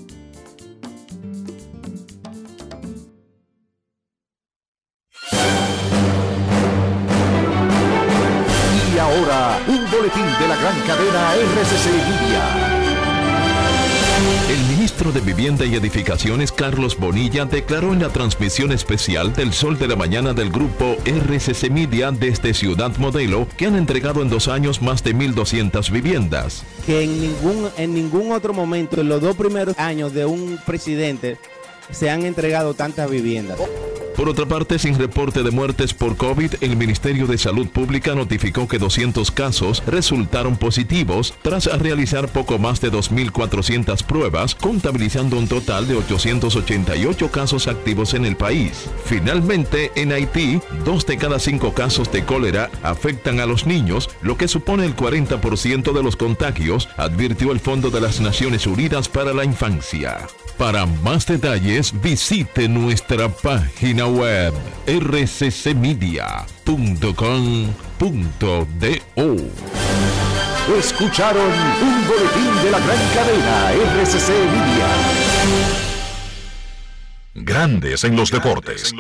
[8.94, 12.27] Y ahora, un boletín de la gran cadena RCC
[15.28, 20.34] Vivienda y Edificaciones, Carlos Bonilla, declaró en la transmisión especial del Sol de la Mañana
[20.34, 25.14] del grupo RCC Media desde Ciudad Modelo que han entregado en dos años más de
[25.14, 26.64] 1.200 viviendas.
[26.86, 31.38] Que en ningún, en ningún otro momento, en los dos primeros años de un presidente,
[31.92, 33.60] se han entregado tantas viviendas.
[34.18, 38.68] Por otra parte, sin reporte de muertes por COVID, el Ministerio de Salud Pública notificó
[38.68, 45.88] que 200 casos resultaron positivos tras realizar poco más de 2.400 pruebas, contabilizando un total
[45.88, 48.90] de 888 casos activos en el país.
[49.06, 54.36] Finalmente, en Haití, dos de cada cinco casos de cólera afectan a los niños, lo
[54.36, 59.32] que supone el 40% de los contagios, advirtió el Fondo de las Naciones Unidas para
[59.32, 60.26] la Infancia.
[60.58, 64.54] Para más detalles, visite nuestra página web
[64.86, 66.18] rccmedia.com.do.
[70.78, 71.52] Escucharon
[71.82, 74.88] un boletín de la gran cadena RCC Media.
[77.36, 78.94] Grandes en los deportes.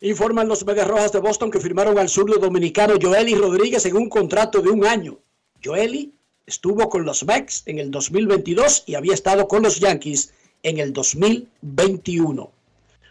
[0.00, 4.08] Informan los Medias Rojas de Boston que firmaron al zurdo dominicano Joely Rodríguez en un
[4.08, 5.20] contrato de un año.
[5.64, 6.12] Joely
[6.44, 10.92] estuvo con los Mets en el 2022 y había estado con los Yankees en el
[10.92, 12.50] 2021.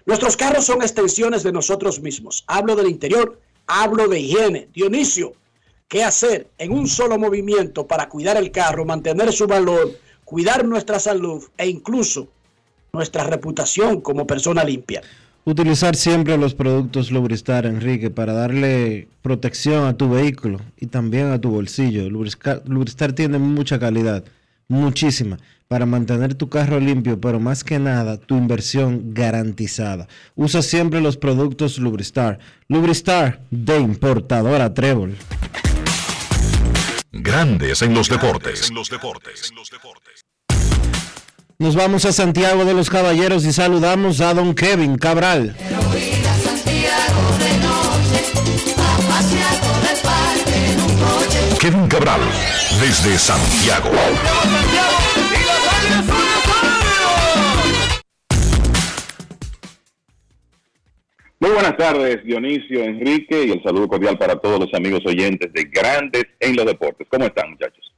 [0.05, 2.43] Nuestros carros son extensiones de nosotros mismos.
[2.47, 4.67] Hablo del interior, hablo de higiene.
[4.73, 5.33] Dionisio,
[5.87, 9.91] ¿qué hacer en un solo movimiento para cuidar el carro, mantener su valor,
[10.25, 12.27] cuidar nuestra salud e incluso
[12.93, 15.01] nuestra reputación como persona limpia?
[15.43, 21.41] Utilizar siempre los productos Lubristar, Enrique, para darle protección a tu vehículo y también a
[21.41, 22.07] tu bolsillo.
[22.09, 24.23] Lubristar, Lubristar tiene mucha calidad,
[24.67, 25.39] muchísima,
[25.71, 30.09] para mantener tu carro limpio, pero más que nada, tu inversión garantizada.
[30.35, 32.39] Usa siempre los productos Lubristar.
[32.67, 35.15] Lubristar de importadora Trébol.
[37.13, 38.67] Grandes en los deportes.
[38.67, 39.53] En los deportes.
[41.57, 45.55] Nos vamos a Santiago de los Caballeros y saludamos a don Kevin Cabral.
[51.61, 52.19] Kevin Cabral,
[52.81, 53.91] desde Santiago.
[61.41, 65.63] Muy buenas tardes, Dionisio, Enrique, y el saludo cordial para todos los amigos oyentes de
[65.63, 67.07] Grandes en los Deportes.
[67.09, 67.91] ¿Cómo están, muchachos?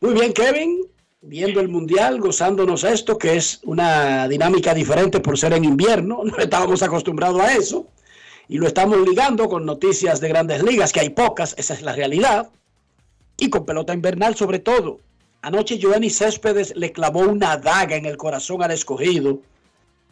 [0.00, 0.80] Muy bien, Kevin
[1.20, 6.36] viendo el Mundial, gozándonos esto, que es una dinámica diferente por ser en invierno, no
[6.38, 7.86] estábamos acostumbrados a eso,
[8.48, 11.94] y lo estamos ligando con noticias de grandes ligas, que hay pocas, esa es la
[11.94, 12.50] realidad,
[13.36, 14.98] y con pelota invernal sobre todo.
[15.42, 19.40] Anoche Giovanni Céspedes le clavó una daga en el corazón al escogido,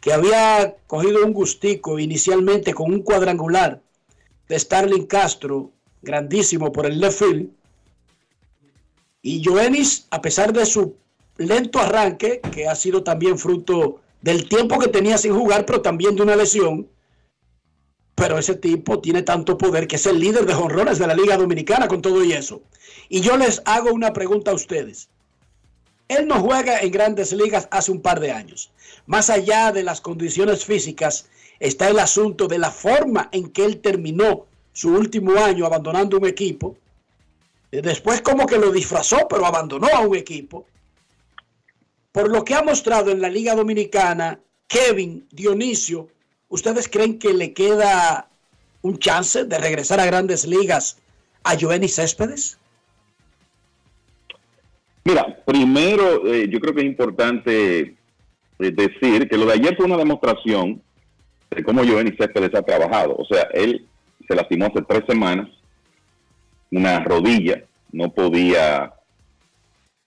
[0.01, 3.81] que había cogido un gustico inicialmente con un cuadrangular
[4.47, 5.71] de Starling Castro,
[6.01, 7.49] grandísimo por el left field,
[9.21, 10.95] y Joenis, a pesar de su
[11.37, 16.15] lento arranque, que ha sido también fruto del tiempo que tenía sin jugar, pero también
[16.15, 16.87] de una lesión,
[18.15, 21.37] pero ese tipo tiene tanto poder que es el líder de jonrones de la Liga
[21.37, 22.61] Dominicana con todo y eso.
[23.09, 25.09] Y yo les hago una pregunta a ustedes.
[26.07, 28.71] Él no juega en grandes ligas hace un par de años.
[29.05, 31.27] Más allá de las condiciones físicas,
[31.59, 36.27] está el asunto de la forma en que él terminó su último año abandonando un
[36.27, 36.77] equipo
[37.71, 40.65] Después como que lo disfrazó, pero abandonó a un equipo.
[42.11, 46.07] Por lo que ha mostrado en la Liga Dominicana, Kevin Dionisio,
[46.49, 48.29] ¿ustedes creen que le queda
[48.81, 50.97] un chance de regresar a grandes ligas
[51.43, 52.57] a Joenny Céspedes?
[55.07, 57.95] Mira, primero eh, yo creo que es importante eh,
[58.57, 60.81] decir que lo de ayer fue una demostración
[61.49, 63.15] de cómo Joenny Céspedes ha trabajado.
[63.15, 63.87] O sea, él
[64.27, 65.47] se lastimó hace tres semanas
[66.71, 68.91] una rodilla, no podía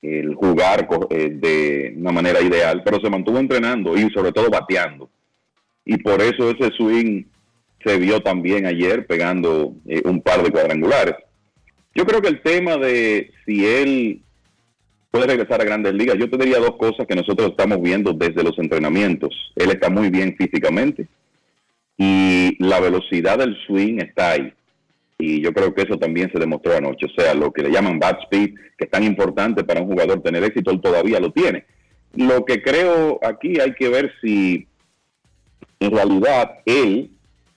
[0.02, 5.08] el jugar eh, de una manera ideal, pero se mantuvo entrenando y sobre todo bateando.
[5.86, 7.24] Y por eso ese swing
[7.82, 11.14] se vio también ayer pegando eh, un par de cuadrangulares.
[11.94, 14.22] Yo creo que el tema de si él
[15.10, 18.42] puede regresar a grandes ligas, yo te diría dos cosas que nosotros estamos viendo desde
[18.42, 19.52] los entrenamientos.
[19.56, 21.06] Él está muy bien físicamente
[21.96, 24.52] y la velocidad del swing está ahí
[25.20, 27.06] y yo creo que eso también se demostró anoche.
[27.06, 30.22] O sea, lo que le llaman bad speed, que es tan importante para un jugador
[30.22, 31.64] tener éxito, él todavía lo tiene.
[32.14, 34.66] Lo que creo aquí hay que ver si
[35.78, 37.10] en realidad él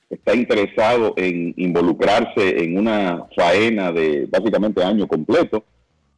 [0.09, 5.65] está interesado en involucrarse en una faena de básicamente año completo,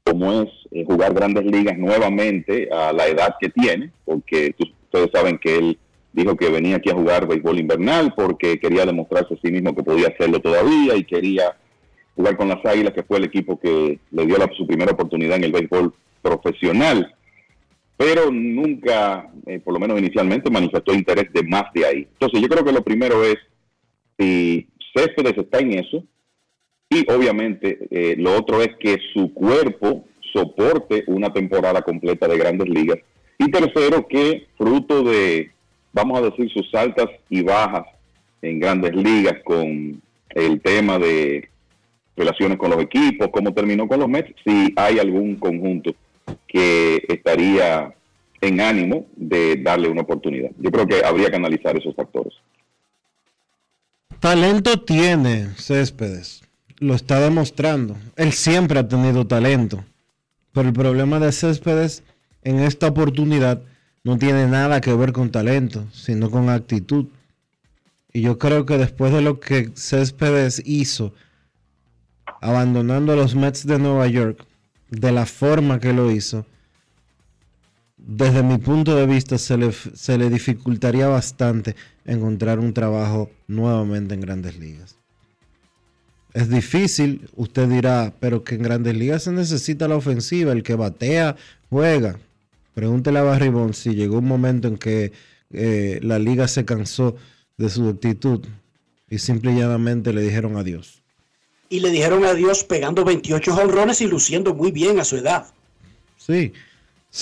[0.06, 5.40] como es eh, jugar grandes ligas nuevamente a la edad que tiene, porque ustedes saben
[5.40, 5.80] que él
[6.14, 9.84] dijo que venía aquí a jugar béisbol invernal porque quería demostrarse a sí mismo que
[9.84, 11.58] podía hacerlo todavía y quería
[12.16, 15.46] jugar con las Águilas, que fue el equipo que le dio su primera oportunidad en
[15.46, 17.14] el béisbol profesional.
[17.98, 22.08] Pero nunca, eh, por lo menos inicialmente, manifestó interés de más de ahí.
[22.14, 23.38] Entonces yo creo que lo primero es
[24.18, 26.04] si Céspedes está en eso
[26.96, 32.70] y obviamente eh, lo otro es que su cuerpo soporte una temporada completa de grandes
[32.70, 32.98] ligas.
[33.38, 35.52] Y tercero, que fruto de
[35.96, 37.86] vamos a decir, sus altas y bajas
[38.42, 41.48] en grandes ligas con el tema de
[42.18, 45.96] relaciones con los equipos, cómo terminó con los Mets, si hay algún conjunto
[46.48, 47.94] que estaría
[48.42, 50.52] en ánimo de darle una oportunidad.
[50.60, 52.34] Yo creo que habría que analizar esos factores.
[54.20, 56.44] Talento tiene Céspedes,
[56.80, 57.98] lo está demostrando.
[58.16, 59.84] Él siempre ha tenido talento,
[60.52, 62.04] pero el problema de Céspedes
[62.44, 63.62] en esta oportunidad
[64.04, 67.08] no tiene nada que ver con talento, sino con actitud.
[68.14, 71.14] Y yo creo que después de lo que Céspedes hizo,
[72.42, 74.46] abandonando a los Mets de Nueva York,
[74.90, 76.46] de la forma que lo hizo,
[77.98, 81.76] desde mi punto de vista se le, se le dificultaría bastante
[82.06, 84.96] encontrar un trabajo nuevamente en grandes ligas.
[86.36, 90.76] Es difícil, usted dirá, pero que en grandes ligas se necesita la ofensiva, el que
[90.76, 91.38] batea,
[91.70, 92.20] juega.
[92.74, 95.14] Pregúntele a Barry Bonds si llegó un momento en que
[95.54, 97.16] eh, la liga se cansó
[97.56, 98.46] de su actitud
[99.10, 101.02] y simple y llanamente le dijeron adiós.
[101.70, 105.46] Y le dijeron adiós pegando 28 honrones y luciendo muy bien a su edad.
[106.18, 106.52] Sí.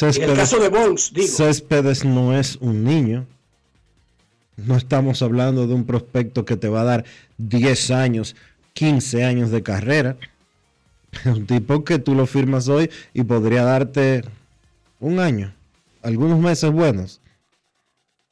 [0.01, 1.27] en el caso de Bonds, digo.
[1.27, 3.27] Céspedes no es un niño.
[4.57, 7.05] No estamos hablando de un prospecto que te va a dar
[7.37, 8.35] 10 años,
[8.73, 10.17] 15 años de carrera.
[11.25, 14.23] Un tipo que tú lo firmas hoy y podría darte
[14.99, 15.53] un año,
[16.01, 17.21] algunos meses buenos.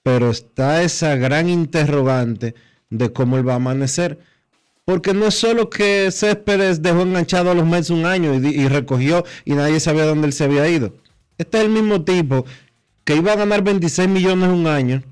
[0.03, 2.55] Pero está esa gran interrogante
[2.89, 4.19] de cómo él va a amanecer.
[4.83, 8.67] Porque no es solo que Céspedes dejó enganchado a los meses un año y, y,
[8.67, 10.95] recogió y nadie sabía dónde él se había ido.
[11.37, 12.45] Este es el mismo tipo
[13.03, 15.03] que iba a ganar 26 millones un año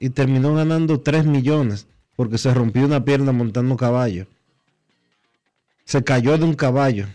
[0.00, 1.86] y terminó ganando 3 millones
[2.20, 4.26] porque se rompió una pierna montando caballo.
[5.86, 7.06] Se cayó de un caballo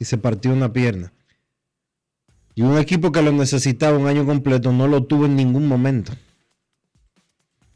[0.00, 1.12] y se partió una pierna.
[2.56, 6.10] Y un equipo que lo necesitaba un año completo no lo tuvo en ningún momento.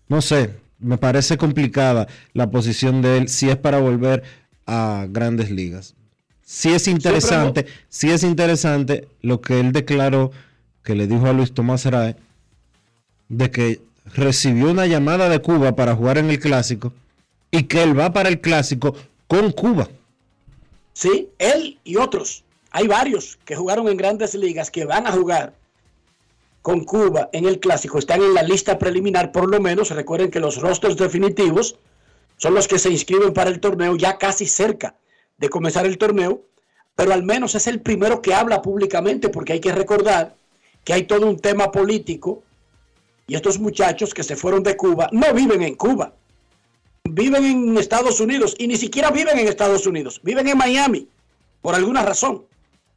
[0.09, 4.25] No sé, me parece complicada la posición de él si es para volver
[4.67, 5.95] a grandes ligas.
[6.45, 10.33] Sí es interesante, sí es interesante lo que él declaró,
[10.83, 12.17] que le dijo a Luis Tomás Rae,
[13.29, 16.93] de que recibió una llamada de Cuba para jugar en el clásico
[17.51, 18.95] y que él va para el clásico
[19.27, 19.89] con Cuba.
[20.93, 22.45] Sí, él y otros.
[22.71, 25.55] Hay varios que jugaron en grandes ligas que van a jugar
[26.63, 27.99] con Cuba en el clásico.
[27.99, 29.91] Están en la lista preliminar por lo menos.
[29.91, 31.77] Recuerden que los rostros definitivos
[32.39, 34.95] son los que se inscriben para el torneo ya casi cerca
[35.39, 36.43] de comenzar el torneo.
[36.95, 40.37] Pero al menos es el primero que habla públicamente porque hay que recordar
[40.85, 42.43] que hay todo un tema político
[43.33, 46.13] y estos muchachos que se fueron de Cuba no viven en Cuba.
[47.05, 50.21] Viven en Estados Unidos y ni siquiera viven en Estados Unidos.
[50.23, 51.09] Viven en Miami
[51.63, 52.45] por alguna razón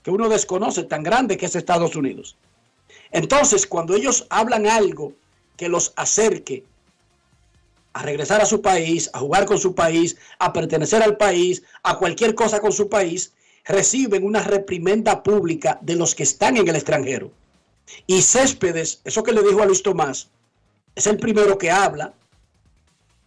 [0.04, 2.36] que uno desconoce tan grande que es Estados Unidos.
[3.12, 5.14] Entonces, cuando ellos hablan algo
[5.56, 6.66] que los acerque
[7.94, 11.98] a regresar a su país, a jugar con su país, a pertenecer al país, a
[11.98, 13.32] cualquier cosa con su país,
[13.64, 17.32] reciben una reprimenda pública de los que están en el extranjero.
[18.08, 20.30] Y Céspedes, eso que le dijo a Luis Tomás,
[20.96, 22.14] es el primero que habla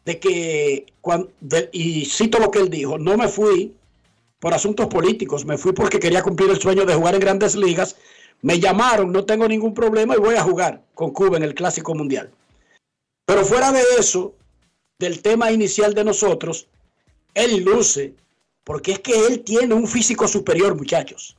[0.04, 1.30] de que, cuando,
[1.72, 3.74] y cito lo que él dijo, no me fui
[4.38, 7.96] por asuntos políticos, me fui porque quería cumplir el sueño de jugar en grandes ligas,
[8.40, 11.94] me llamaron, no tengo ningún problema y voy a jugar con Cuba en el Clásico
[11.94, 12.30] Mundial.
[13.26, 14.34] Pero fuera de eso,
[14.98, 16.68] del tema inicial de nosotros,
[17.34, 18.14] él luce,
[18.64, 21.36] porque es que él tiene un físico superior, muchachos.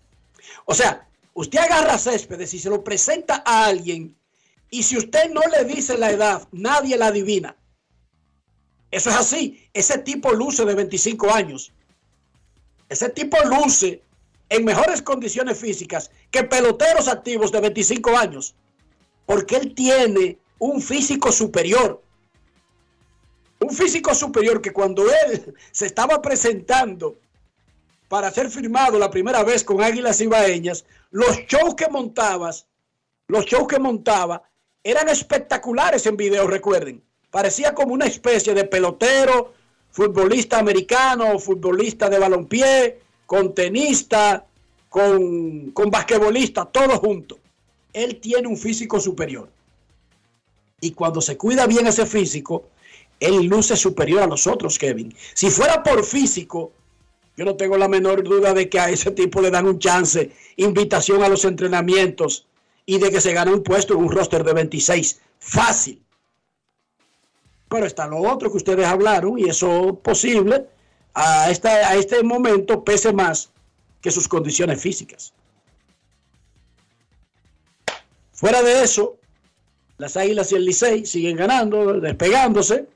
[0.66, 1.09] O sea,
[1.40, 4.14] Usted agarra céspedes y se lo presenta a alguien
[4.70, 7.56] y si usted no le dice la edad, nadie la adivina.
[8.92, 9.66] Eso es así.
[9.74, 11.72] Ese tipo luce de 25 años.
[12.90, 14.02] Ese tipo luce
[14.50, 18.54] en mejores condiciones físicas que peloteros activos de 25 años.
[19.26, 22.04] Porque él tiene un físico superior.
[23.62, 27.18] Un físico superior que cuando él se estaba presentando
[28.10, 32.66] para ser firmado la primera vez con Águilas Ibaeñas, los shows que montabas,
[33.28, 34.42] los shows que montaba,
[34.84, 37.04] eran espectaculares en video, recuerden.
[37.30, 39.54] Parecía como una especie de pelotero,
[39.92, 44.44] futbolista americano, futbolista de balompié, con tenista,
[44.90, 47.38] con, con basquetbolista, todo junto.
[47.94, 49.50] Él tiene un físico superior.
[50.82, 52.70] Y cuando se cuida bien ese físico,
[53.20, 55.14] él luce superior a los otros, Kevin.
[55.36, 56.72] Si fuera por físico,
[57.40, 60.30] yo no tengo la menor duda de que a ese tipo le dan un chance,
[60.58, 62.46] invitación a los entrenamientos
[62.86, 65.22] y de que se gane un puesto en un roster de 26.
[65.40, 66.04] Fácil.
[67.70, 70.66] Pero está lo otro que ustedes hablaron y eso posible
[71.14, 73.52] a, este momento pese más
[74.02, 75.32] que sus condiciones físicas.
[78.34, 79.16] Fuera de eso,
[79.98, 82.90] las Águilas y el Licey siguen ganando, despegándose.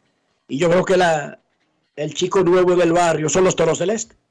[0.49, 1.39] Y yo creo que la,
[1.95, 4.21] el chico nuevo del barrio son los Toros del Este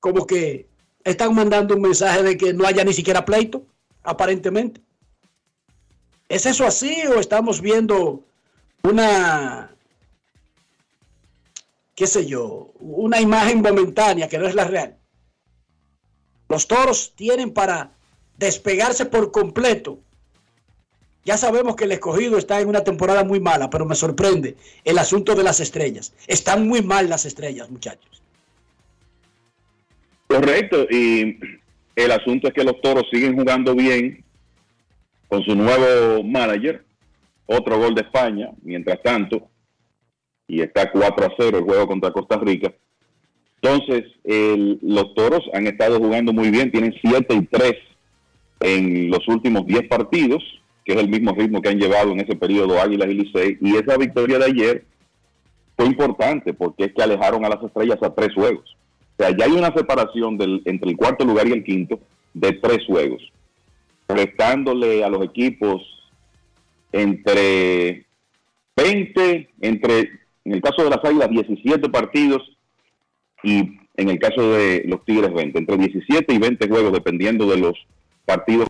[0.00, 0.68] como que
[1.04, 3.64] están mandando un mensaje de que no haya ni siquiera pleito,
[4.02, 4.80] aparentemente.
[6.28, 8.24] ¿Es eso así o estamos viendo
[8.82, 9.74] una,
[11.94, 14.98] qué sé yo, una imagen momentánea que no es la real?
[16.48, 17.92] Los toros tienen para
[18.36, 20.00] despegarse por completo.
[21.24, 24.98] Ya sabemos que el escogido está en una temporada muy mala, pero me sorprende el
[24.98, 26.12] asunto de las estrellas.
[26.26, 28.22] Están muy mal las estrellas, muchachos.
[30.26, 31.38] Correcto, y
[31.94, 34.24] el asunto es que los toros siguen jugando bien
[35.28, 36.84] con su nuevo manager,
[37.46, 39.48] otro gol de España, mientras tanto,
[40.48, 42.72] y está 4 a 0 el juego contra Costa Rica.
[43.62, 44.04] Entonces,
[44.82, 47.72] los toros han estado jugando muy bien, tienen 7 y 3
[48.60, 50.42] en los últimos 10 partidos,
[50.84, 53.76] que es el mismo ritmo que han llevado en ese periodo Águilas y Licey, y
[53.76, 54.84] esa victoria de ayer
[55.76, 58.76] fue importante porque es que alejaron a las estrellas a tres juegos.
[59.18, 62.00] O sea, ya hay una separación del, entre el cuarto lugar y el quinto
[62.34, 63.22] de tres juegos,
[64.08, 65.82] restándole a los equipos
[66.92, 68.06] entre
[68.76, 70.00] 20, entre,
[70.44, 72.42] en el caso de las Águilas, 17 partidos
[73.42, 77.56] y en el caso de los Tigres 20, entre 17 y 20 juegos, dependiendo de
[77.56, 77.74] los
[78.26, 78.68] partidos.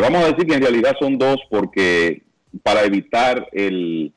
[0.00, 2.22] Vamos a decir que en realidad son dos porque
[2.62, 4.12] para evitar el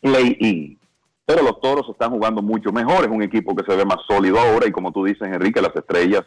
[0.00, 0.78] play-in.
[1.24, 3.04] Pero los toros están jugando mucho mejor.
[3.04, 4.66] Es un equipo que se ve más sólido ahora.
[4.66, 6.24] Y como tú dices, Enrique, las estrellas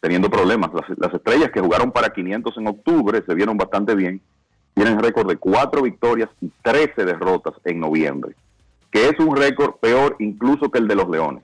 [0.00, 0.70] teniendo problemas.
[0.72, 4.20] Las, las estrellas que jugaron para 500 en octubre se vieron bastante bien.
[4.74, 8.34] Tienen récord de cuatro victorias y 13 derrotas en noviembre.
[8.90, 11.42] Que es un récord peor incluso que el de los Leones.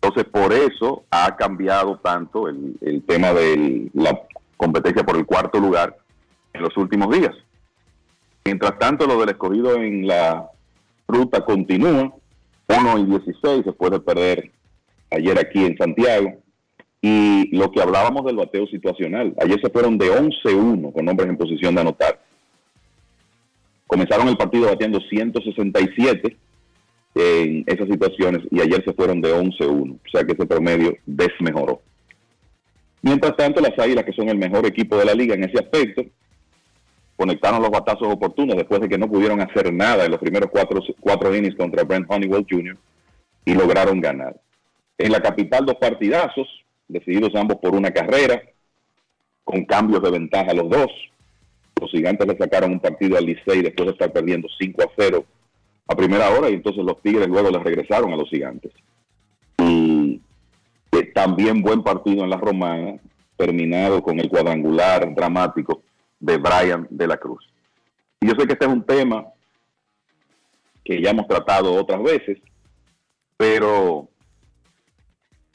[0.00, 4.27] Entonces, por eso ha cambiado tanto el, el tema de la
[4.58, 5.96] competencia por el cuarto lugar
[6.52, 7.34] en los últimos días.
[8.44, 10.50] Mientras tanto, lo del escogido en la
[11.06, 12.12] ruta continúa.
[12.66, 14.50] 1 y 16 después de perder
[15.10, 16.34] ayer aquí en Santiago.
[17.00, 19.34] Y lo que hablábamos del bateo situacional.
[19.40, 22.20] Ayer se fueron de 11-1 con hombres en posición de anotar.
[23.86, 26.36] Comenzaron el partido batiendo 167
[27.14, 29.94] en esas situaciones y ayer se fueron de 11-1.
[29.94, 31.80] O sea que ese promedio desmejoró.
[33.02, 36.04] Mientras tanto, las Águilas, que son el mejor equipo de la liga en ese aspecto,
[37.16, 40.80] conectaron los batazos oportunos después de que no pudieron hacer nada en los primeros cuatro,
[41.00, 42.76] cuatro innings contra Brent Honeywell Jr.
[43.44, 44.40] y lograron ganar.
[44.96, 46.46] En la capital, dos partidazos,
[46.86, 48.42] decididos ambos por una carrera,
[49.44, 50.90] con cambios de ventaja los dos.
[51.80, 55.24] Los gigantes le sacaron un partido al Licey después de estar perdiendo 5 a 0
[55.88, 58.72] a primera hora y entonces los Tigres luego les regresaron a los gigantes.
[59.58, 60.07] Y
[61.14, 62.96] también buen partido en la Romana,
[63.36, 65.82] terminado con el cuadrangular dramático
[66.20, 67.44] de Brian de la Cruz.
[68.20, 69.26] Y yo sé que este es un tema
[70.84, 72.38] que ya hemos tratado otras veces,
[73.36, 74.08] pero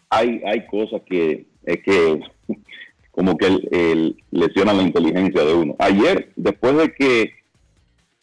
[0.10, 2.22] hay, hay cosas que, que
[3.12, 5.76] como que el, el- lesionan la inteligencia de uno.
[5.80, 7.32] Ayer, después de que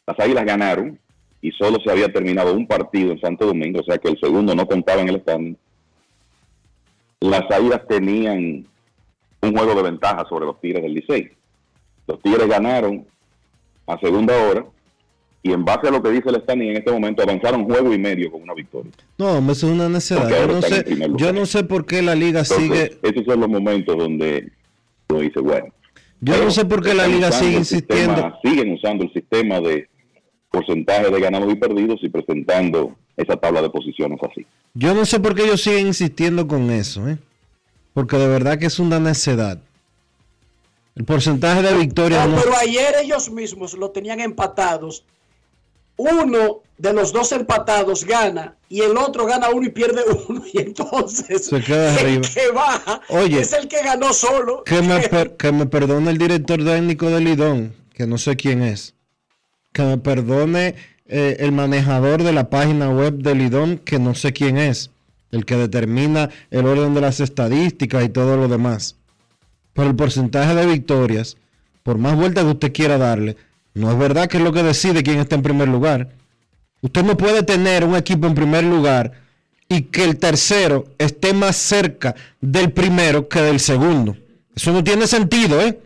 [0.06, 0.98] las Águilas ganaron
[1.42, 4.54] y solo se había terminado un partido en Santo Domingo, o sea que el segundo
[4.54, 5.56] no contaba en el stand,
[7.20, 8.66] las Águilas tenían
[9.42, 11.30] un juego de ventaja sobre los Tigres del Licey.
[12.06, 13.06] Los Tigres ganaron
[13.86, 14.64] a segunda hora
[15.42, 17.98] y en base a lo que dice el standing en este momento avanzaron juego y
[17.98, 18.92] medio con una victoria.
[19.18, 19.84] No, eso es una.
[19.88, 20.84] Porque Yo no, sé,
[21.16, 22.58] yo no sé por qué la liga Entonces,
[22.92, 22.98] sigue.
[23.02, 24.50] esos son los momentos donde
[25.08, 25.66] uno dice, bueno.
[26.22, 28.38] Yo no sé por qué la liga sigue sistema- insistiendo.
[28.44, 29.88] siguen usando el sistema de
[30.50, 34.46] porcentaje de ganados y perdidos y presentando esa tabla de posiciones así.
[34.74, 37.18] Yo no sé por qué ellos siguen insistiendo con eso, ¿eh?
[37.94, 39.58] Porque de verdad que es una necedad.
[40.96, 42.42] El porcentaje de victorias No, no.
[42.42, 45.04] pero ayer ellos mismos lo tenían empatados.
[45.96, 50.42] Uno de los dos empatados gana y el otro gana uno y pierde uno.
[50.52, 52.22] Y entonces Se queda el arriba.
[52.34, 53.40] que baja Oye.
[53.40, 54.64] es el que ganó solo.
[54.64, 58.62] Que me, per- que me perdone el director técnico del Lidón, que no sé quién
[58.62, 58.94] es.
[59.72, 60.74] Que me perdone
[61.06, 64.90] eh, el manejador de la página web del Lidón, que no sé quién es.
[65.30, 68.96] El que determina el orden de las estadísticas y todo lo demás.
[69.72, 71.36] Pero el porcentaje de victorias,
[71.82, 73.36] por más vueltas que usted quiera darle,
[73.74, 76.10] no es verdad que es lo que decide quién está en primer lugar.
[76.82, 79.12] Usted no puede tener un equipo en primer lugar
[79.68, 84.16] y que el tercero esté más cerca del primero que del segundo.
[84.54, 85.78] Eso no tiene sentido, ¿eh?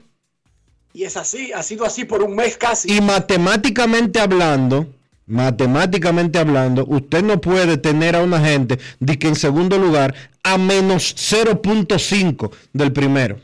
[0.94, 2.96] Y es así, ha sido así por un mes casi.
[2.96, 4.86] Y matemáticamente hablando,
[5.26, 10.14] matemáticamente hablando, usted no puede tener a una gente de que en segundo lugar
[10.44, 13.38] a menos 0.5 del primero.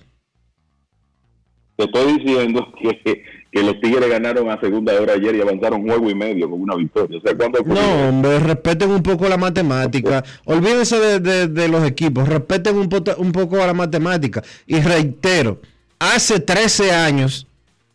[1.76, 6.08] Te estoy diciendo que, que los Tigres ganaron a segunda hora ayer y avanzaron juego
[6.08, 7.18] y medio con una victoria.
[7.18, 7.82] O sea, ¿cuándo ocurrió?
[7.82, 10.22] No, hombre, respeten un poco la matemática.
[10.44, 14.44] Olvídense de, de- de los equipos, respeten un, un poco a la matemática.
[14.66, 15.60] Y reitero,
[16.00, 17.46] hace 13 años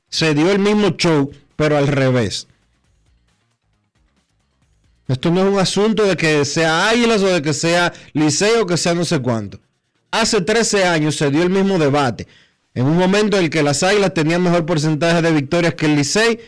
[0.10, 2.48] se dio el mismo show, pero al revés.
[5.10, 8.65] Esto no es un asunto de que sea Águilas o de que sea Liceo o
[8.65, 9.60] que sea no sé cuánto.
[10.10, 12.27] Hace 13 años se dio el mismo debate.
[12.73, 15.95] En un momento en el que las Águilas tenían mejor porcentaje de victorias que el
[15.95, 16.40] Licey,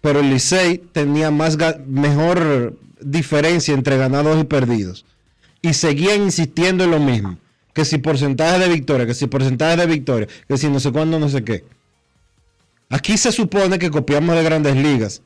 [0.00, 5.04] pero el Licey tenía más mejor diferencia entre ganados y perdidos
[5.62, 7.38] y seguían insistiendo en lo mismo,
[7.72, 11.18] que si porcentaje de victoria, que si porcentaje de victoria, que si no sé cuándo,
[11.18, 11.64] no sé qué.
[12.88, 15.22] Aquí se supone que copiamos de grandes ligas.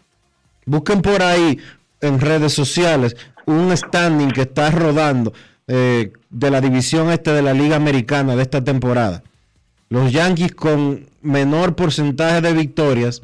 [0.67, 1.59] Busquen por ahí
[2.01, 3.17] en redes sociales
[3.47, 5.33] un standing que está rodando
[5.67, 9.23] eh, de la división este de la Liga Americana de esta temporada.
[9.89, 13.23] Los Yankees con menor porcentaje de victorias,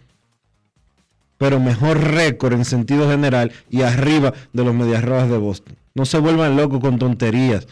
[1.37, 5.77] pero mejor récord en sentido general y arriba de los Medias Rojas de Boston.
[5.95, 7.67] No se vuelvan locos con tonterías.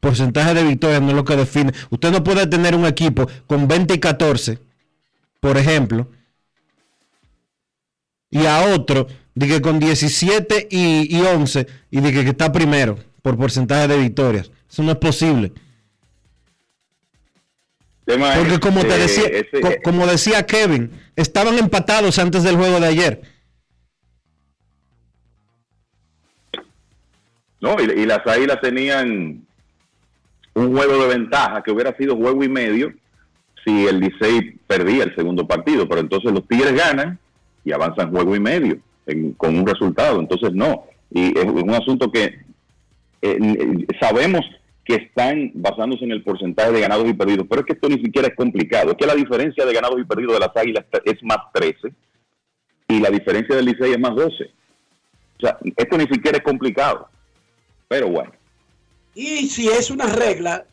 [0.00, 1.72] Porcentaje de victorias no es lo que define.
[1.90, 4.58] Usted no puede tener un equipo con 20 y 14,
[5.40, 6.08] por ejemplo,
[8.30, 12.98] y a otro de que con 17 y, y 11 y de que está primero
[13.22, 14.50] por porcentaje de victorias.
[14.70, 15.52] Eso no es posible.
[18.08, 19.28] Porque como te decía,
[19.84, 23.22] como decía Kevin, estaban empatados antes del juego de ayer.
[27.60, 29.46] No, y, las águilas tenían
[30.58, 32.92] un juego de ventaja que hubiera sido juego y medio
[33.64, 37.18] si el Licey perdía el segundo partido, pero entonces los Tigres ganan
[37.64, 38.78] y avanzan juego y medio
[39.36, 40.84] con un resultado, entonces no.
[41.10, 42.38] Y es un asunto que
[43.22, 44.42] eh, sabemos
[44.84, 48.02] que están basándose en el porcentaje de ganados y perdidos, pero es que esto ni
[48.02, 51.22] siquiera es complicado, es que la diferencia de ganados y perdidos de las águilas es
[51.22, 51.92] más 13
[52.88, 54.44] y la diferencia del Licey es más 12.
[54.44, 57.08] O sea, esto ni siquiera es complicado,
[57.86, 58.32] pero bueno.
[59.14, 60.64] Y si es una regla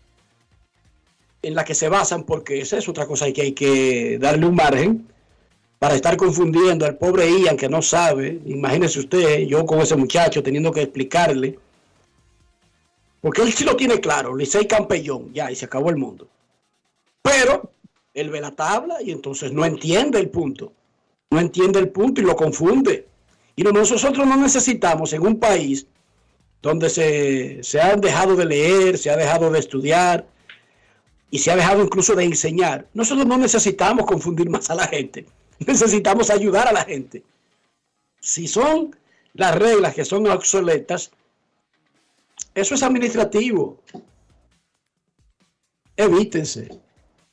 [1.42, 4.56] en la que se basan, porque esa es otra cosa que hay que darle un
[4.56, 5.08] margen
[5.80, 10.42] para estar confundiendo al pobre Ian que no sabe, imagínese usted, yo con ese muchacho
[10.42, 11.60] teniendo que explicarle
[13.26, 16.28] porque él sí lo tiene claro, Licey campeón, ya, y se acabó el mundo.
[17.24, 17.72] Pero
[18.14, 20.72] él ve la tabla y entonces no entiende el punto.
[21.32, 23.08] No entiende el punto y lo confunde.
[23.56, 25.88] Y nosotros no necesitamos en un país
[26.66, 30.26] donde se, se han dejado de leer, se ha dejado de estudiar
[31.30, 32.88] y se ha dejado incluso de enseñar.
[32.96, 35.28] Nosotros no necesitamos confundir más a la gente.
[35.60, 37.24] Necesitamos ayudar a la gente.
[38.20, 38.96] Si son
[39.34, 41.12] las reglas que son obsoletas,
[42.56, 43.80] eso es administrativo.
[45.96, 46.68] Evítense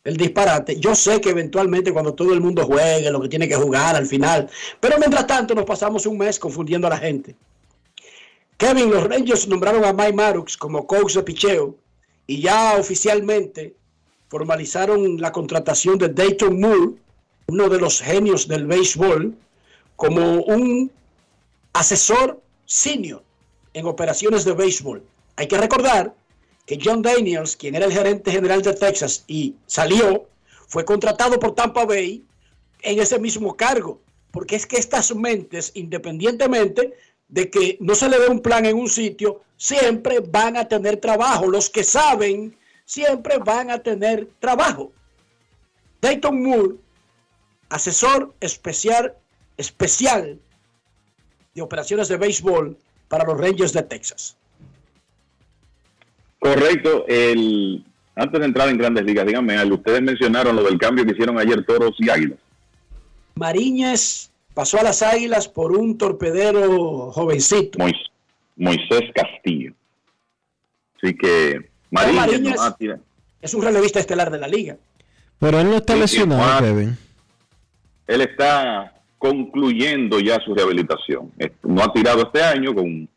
[0.04, 0.78] el disparate.
[0.78, 4.06] Yo sé que eventualmente cuando todo el mundo juegue lo que tiene que jugar al
[4.06, 7.34] final, pero mientras tanto nos pasamos un mes confundiendo a la gente.
[8.62, 11.74] Kevin, los Rangers nombraron a Mike Marux como coach de picheo
[12.28, 13.74] y ya oficialmente
[14.28, 16.93] formalizaron la contratación de Dayton Moore,
[17.48, 19.34] uno de los genios del béisbol,
[19.97, 20.93] como un
[21.72, 23.24] asesor senior
[23.74, 25.02] en operaciones de béisbol.
[25.34, 26.14] Hay que recordar
[26.64, 30.28] que John Daniels, quien era el gerente general de Texas y salió,
[30.68, 32.24] fue contratado por Tampa Bay
[32.82, 34.01] en ese mismo cargo.
[34.30, 36.94] Porque es que estas mentes, independientemente
[37.32, 40.98] de que no se le dé un plan en un sitio, siempre van a tener
[40.98, 41.50] trabajo.
[41.50, 42.54] Los que saben
[42.84, 44.92] siempre van a tener trabajo.
[46.02, 46.74] Dayton Moore,
[47.70, 49.14] asesor especial,
[49.56, 50.38] especial
[51.54, 52.76] de operaciones de béisbol
[53.09, 54.36] para los Rangers de Texas.
[56.38, 57.06] Correcto.
[57.09, 57.82] El,
[58.14, 61.64] antes de entrar en grandes ligas, díganme, ustedes mencionaron lo del cambio que hicieron ayer
[61.64, 62.38] Toros y Águilas.
[63.36, 67.78] Mariñez pasó a las Águilas por un torpedero jovencito.
[68.56, 69.72] Moisés Castillo.
[70.96, 72.56] Así que Mariñez,
[73.40, 74.76] es un relevista estelar de la liga.
[75.38, 76.96] Pero él no está lesionado, Kevin.
[78.06, 81.32] Él está concluyendo ya su rehabilitación.
[81.62, 83.08] No ha tirado este año con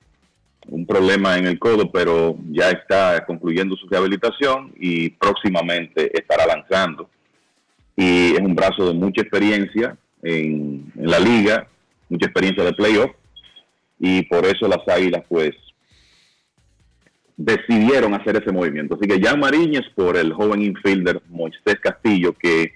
[0.67, 7.09] un problema en el codo, pero ya está concluyendo su rehabilitación y próximamente estará lanzando.
[7.95, 9.95] Y es un brazo de mucha experiencia
[10.26, 11.68] en, la liga,
[12.10, 13.11] mucha experiencia de playoff,
[13.99, 15.52] y por eso las Águilas pues
[17.38, 18.95] decidieron hacer ese movimiento.
[18.95, 22.73] Así que ya Mariñez por el joven infielder Moisés Castillo, que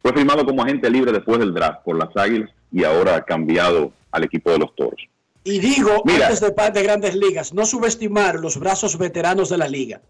[0.00, 3.92] fue firmado como agente libre después del draft por las Águilas y ahora ha cambiado
[4.10, 5.00] al equipo de los Toros.
[5.44, 10.00] Y digo, antes de de grandes ligas, no subestimar los brazos veteranos de la liga.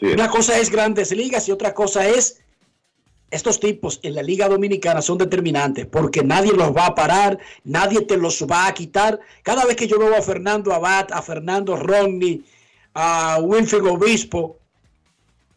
[0.00, 2.43] Una cosa es grandes ligas y otra cosa es
[3.34, 8.02] estos tipos en la Liga Dominicana son determinantes porque nadie los va a parar, nadie
[8.02, 9.18] te los va a quitar.
[9.42, 12.44] Cada vez que yo veo a Fernando Abad, a Fernando Rodney,
[12.94, 14.56] a Winfield Obispo,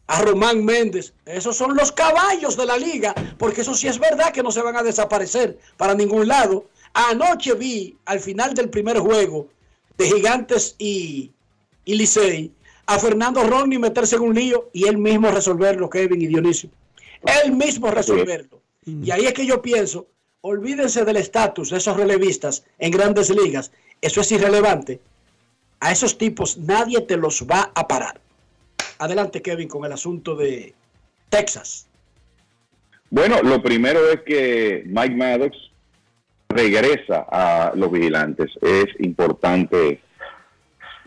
[0.08, 1.12] a Román Méndez.
[1.24, 4.62] Esos son los caballos de la liga, porque eso sí es verdad que no se
[4.62, 6.66] van a desaparecer para ningún lado.
[6.94, 9.46] Anoche vi al final del primer juego
[9.96, 11.30] de Gigantes y,
[11.84, 12.52] y Licey
[12.86, 16.70] a Fernando Ronnie meterse en un lío y él mismo resolverlo, Kevin y Dionisio.
[17.44, 18.62] Él mismo resolverlo.
[18.84, 20.06] Y ahí es que yo pienso,
[20.40, 23.70] olvídense del estatus de esos relevistas en grandes ligas
[24.00, 25.00] eso es irrelevante.
[25.80, 28.20] A esos tipos nadie te los va a parar.
[28.98, 30.74] Adelante, Kevin, con el asunto de
[31.28, 31.88] Texas.
[33.10, 35.56] Bueno, lo primero es que Mike Maddox
[36.48, 38.50] regresa a los vigilantes.
[38.60, 40.00] Es importante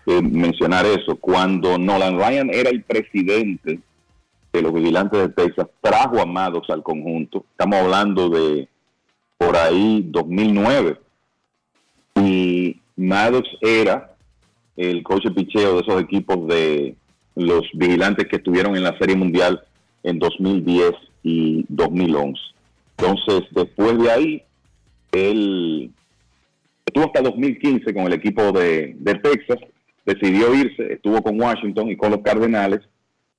[0.06, 1.16] eh, mencionar eso.
[1.18, 3.80] Cuando Nolan Ryan era el presidente
[4.52, 7.46] de los vigilantes de Texas, trajo a Maddox al conjunto.
[7.52, 8.68] Estamos hablando de
[9.38, 10.98] por ahí 2009.
[12.16, 14.16] Y Maddox era
[14.76, 16.96] el coach de picheo de esos equipos de
[17.36, 19.64] los vigilantes que estuvieron en la Serie Mundial
[20.04, 20.92] en 2010
[21.24, 22.40] y 2011.
[22.98, 24.44] Entonces, después de ahí,
[25.12, 25.92] él
[26.86, 29.60] estuvo hasta 2015 con el equipo de Texas,
[30.06, 32.82] decidió irse, estuvo con Washington y con los Cardenales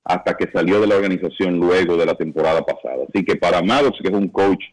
[0.03, 3.05] hasta que salió de la organización luego de la temporada pasada.
[3.07, 4.63] Así que para Maddox, que es un coach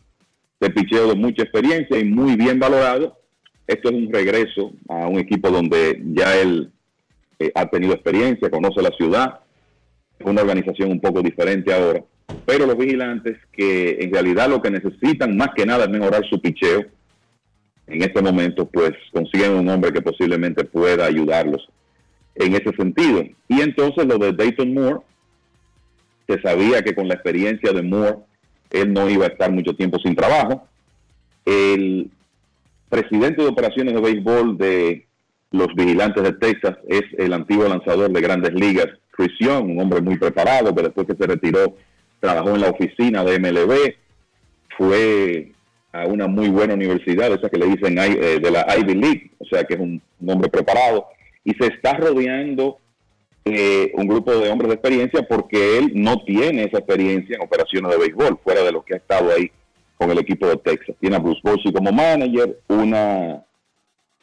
[0.60, 3.18] de picheo de mucha experiencia y muy bien valorado,
[3.66, 6.72] esto es un regreso a un equipo donde ya él
[7.38, 9.40] eh, ha tenido experiencia, conoce la ciudad,
[10.18, 12.02] es una organización un poco diferente ahora,
[12.44, 16.40] pero los vigilantes que en realidad lo que necesitan más que nada es mejorar su
[16.40, 16.84] picheo,
[17.86, 21.68] en este momento pues consiguen un hombre que posiblemente pueda ayudarlos
[22.34, 23.22] en ese sentido.
[23.48, 25.00] Y entonces lo de Dayton Moore,
[26.30, 28.18] se sabía que con la experiencia de Moore,
[28.70, 30.66] él no iba a estar mucho tiempo sin trabajo.
[31.44, 32.10] El
[32.88, 35.06] presidente de operaciones de béisbol de
[35.52, 40.00] los vigilantes de Texas es el antiguo lanzador de grandes ligas, Chris Young, un hombre
[40.00, 41.76] muy preparado, que después que se retiró
[42.20, 43.94] trabajó en la oficina de MLB,
[44.76, 45.52] fue
[45.92, 49.44] a una muy buena universidad, esa que le dicen eh, de la Ivy League, o
[49.44, 51.06] sea que es un, hombre preparado,
[51.44, 52.78] y se está rodeando
[53.44, 57.90] eh, un grupo de hombres de experiencia porque él no tiene esa experiencia en operaciones
[57.90, 59.50] de béisbol, fuera de lo que ha estado ahí
[59.96, 60.96] con el equipo de Texas.
[61.00, 63.44] Tiene a Bruce Bochy como manager, una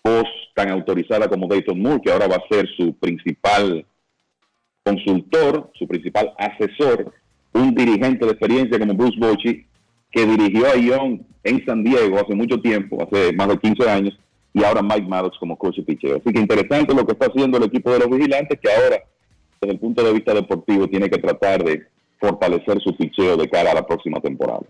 [0.04, 3.86] voz tan autorizada como Dayton Moore, que ahora va a ser su principal
[4.84, 7.14] consultor, su principal asesor,
[7.54, 9.66] un dirigente de experiencia como Bruce Bochy,
[10.12, 14.20] que dirigió a Young en San Diego hace mucho tiempo, hace más de 15 años,
[14.54, 16.16] y ahora Mike Maddox como coach y pitcher.
[16.16, 19.04] Así que interesante lo que está haciendo el equipo de los vigilantes, que ahora,
[19.62, 21.86] desde el punto de vista deportivo, tiene que tratar de
[22.20, 24.64] fortalecer su picheo de cara a la próxima temporada.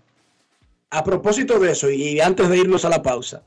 [0.90, 3.42] A propósito de eso, y antes de irnos a la pausa,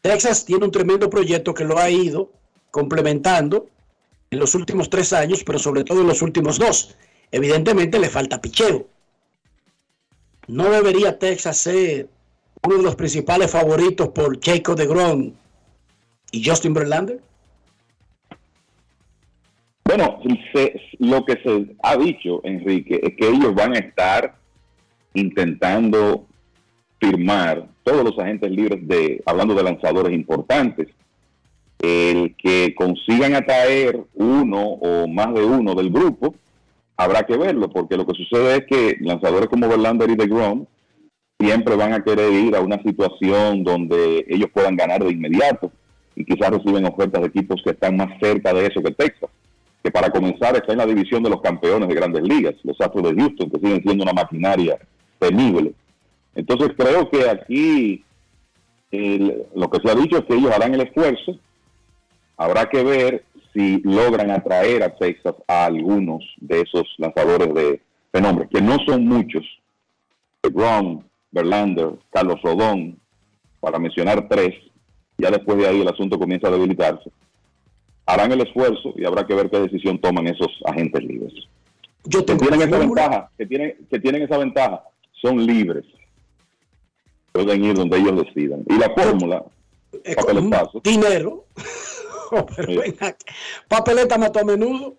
[0.00, 2.30] Texas tiene un tremendo proyecto que lo ha ido
[2.70, 3.66] complementando
[4.30, 6.96] en los últimos tres años, pero sobre todo en los últimos dos.
[7.30, 8.86] Evidentemente le falta picheo.
[10.48, 12.08] ¿No debería Texas ser
[12.64, 15.32] uno de los principales favoritos por Jacob de Grom
[16.32, 17.20] y Justin Verlander?
[19.84, 20.20] Bueno,
[20.98, 24.34] lo que se ha dicho, Enrique, es que ellos van a estar
[25.14, 26.26] intentando
[26.98, 30.88] firmar todos los agentes libres de, hablando de lanzadores importantes,
[31.78, 36.34] el que consigan atraer uno o más de uno del grupo,
[36.96, 40.66] habrá que verlo, porque lo que sucede es que lanzadores como Verlander y DeGrom
[41.38, 45.70] siempre van a querer ir a una situación donde ellos puedan ganar de inmediato
[46.14, 49.30] y quizás reciben ofertas de equipos que están más cerca de eso que Texas,
[49.82, 53.04] que para comenzar está en la división de los campeones de grandes ligas, los Astros
[53.04, 54.78] de Houston, que siguen siendo una maquinaria
[55.18, 55.74] temible.
[56.34, 58.04] Entonces creo que aquí
[59.54, 61.38] lo que se ha dicho es que ellos harán el esfuerzo.
[62.38, 67.80] Habrá que ver si logran atraer a Texas a algunos de esos lanzadores de,
[68.12, 69.44] de que no son muchos.
[70.42, 71.04] Brown,
[71.36, 72.98] Verlander, Carlos Rodón,
[73.60, 74.54] para mencionar tres.
[75.18, 77.10] Ya después de ahí el asunto comienza a debilitarse.
[78.06, 81.34] Harán el esfuerzo y habrá que ver qué decisión toman esos agentes libres.
[82.04, 84.82] Yo que tienen esa ventaja, que tienen, que tienen esa ventaja,
[85.20, 85.84] son libres.
[87.32, 88.64] Pueden ir donde ellos decidan.
[88.68, 89.44] Y la fórmula,
[90.16, 90.80] papeletazo.
[90.82, 91.44] Dinero.
[92.28, 92.44] Oh,
[93.68, 94.96] papeleta mató a menudo.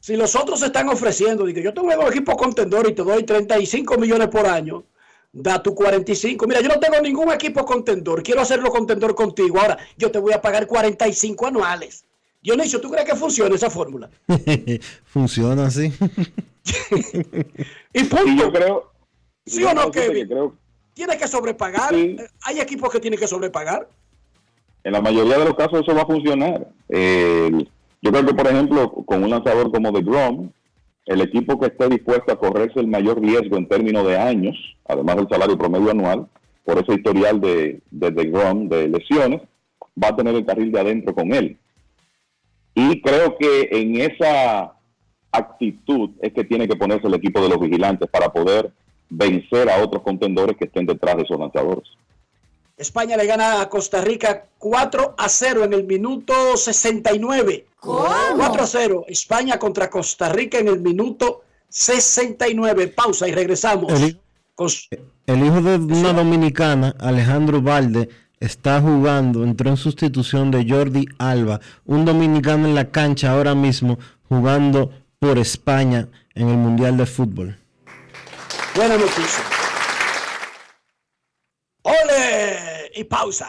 [0.00, 3.96] Si los otros están ofreciendo, digo, yo tengo un equipo contendor y te doy 35
[3.96, 4.82] millones por año,
[5.32, 6.46] da tu 45.
[6.46, 9.60] Mira, yo no tengo ningún equipo contendor, quiero hacerlo contendor contigo.
[9.60, 12.04] Ahora, yo te voy a pagar 45 anuales.
[12.42, 14.08] Dionisio, ¿tú crees que funciona esa fórmula?
[15.04, 15.92] funciona así.
[17.92, 18.44] y punto.
[18.44, 18.92] yo creo.
[19.44, 20.28] ¿Sí o no, Kevin?
[20.94, 21.94] Tiene que sobrepagar.
[21.94, 23.88] Hay equipos que tienen que sobrepagar.
[24.84, 26.66] En la mayoría de los casos eso va a funcionar.
[26.88, 30.50] yo creo que, por ejemplo, con un lanzador como The Grom,
[31.10, 34.56] el equipo que esté dispuesto a correrse el mayor riesgo en términos de años,
[34.86, 36.28] además del salario promedio anual,
[36.64, 39.42] por ese historial de, de Grom de lesiones,
[40.00, 41.58] va a tener el carril de adentro con él.
[42.76, 44.76] Y creo que en esa
[45.32, 48.70] actitud es que tiene que ponerse el equipo de los vigilantes para poder
[49.08, 51.88] vencer a otros contendores que estén detrás de esos lanzadores.
[52.76, 57.66] España le gana a Costa Rica 4 a 0 en el minuto 69.
[57.80, 58.06] ¿Cómo?
[58.36, 59.04] 4 a 0.
[59.08, 62.88] España contra Costa Rica en el minuto 69.
[62.88, 63.92] Pausa y regresamos.
[63.92, 64.20] El,
[65.26, 68.08] el hijo de una dominicana, Alejandro Valde,
[68.38, 73.98] está jugando, entró en sustitución de Jordi Alba, un dominicano en la cancha ahora mismo
[74.28, 77.58] jugando por España en el Mundial de Fútbol.
[78.74, 79.44] Buena noticia.
[81.82, 82.90] ¡Ole!
[82.94, 83.48] Y pausa.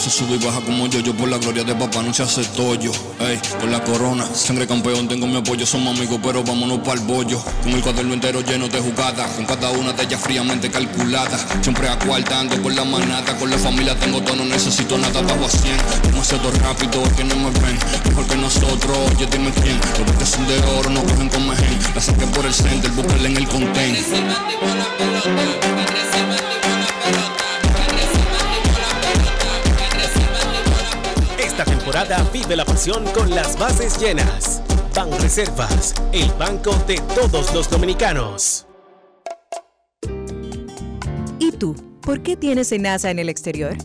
[0.00, 2.42] Puse sube y baja como yo, yo por la gloria de papá no se hace
[2.56, 2.90] tollo.
[3.20, 7.06] Ey, por la corona, sangre campeón, tengo mi apoyo, somos amigos, pero vámonos para el
[7.06, 7.38] bollo.
[7.62, 11.38] Con el cuaderno entero lleno de jugadas, con cada una de ellas fríamente calculada.
[11.60, 15.50] Siempre acuartando por la manata, con la familia tengo todo, no necesito nada, bajo a
[15.50, 15.76] 100.
[16.04, 17.78] Demasiado rápido, que no me ven,
[18.08, 19.78] mejor que nosotros, oye dime quién.
[20.06, 23.28] Los que son de oro no cogen con mejen, la saqué por el center, búscala
[23.28, 23.98] en el content.
[31.60, 34.62] Esta temporada vive la pasión con las bases llenas.
[34.96, 38.66] Ban Reservas, el banco de todos los dominicanos.
[41.38, 41.76] ¿Y tú?
[42.00, 43.76] ¿Por qué tienes NASA en el exterior?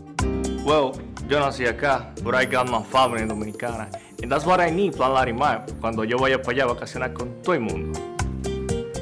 [0.63, 0.93] Well,
[1.27, 3.89] yo nací acá, but I got my family dominicana.
[4.23, 7.41] And that's what I need, Plan Larimar, cuando yo vaya para allá a vacacionar con
[7.41, 8.14] todo el mundo.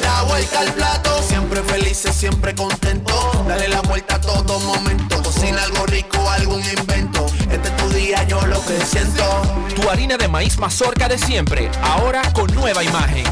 [0.00, 3.12] La vuelta al plato, siempre felices, siempre contento.
[3.46, 5.22] Dale la vuelta a todo momento.
[5.22, 7.26] Cocina algo rico, algún invento.
[7.50, 9.24] Este es tu día, yo lo que siento.
[9.74, 13.24] Tu harina de maíz mazorca de siempre, ahora con nueva imagen.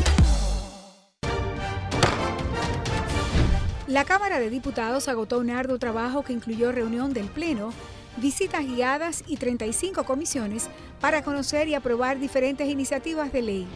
[3.87, 7.73] La Cámara de Diputados agotó un arduo trabajo que incluyó reunión del Pleno,
[8.17, 10.69] visitas guiadas y 35 comisiones
[11.01, 13.67] para conocer y aprobar diferentes iniciativas de ley.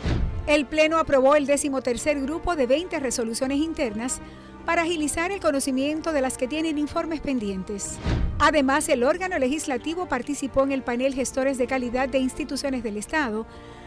[0.47, 4.21] El Pleno aprobó el decimotercer grupo de 20 resoluciones internas
[4.67, 7.99] para agilizar el conocimiento de las que tienen informes pendientes.
[8.39, 13.47] Además, el órgano legislativo participó en el panel Gestores de Calidad de Instituciones del Estado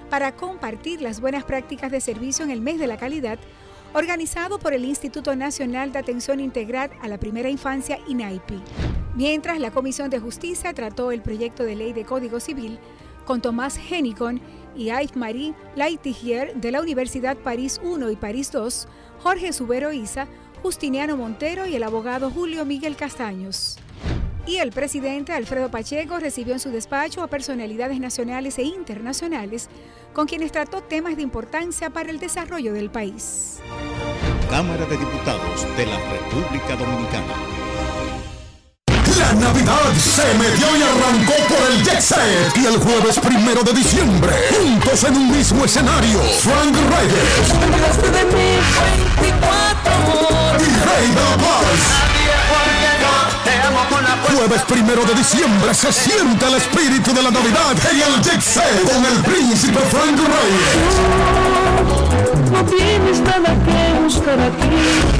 [0.10, 3.40] para compartir las buenas prácticas de servicio en el mes de la calidad,
[3.98, 8.62] organizado por el Instituto Nacional de Atención Integral a la Primera Infancia, INAIPI.
[9.16, 12.78] Mientras la Comisión de Justicia trató el proyecto de ley de Código Civil
[13.26, 14.40] con Tomás Henicon
[14.76, 18.88] y Yves-Marie Laitigier de la Universidad París I y París II,
[19.18, 20.28] Jorge Subero Isa,
[20.62, 23.80] Justiniano Montero y el abogado Julio Miguel Castaños.
[24.46, 29.70] Y el presidente Alfredo Pacheco recibió en su despacho a personalidades nacionales e internacionales
[30.14, 33.60] con quienes trató temas de importancia para el desarrollo del país.
[34.50, 37.34] Cámara de Diputados de la República Dominicana.
[39.18, 42.56] La Navidad se me dio y arrancó por el Jet Set.
[42.56, 47.50] Y el jueves primero de diciembre, juntos en un mismo escenario, Frank Reyes
[50.60, 52.08] y Rey de la Paz.
[54.34, 58.92] Jueves primero de diciembre se siente el espíritu de la Navidad en el Jet Set
[58.92, 61.47] con el príncipe Frank Reyes.
[62.52, 64.70] No tienes nada que buscar aquí.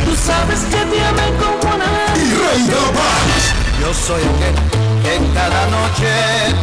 [0.06, 2.24] Tú sabes que te amé como nadie.
[2.24, 3.54] Y Rey de la Paz.
[3.80, 4.56] Yo soy aquel
[5.04, 6.10] que cada noche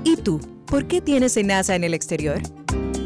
[0.05, 0.41] ¿Y tú?
[0.67, 2.41] ¿Por qué tienes NASA en el exterior?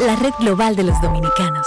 [0.00, 1.66] la red global de los dominicanos.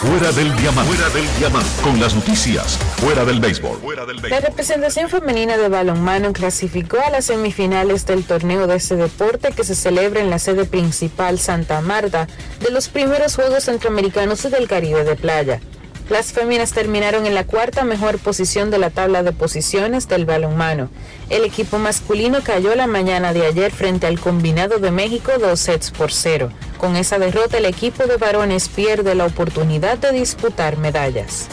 [0.00, 0.94] Fuera del diamante.
[0.94, 1.68] Fuera del diamante.
[1.82, 2.78] Con las noticias.
[2.96, 3.78] Fuera del béisbol.
[4.30, 9.62] La representación femenina de balonmano clasificó a las semifinales del torneo de ese deporte que
[9.62, 12.28] se celebra en la sede principal Santa Marta
[12.60, 15.60] de los primeros Juegos Centroamericanos del Caribe de Playa.
[16.10, 20.90] Las féminas terminaron en la cuarta mejor posición de la tabla de posiciones del balonmano.
[21.28, 25.92] El equipo masculino cayó la mañana de ayer frente al combinado de México dos sets
[25.92, 26.50] por cero.
[26.78, 31.46] Con esa derrota el equipo de varones pierde la oportunidad de disputar medallas.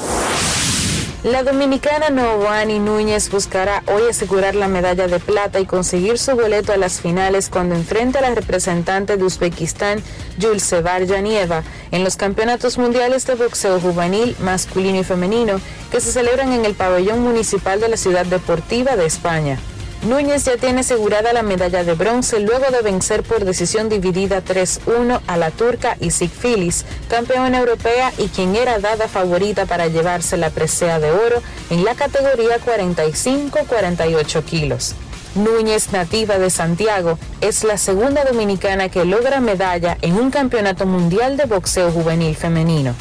[1.27, 6.71] La dominicana Novani Núñez buscará hoy asegurar la medalla de plata y conseguir su boleto
[6.71, 10.01] a las finales cuando enfrente a la representante de Uzbekistán,
[10.37, 15.59] Yulsevar Yanieva, en los campeonatos mundiales de boxeo juvenil, masculino y femenino
[15.91, 19.59] que se celebran en el pabellón municipal de la ciudad deportiva de España.
[20.03, 25.21] Núñez ya tiene asegurada la medalla de bronce luego de vencer por decisión dividida 3-1
[25.25, 30.51] a la turca Isik Filis, campeona europea y quien era dada favorita para llevarse la
[30.51, 31.41] presea de oro
[31.71, 34.93] en la categoría 45-48 kilos.
[35.35, 41.37] Núñez, nativa de Santiago, es la segunda dominicana que logra medalla en un campeonato mundial
[41.37, 42.95] de boxeo juvenil femenino.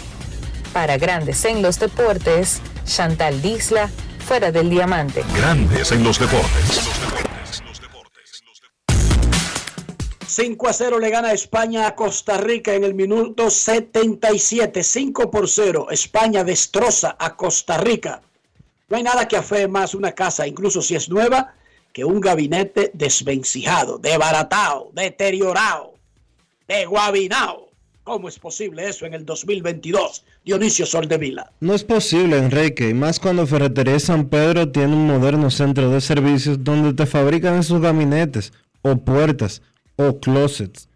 [0.72, 3.90] Para Grandes en los Deportes, Chantal Disla,
[4.26, 5.24] fuera del diamante.
[5.36, 6.82] Grandes en los deportes.
[10.26, 14.82] 5 a 0 le gana España a Costa Rica en el minuto 77.
[14.82, 15.86] 5 por 0.
[15.90, 18.20] España destroza a Costa Rica.
[18.88, 21.54] No hay nada que afee más una casa, incluso si es nueva,
[21.92, 25.94] que un gabinete desvencijado, desbaratado, deteriorado,
[26.66, 27.68] desguabinado.
[28.02, 30.24] ¿Cómo es posible eso en el 2022?
[30.46, 31.52] Dionisio Soldevila.
[31.58, 36.00] No es posible, Enrique, y más cuando Ferretería San Pedro tiene un moderno centro de
[36.00, 39.60] servicios donde te fabrican esos gabinetes, o puertas,
[39.96, 40.88] o closets.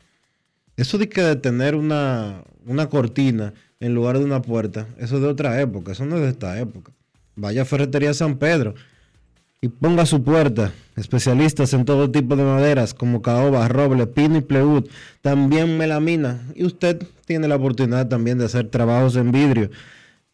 [0.76, 5.22] Eso de que de tener una, una cortina en lugar de una puerta, eso es
[5.22, 6.92] de otra época, eso no es de esta época.
[7.34, 8.76] Vaya Ferretería San Pedro
[9.62, 10.72] y ponga su puerta.
[10.96, 14.84] Especialistas en todo tipo de maderas como caoba, roble, pino y pleud,
[15.20, 16.40] también melamina.
[16.54, 19.68] Y usted tiene la oportunidad también de hacer trabajos en vidrio.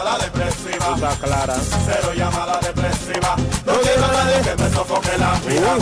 [0.00, 0.94] Llamada depresiva.
[0.94, 1.56] Está clara.
[1.84, 3.36] Cero llamada depresiva.
[3.66, 5.76] No quiero a nadie que me sofoque la vida.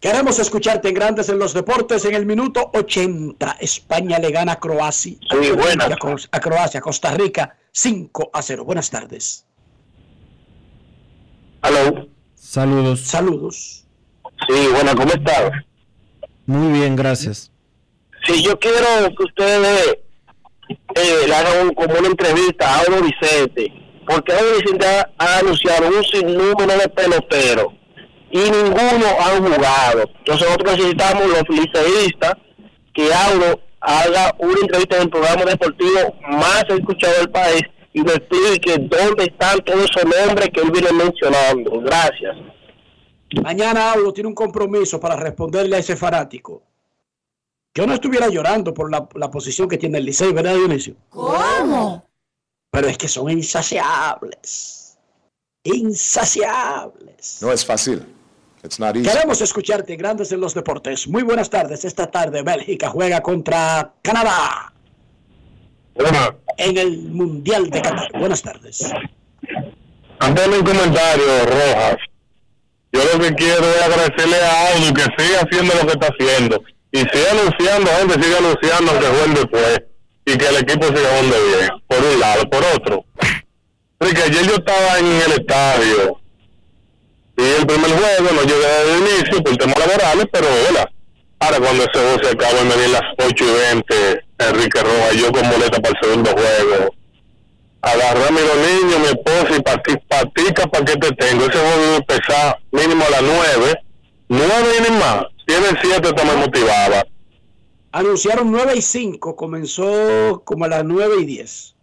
[0.00, 3.56] Queremos escucharte en Grandes en los Deportes en el minuto 80.
[3.58, 5.16] España le gana a Croacia.
[5.30, 5.90] Sí, buenas.
[6.30, 8.66] A Croacia, Costa Rica, 5 a 0.
[8.66, 9.46] Buenas tardes.
[11.64, 12.06] Aló.
[12.34, 13.00] Saludos.
[13.00, 13.84] Saludos.
[14.48, 15.50] Sí, bueno, ¿cómo estás?
[16.46, 17.50] Muy bien, gracias.
[18.26, 18.86] Sí, yo quiero
[19.16, 19.96] que ustedes
[20.94, 23.72] eh, le hagan un- como una entrevista a Auro Vicente,
[24.06, 27.66] porque Auro Vicente ha, ha anunciado un sinnúmero de peloteros
[28.30, 30.04] y ninguno han jugado.
[30.18, 32.34] Entonces nosotros necesitamos los liceístas
[32.92, 37.62] que Auro haga una entrevista en el programa deportivo más escuchado del país
[37.94, 41.80] y me explique dónde están todos esos nombres que él viene mencionando.
[41.80, 42.36] Gracias.
[43.40, 46.62] Mañana Aulo tiene un compromiso para responderle a ese fanático.
[47.72, 50.96] Yo no estuviera llorando por la, la posición que tiene el Licey, ¿verdad, Dionisio?
[51.08, 52.04] ¿Cómo?
[52.70, 54.98] Pero es que son insaciables.
[55.62, 57.38] Insaciables.
[57.42, 58.04] No es fácil.
[58.64, 59.08] It's not easy.
[59.08, 61.06] Queremos escucharte, Grandes en los Deportes.
[61.06, 61.84] Muy buenas tardes.
[61.84, 64.74] Esta tarde Bélgica juega contra Canadá
[66.58, 68.08] en el Mundial de Qatar.
[68.18, 68.92] Buenas tardes.
[70.18, 71.96] Antes de mi comentario, Rojas,
[72.92, 76.62] yo lo que quiero es agradecerle a Audio que siga haciendo lo que está haciendo.
[76.92, 79.82] Y siga anunciando, gente, siga anunciando que juegue después.
[80.26, 81.70] Y que el equipo siga jugando bien.
[81.86, 82.48] Por un lado.
[82.48, 83.04] Por otro,
[83.98, 86.20] porque ayer yo estaba en el estadio.
[87.36, 90.92] Y el primer juego no llegué desde el inicio por temas laborales, pero hola.
[91.44, 95.32] Ahora cuando ese juego se acaba me di las 8 y 20, Enrique Rojas, yo
[95.32, 96.94] con boleta para el segundo juego
[97.82, 101.44] agarré a mis dos niños, mi esposa y pati- patica para que te tengo.
[101.44, 103.78] Ese juego iba a empezar mínimo a las nueve,
[104.28, 105.24] nueve y ni más.
[105.46, 107.04] Tiene siete, te me motivaba.
[107.92, 111.74] Anunciaron 9 y 5, comenzó como a las 9 y 10.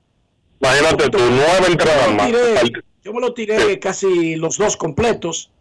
[0.60, 2.32] Imagínate tú, nueve entradas más.
[3.04, 5.52] Yo me lo tiré casi los dos completos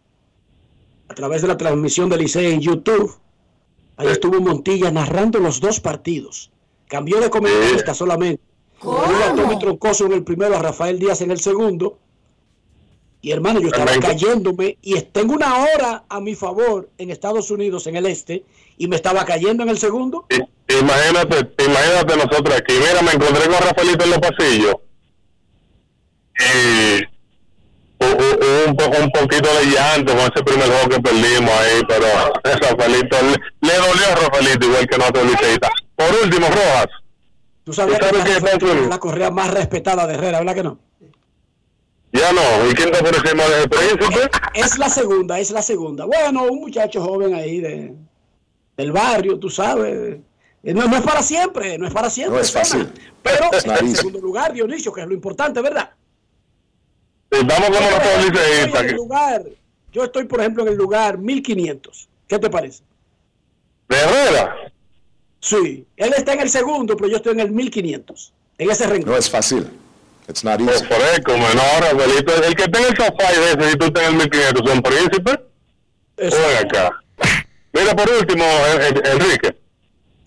[1.07, 3.15] a través de la transmisión del Licey en YouTube.
[4.01, 6.49] Ahí estuvo Montilla narrando los dos partidos.
[6.87, 8.41] Cambió de comentarista solamente.
[8.81, 11.99] A Tommy Troncoso en el primero, a Rafael Díaz en el segundo.
[13.21, 17.85] Y hermano, yo estaba cayéndome y tengo una hora a mi favor en Estados Unidos,
[17.85, 18.43] en el este,
[18.75, 20.25] y me estaba cayendo en el segundo.
[20.67, 22.73] Imagínate, imagínate nosotros aquí.
[22.73, 24.75] Mira, me encontré con Rafaelito en los pasillos.
[26.39, 27.10] Y
[28.67, 32.05] un, poco, un poquito de llanto con ese primer juego que perdimos ahí, pero
[32.43, 35.71] Rafaelito, le, le dolió a Rafaelito igual que nosotros liceístas.
[35.95, 36.87] Por último, Rojas.
[37.63, 38.73] Tú sabías ¿Tú que sabes Rafael pasa?
[38.79, 40.79] es la correa más respetada de Herrera, ¿verdad que no?
[42.13, 44.29] Ya no, ¿y quién está por encima de príncipe?
[44.53, 46.03] Es la segunda, es la segunda.
[46.05, 47.93] Bueno, un muchacho joven ahí de,
[48.75, 50.19] del barrio, tú sabes.
[50.63, 52.35] Eh, No, no es para siempre, no es para siempre.
[52.35, 52.91] No es fácil.
[53.23, 55.91] Pero It's en segundo lugar, Dionisio, que es lo importante, ¿verdad?
[57.31, 58.83] Estamos como liceístas.
[58.83, 59.41] el lugar,
[59.93, 62.07] yo estoy, por ejemplo, en el lugar 1500.
[62.27, 62.83] ¿Qué te parece?
[63.89, 64.55] ¿De Herrera?
[65.39, 68.33] Sí, él está en el segundo, pero yo estoy en el 1500.
[68.57, 69.13] En ese renglón.
[69.13, 69.67] No es fácil.
[70.27, 70.85] It's not easy.
[70.85, 74.17] Por eso, como el que tenga el sofá y ese, si tú estás en el
[74.29, 75.39] 1500, son príncipes.
[76.17, 76.91] Ven acá.
[77.73, 78.43] Mira, por último,
[78.75, 79.57] En- En- Enrique.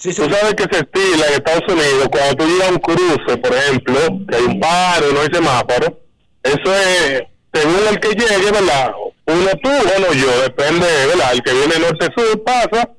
[0.03, 3.55] Tú sabes que se estila en Estados Unidos cuando tú llegas a un cruce, por
[3.55, 3.95] ejemplo,
[4.29, 6.01] que hay un paro y no hay semáforo.
[6.45, 7.23] Eso es,
[7.53, 8.93] según el que llegue, ¿verdad?
[9.27, 11.33] Uno tú, uno yo, depende, ¿verdad?
[11.33, 12.91] El que viene norte-sur pasa,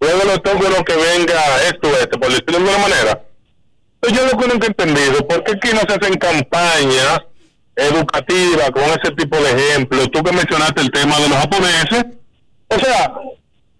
[0.00, 3.24] luego le toca uno que venga esto-este, por decirlo de alguna manera.
[4.00, 7.20] Pues yo lo que nunca he entendido, ¿por qué aquí no se hacen campañas
[7.76, 10.10] educativa con ese tipo de ejemplos.
[10.10, 12.04] Tú que mencionaste el tema de los japoneses,
[12.68, 13.14] o sea,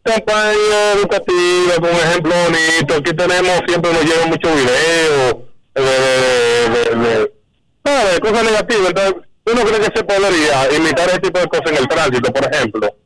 [0.02, 2.98] campaña educativa con ejemplos bonitos.
[2.98, 5.36] Aquí tenemos, siempre nos llegan muchos videos
[5.74, 7.33] de, de, de, de
[8.20, 8.88] cosas negativas.
[8.88, 12.32] Entonces, ¿tú no crees que se podría imitar ese tipo de cosas en el tránsito,
[12.32, 12.96] por ejemplo?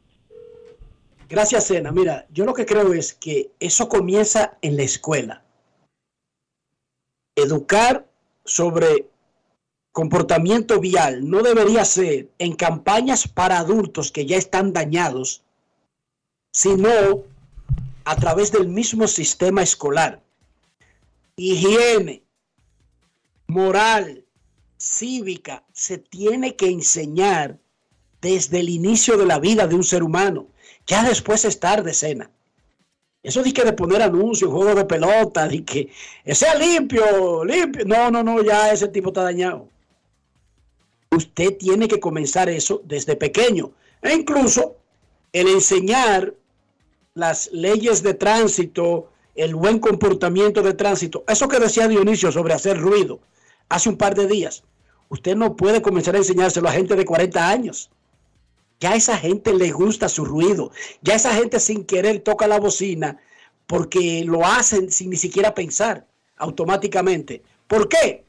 [1.29, 1.93] Gracias, Sena.
[1.93, 5.45] Mira, yo lo que creo es que eso comienza en la escuela.
[7.37, 8.07] Educar
[8.45, 9.09] sobre
[9.93, 15.43] comportamiento vial no debería ser en campañas para adultos que ya están dañados,
[16.53, 17.25] sino
[18.05, 20.23] a través del mismo sistema escolar.
[21.37, 22.23] Higiene,
[23.49, 24.25] moral,
[24.79, 27.59] cívica, se tiene que enseñar
[28.21, 30.47] desde el inicio de la vida de un ser humano.
[30.87, 32.31] Ya después es tarde, cena.
[33.23, 35.91] Eso de que de poner anuncios, juego de pelota, de que
[36.33, 37.85] sea limpio, limpio.
[37.85, 39.69] No, no, no, ya ese tipo está dañado.
[41.11, 43.73] Usted tiene que comenzar eso desde pequeño.
[44.01, 44.77] E incluso
[45.33, 46.33] el enseñar
[47.15, 51.25] las leyes de tránsito, el buen comportamiento de tránsito.
[51.27, 53.19] Eso que decía Dionisio sobre hacer ruido
[53.69, 54.65] hace un par de días.
[55.09, 57.91] Usted no puede comenzar a enseñárselo a gente de 40 años.
[58.81, 60.71] Ya a esa gente le gusta su ruido.
[61.03, 63.19] Ya esa gente sin querer toca la bocina
[63.67, 67.43] porque lo hacen sin ni siquiera pensar automáticamente.
[67.67, 68.25] ¿Por qué?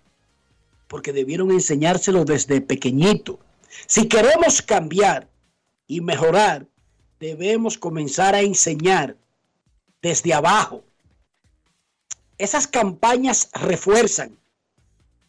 [0.87, 3.39] Porque debieron enseñárselo desde pequeñito.
[3.87, 5.29] Si queremos cambiar
[5.87, 6.67] y mejorar,
[7.19, 9.15] debemos comenzar a enseñar
[10.01, 10.83] desde abajo.
[12.37, 14.37] Esas campañas refuerzan,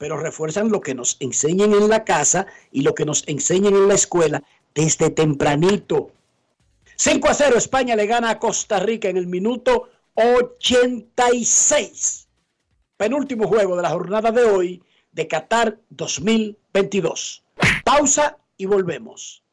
[0.01, 3.87] pero refuerzan lo que nos enseñan en la casa y lo que nos enseñan en
[3.87, 4.43] la escuela
[4.75, 6.13] desde tempranito.
[6.97, 12.29] 5 a 0 España le gana a Costa Rica en el minuto 86.
[12.97, 14.83] Penúltimo juego de la jornada de hoy
[15.13, 17.45] de Qatar 2022.
[17.85, 19.45] Pausa y volvemos.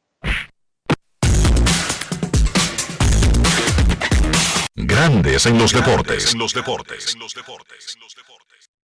[4.75, 6.31] Grandes en los deportes.
[6.31, 7.15] En los deportes.
[7.15, 7.97] En los deportes.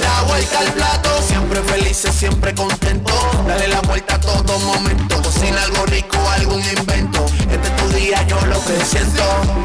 [0.00, 3.12] La vuelta al plato, siempre felices, siempre contento.
[3.46, 5.22] Dale la vuelta a todo momento.
[5.22, 7.24] Cocina algo rico, algún invento.
[7.50, 9.22] Este es tu día, yo lo que siento.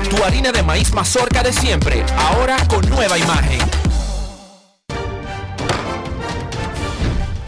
[0.09, 3.59] Tu harina de maíz mazorca de siempre, ahora con nueva imagen.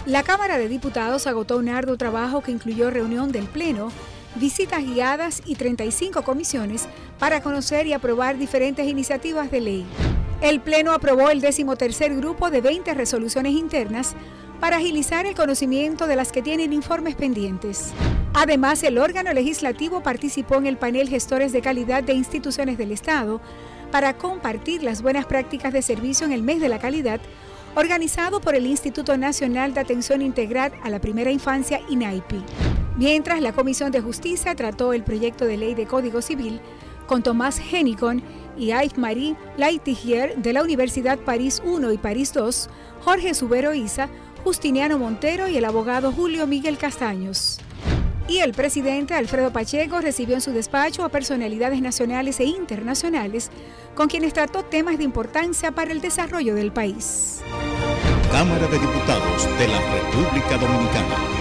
[0.06, 3.94] La Cámara de Diputados agotó un arduo trabajo que incluyó reunión del Pleno,
[4.36, 6.88] visitas guiadas y 35 comisiones
[7.20, 9.86] para conocer y aprobar diferentes iniciativas de ley.
[10.42, 14.16] El Pleno aprobó el decimotercer grupo de 20 resoluciones internas
[14.60, 17.92] para agilizar el conocimiento de las que tienen informes pendientes.
[18.34, 23.42] Además, el órgano legislativo participó en el panel Gestores de Calidad de Instituciones del Estado
[23.92, 27.20] para compartir las buenas prácticas de servicio en el mes de la calidad,
[27.76, 32.81] organizado por el Instituto Nacional de Atención Integral a la Primera Infancia, INAIPI.
[32.98, 36.60] Mientras la Comisión de Justicia trató el proyecto de ley de Código Civil
[37.08, 38.22] con Tomás Henicon
[38.58, 42.72] y Yves-Marie Laitigier de la Universidad París I y París II,
[43.04, 44.10] Jorge Subero Isa,
[44.44, 47.60] Justiniano Montero y el abogado Julio Miguel Castaños.
[48.28, 53.50] Y el presidente Alfredo Pacheco recibió en su despacho a personalidades nacionales e internacionales
[53.96, 57.42] con quienes trató temas de importancia para el desarrollo del país.
[58.32, 61.41] Cámara de Diputados de la República Dominicana.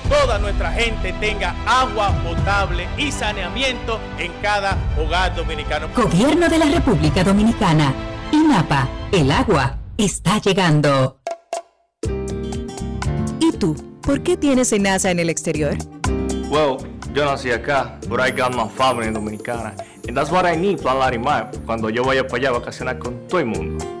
[0.11, 5.87] toda nuestra gente tenga agua potable y saneamiento en cada hogar dominicano.
[5.95, 7.93] Gobierno de la República Dominicana.
[8.33, 8.89] INAPA.
[9.13, 11.21] El agua está llegando.
[13.39, 13.75] ¿Y tú?
[14.01, 15.77] ¿Por qué tienes Senasa en el exterior?
[16.49, 16.77] Well,
[17.13, 19.73] yo nací acá, but I got my family dominicana.
[20.07, 23.27] And that's what I need, Plan Larimar, cuando yo vaya para allá a vacacionar con
[23.29, 24.00] todo el mundo.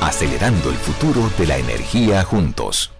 [0.00, 2.92] acelerando el futuro de la energía juntos.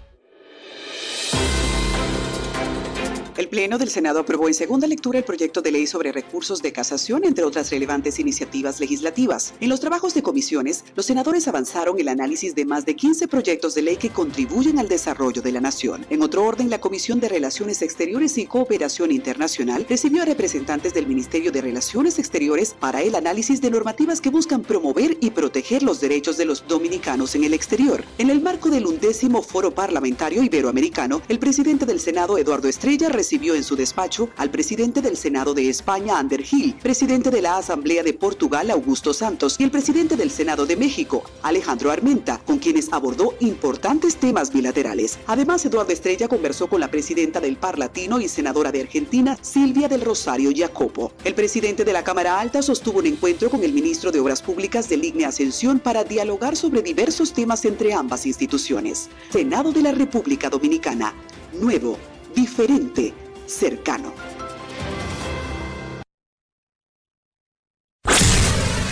[3.37, 6.73] El Pleno del Senado aprobó en segunda lectura el proyecto de ley sobre recursos de
[6.73, 9.53] casación, entre otras relevantes iniciativas legislativas.
[9.61, 13.75] En los trabajos de comisiones, los senadores avanzaron el análisis de más de 15 proyectos
[13.75, 16.07] de ley que contribuyen al desarrollo de la nación.
[16.09, 21.07] En otro orden, la Comisión de Relaciones Exteriores y Cooperación Internacional recibió a representantes del
[21.07, 26.01] Ministerio de Relaciones Exteriores para el análisis de normativas que buscan promover y proteger los
[26.01, 28.03] derechos de los dominicanos en el exterior.
[28.17, 33.57] En el marco del undécimo Foro Parlamentario Iberoamericano, el presidente del Senado, Eduardo Estrella, recibió
[33.57, 38.05] en su despacho al presidente del Senado de España, Ander Gil, presidente de la Asamblea
[38.05, 42.93] de Portugal, Augusto Santos, y el presidente del Senado de México, Alejandro Armenta, con quienes
[42.93, 45.19] abordó importantes temas bilaterales.
[45.27, 50.03] Además, Eduardo Estrella conversó con la presidenta del Parlatino y senadora de Argentina, Silvia del
[50.03, 51.11] Rosario Jacopo.
[51.25, 54.89] El presidente de la Cámara Alta sostuvo un encuentro con el ministro de Obras Públicas
[54.89, 59.09] de Ligne Ascensión para dialogar sobre diversos temas entre ambas instituciones.
[59.33, 61.13] Senado de la República Dominicana.
[61.55, 61.99] Nuevo
[62.37, 63.15] diferente,
[63.47, 64.13] cercano.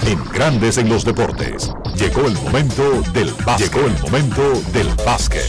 [0.07, 3.73] En Grandes en los Deportes, llegó el momento del básquet.
[3.73, 5.45] Llegó el momento del básquet.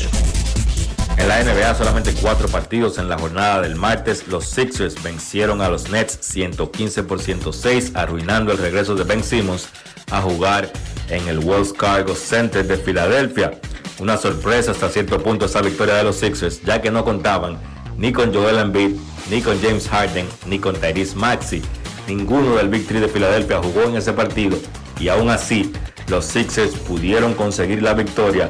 [1.17, 4.27] En la NBA solamente cuatro partidos en la jornada del martes.
[4.27, 9.69] Los Sixers vencieron a los Nets 115 por 106, arruinando el regreso de Ben Simmons
[10.11, 10.69] a jugar
[11.09, 13.59] en el Wells Fargo Center de Filadelfia.
[13.99, 18.11] Una sorpresa hasta cierto punto esa victoria de los Sixers, ya que no contaban ni
[18.11, 18.95] con Joel Embiid,
[19.30, 21.61] ni con James Harden, ni con Tyrese Maxey.
[22.07, 24.57] Ninguno del Big de Filadelfia jugó en ese partido
[24.99, 25.72] y aún así
[26.07, 28.49] los Sixers pudieron conseguir la victoria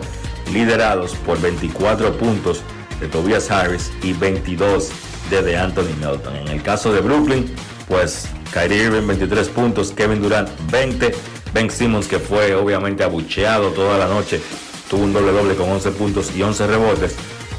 [0.52, 2.62] liderados por 24 puntos
[3.00, 4.90] de Tobias Harris y 22
[5.30, 6.36] de DeAnthony Melton.
[6.36, 7.54] En el caso de Brooklyn,
[7.88, 11.14] pues Kyrie Irving 23 puntos, Kevin Durant 20,
[11.54, 14.42] Ben Simmons que fue obviamente abucheado toda la noche,
[14.90, 17.16] tuvo un doble doble con 11 puntos y 11 rebotes,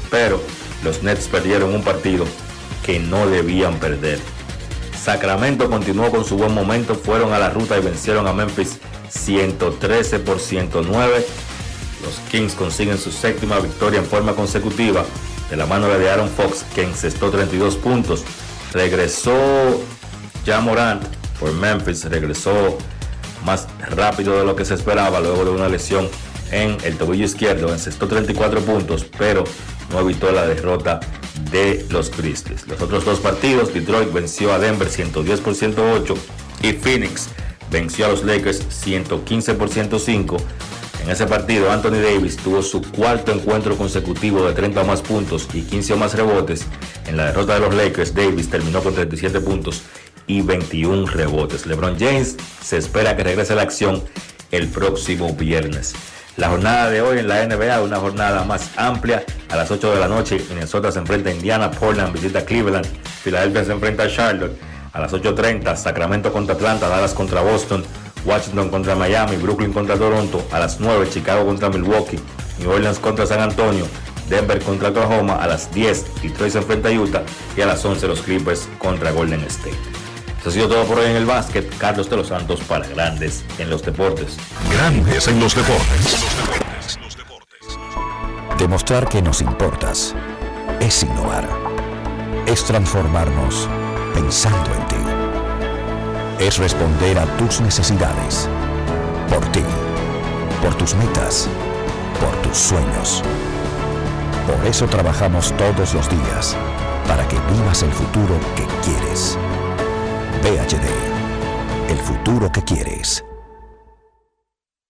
[0.09, 0.41] pero
[0.87, 2.25] los Nets perdieron un partido
[2.85, 4.19] que no debían perder.
[4.97, 10.19] Sacramento continuó con su buen momento, fueron a la ruta y vencieron a Memphis 113
[10.19, 11.25] por 109.
[12.03, 15.03] Los Kings consiguen su séptima victoria en forma consecutiva
[15.49, 18.23] de la mano de Aaron Fox que encestó 32 puntos.
[18.71, 19.81] Regresó
[20.45, 21.03] ya Morant
[21.37, 22.77] por Memphis, regresó
[23.45, 26.07] más rápido de lo que se esperaba luego de una lesión
[26.51, 29.43] en el tobillo izquierdo, encestó 34 puntos, pero
[29.91, 30.99] no evitó la derrota
[31.51, 32.67] de los Grizzlies.
[32.67, 36.15] Los otros dos partidos, Detroit venció a Denver 110 por 108
[36.61, 37.29] y Phoenix
[37.71, 40.37] venció a los Lakers 115 por 105.
[41.03, 45.47] En ese partido, Anthony Davis tuvo su cuarto encuentro consecutivo de 30 o más puntos
[45.53, 46.65] y 15 o más rebotes.
[47.05, 49.83] En la derrota de los Lakers, Davis terminó con 37 puntos
[50.25, 51.65] y 21 rebotes.
[51.65, 54.03] LeBron James se espera que regrese a la acción
[54.51, 55.93] el próximo viernes.
[56.37, 59.25] La jornada de hoy en la NBA, una jornada más amplia.
[59.49, 62.85] A las 8 de la noche, Minnesota se enfrenta a Indiana, Portland visita Cleveland,
[63.23, 64.55] Filadelfia se enfrenta a Charlotte.
[64.93, 67.83] A las 8.30, Sacramento contra Atlanta, Dallas contra Boston,
[68.23, 70.45] Washington contra Miami, Brooklyn contra Toronto.
[70.51, 72.19] A las 9, Chicago contra Milwaukee,
[72.59, 73.87] New Orleans contra San Antonio,
[74.29, 75.37] Denver contra Oklahoma.
[75.41, 77.23] A las 10, Detroit se enfrenta a Utah.
[77.55, 79.96] Y a las 11, los Clippers contra Golden State.
[80.47, 81.77] Eso ha sido todo por hoy en el básquet.
[81.77, 84.37] Carlos de los Santos para Grandes en los Deportes.
[84.71, 86.17] Grandes en los Deportes.
[88.57, 90.15] Demostrar que nos importas
[90.79, 91.45] es innovar.
[92.45, 93.67] Es transformarnos
[94.13, 96.45] pensando en ti.
[96.45, 98.47] Es responder a tus necesidades.
[99.27, 99.63] Por ti.
[100.61, 101.49] Por tus metas.
[102.21, 103.21] Por tus sueños.
[104.47, 106.55] Por eso trabajamos todos los días.
[107.05, 109.37] Para que vivas el futuro que quieres.
[110.41, 111.89] VHD.
[111.89, 113.25] El futuro que quieres.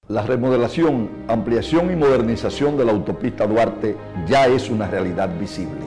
[0.10, 3.96] La remodelación, ampliación y modernización de la autopista Duarte
[4.28, 5.87] ya es una realidad visible.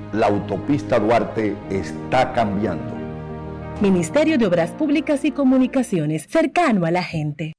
[0.13, 2.93] La autopista Duarte está cambiando.
[3.81, 7.53] Ministerio de Obras Públicas y Comunicaciones, cercano a la gente.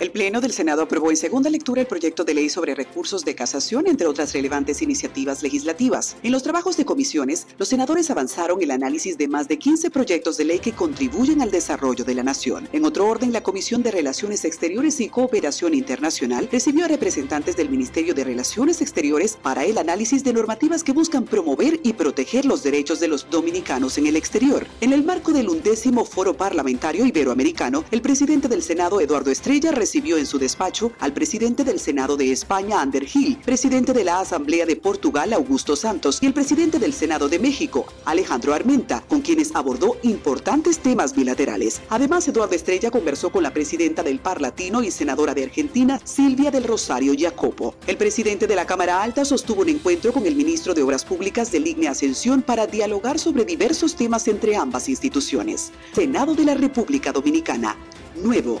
[0.00, 3.36] El Pleno del Senado aprobó en segunda lectura el proyecto de ley sobre recursos de
[3.36, 6.16] casación, entre otras relevantes iniciativas legislativas.
[6.24, 10.36] En los trabajos de comisiones, los senadores avanzaron el análisis de más de 15 proyectos
[10.36, 12.68] de ley que contribuyen al desarrollo de la nación.
[12.72, 17.70] En otro orden, la Comisión de Relaciones Exteriores y Cooperación Internacional recibió a representantes del
[17.70, 22.64] Ministerio de Relaciones Exteriores para el análisis de normativas que buscan promover y proteger los
[22.64, 24.66] derechos de los dominicanos en el exterior.
[24.80, 30.16] En el marco del undécimo Foro Parlamentario Iberoamericano, el presidente del Senado, Eduardo Estrella, recibió
[30.16, 34.64] en su despacho al presidente del Senado de España, Ander Gil, presidente de la Asamblea
[34.64, 39.54] de Portugal, Augusto Santos, y el presidente del Senado de México, Alejandro Armenta, con quienes
[39.54, 41.82] abordó importantes temas bilaterales.
[41.90, 46.50] Además, Eduardo Estrella conversó con la presidenta del Par Latino y senadora de Argentina, Silvia
[46.50, 47.74] del Rosario Jacopo.
[47.86, 51.52] El presidente de la Cámara Alta sostuvo un encuentro con el ministro de Obras Públicas
[51.52, 55.72] de Ligne Ascensión para dialogar sobre diversos temas entre ambas instituciones.
[55.92, 57.76] Senado de la República Dominicana.
[58.16, 58.60] Nuevo,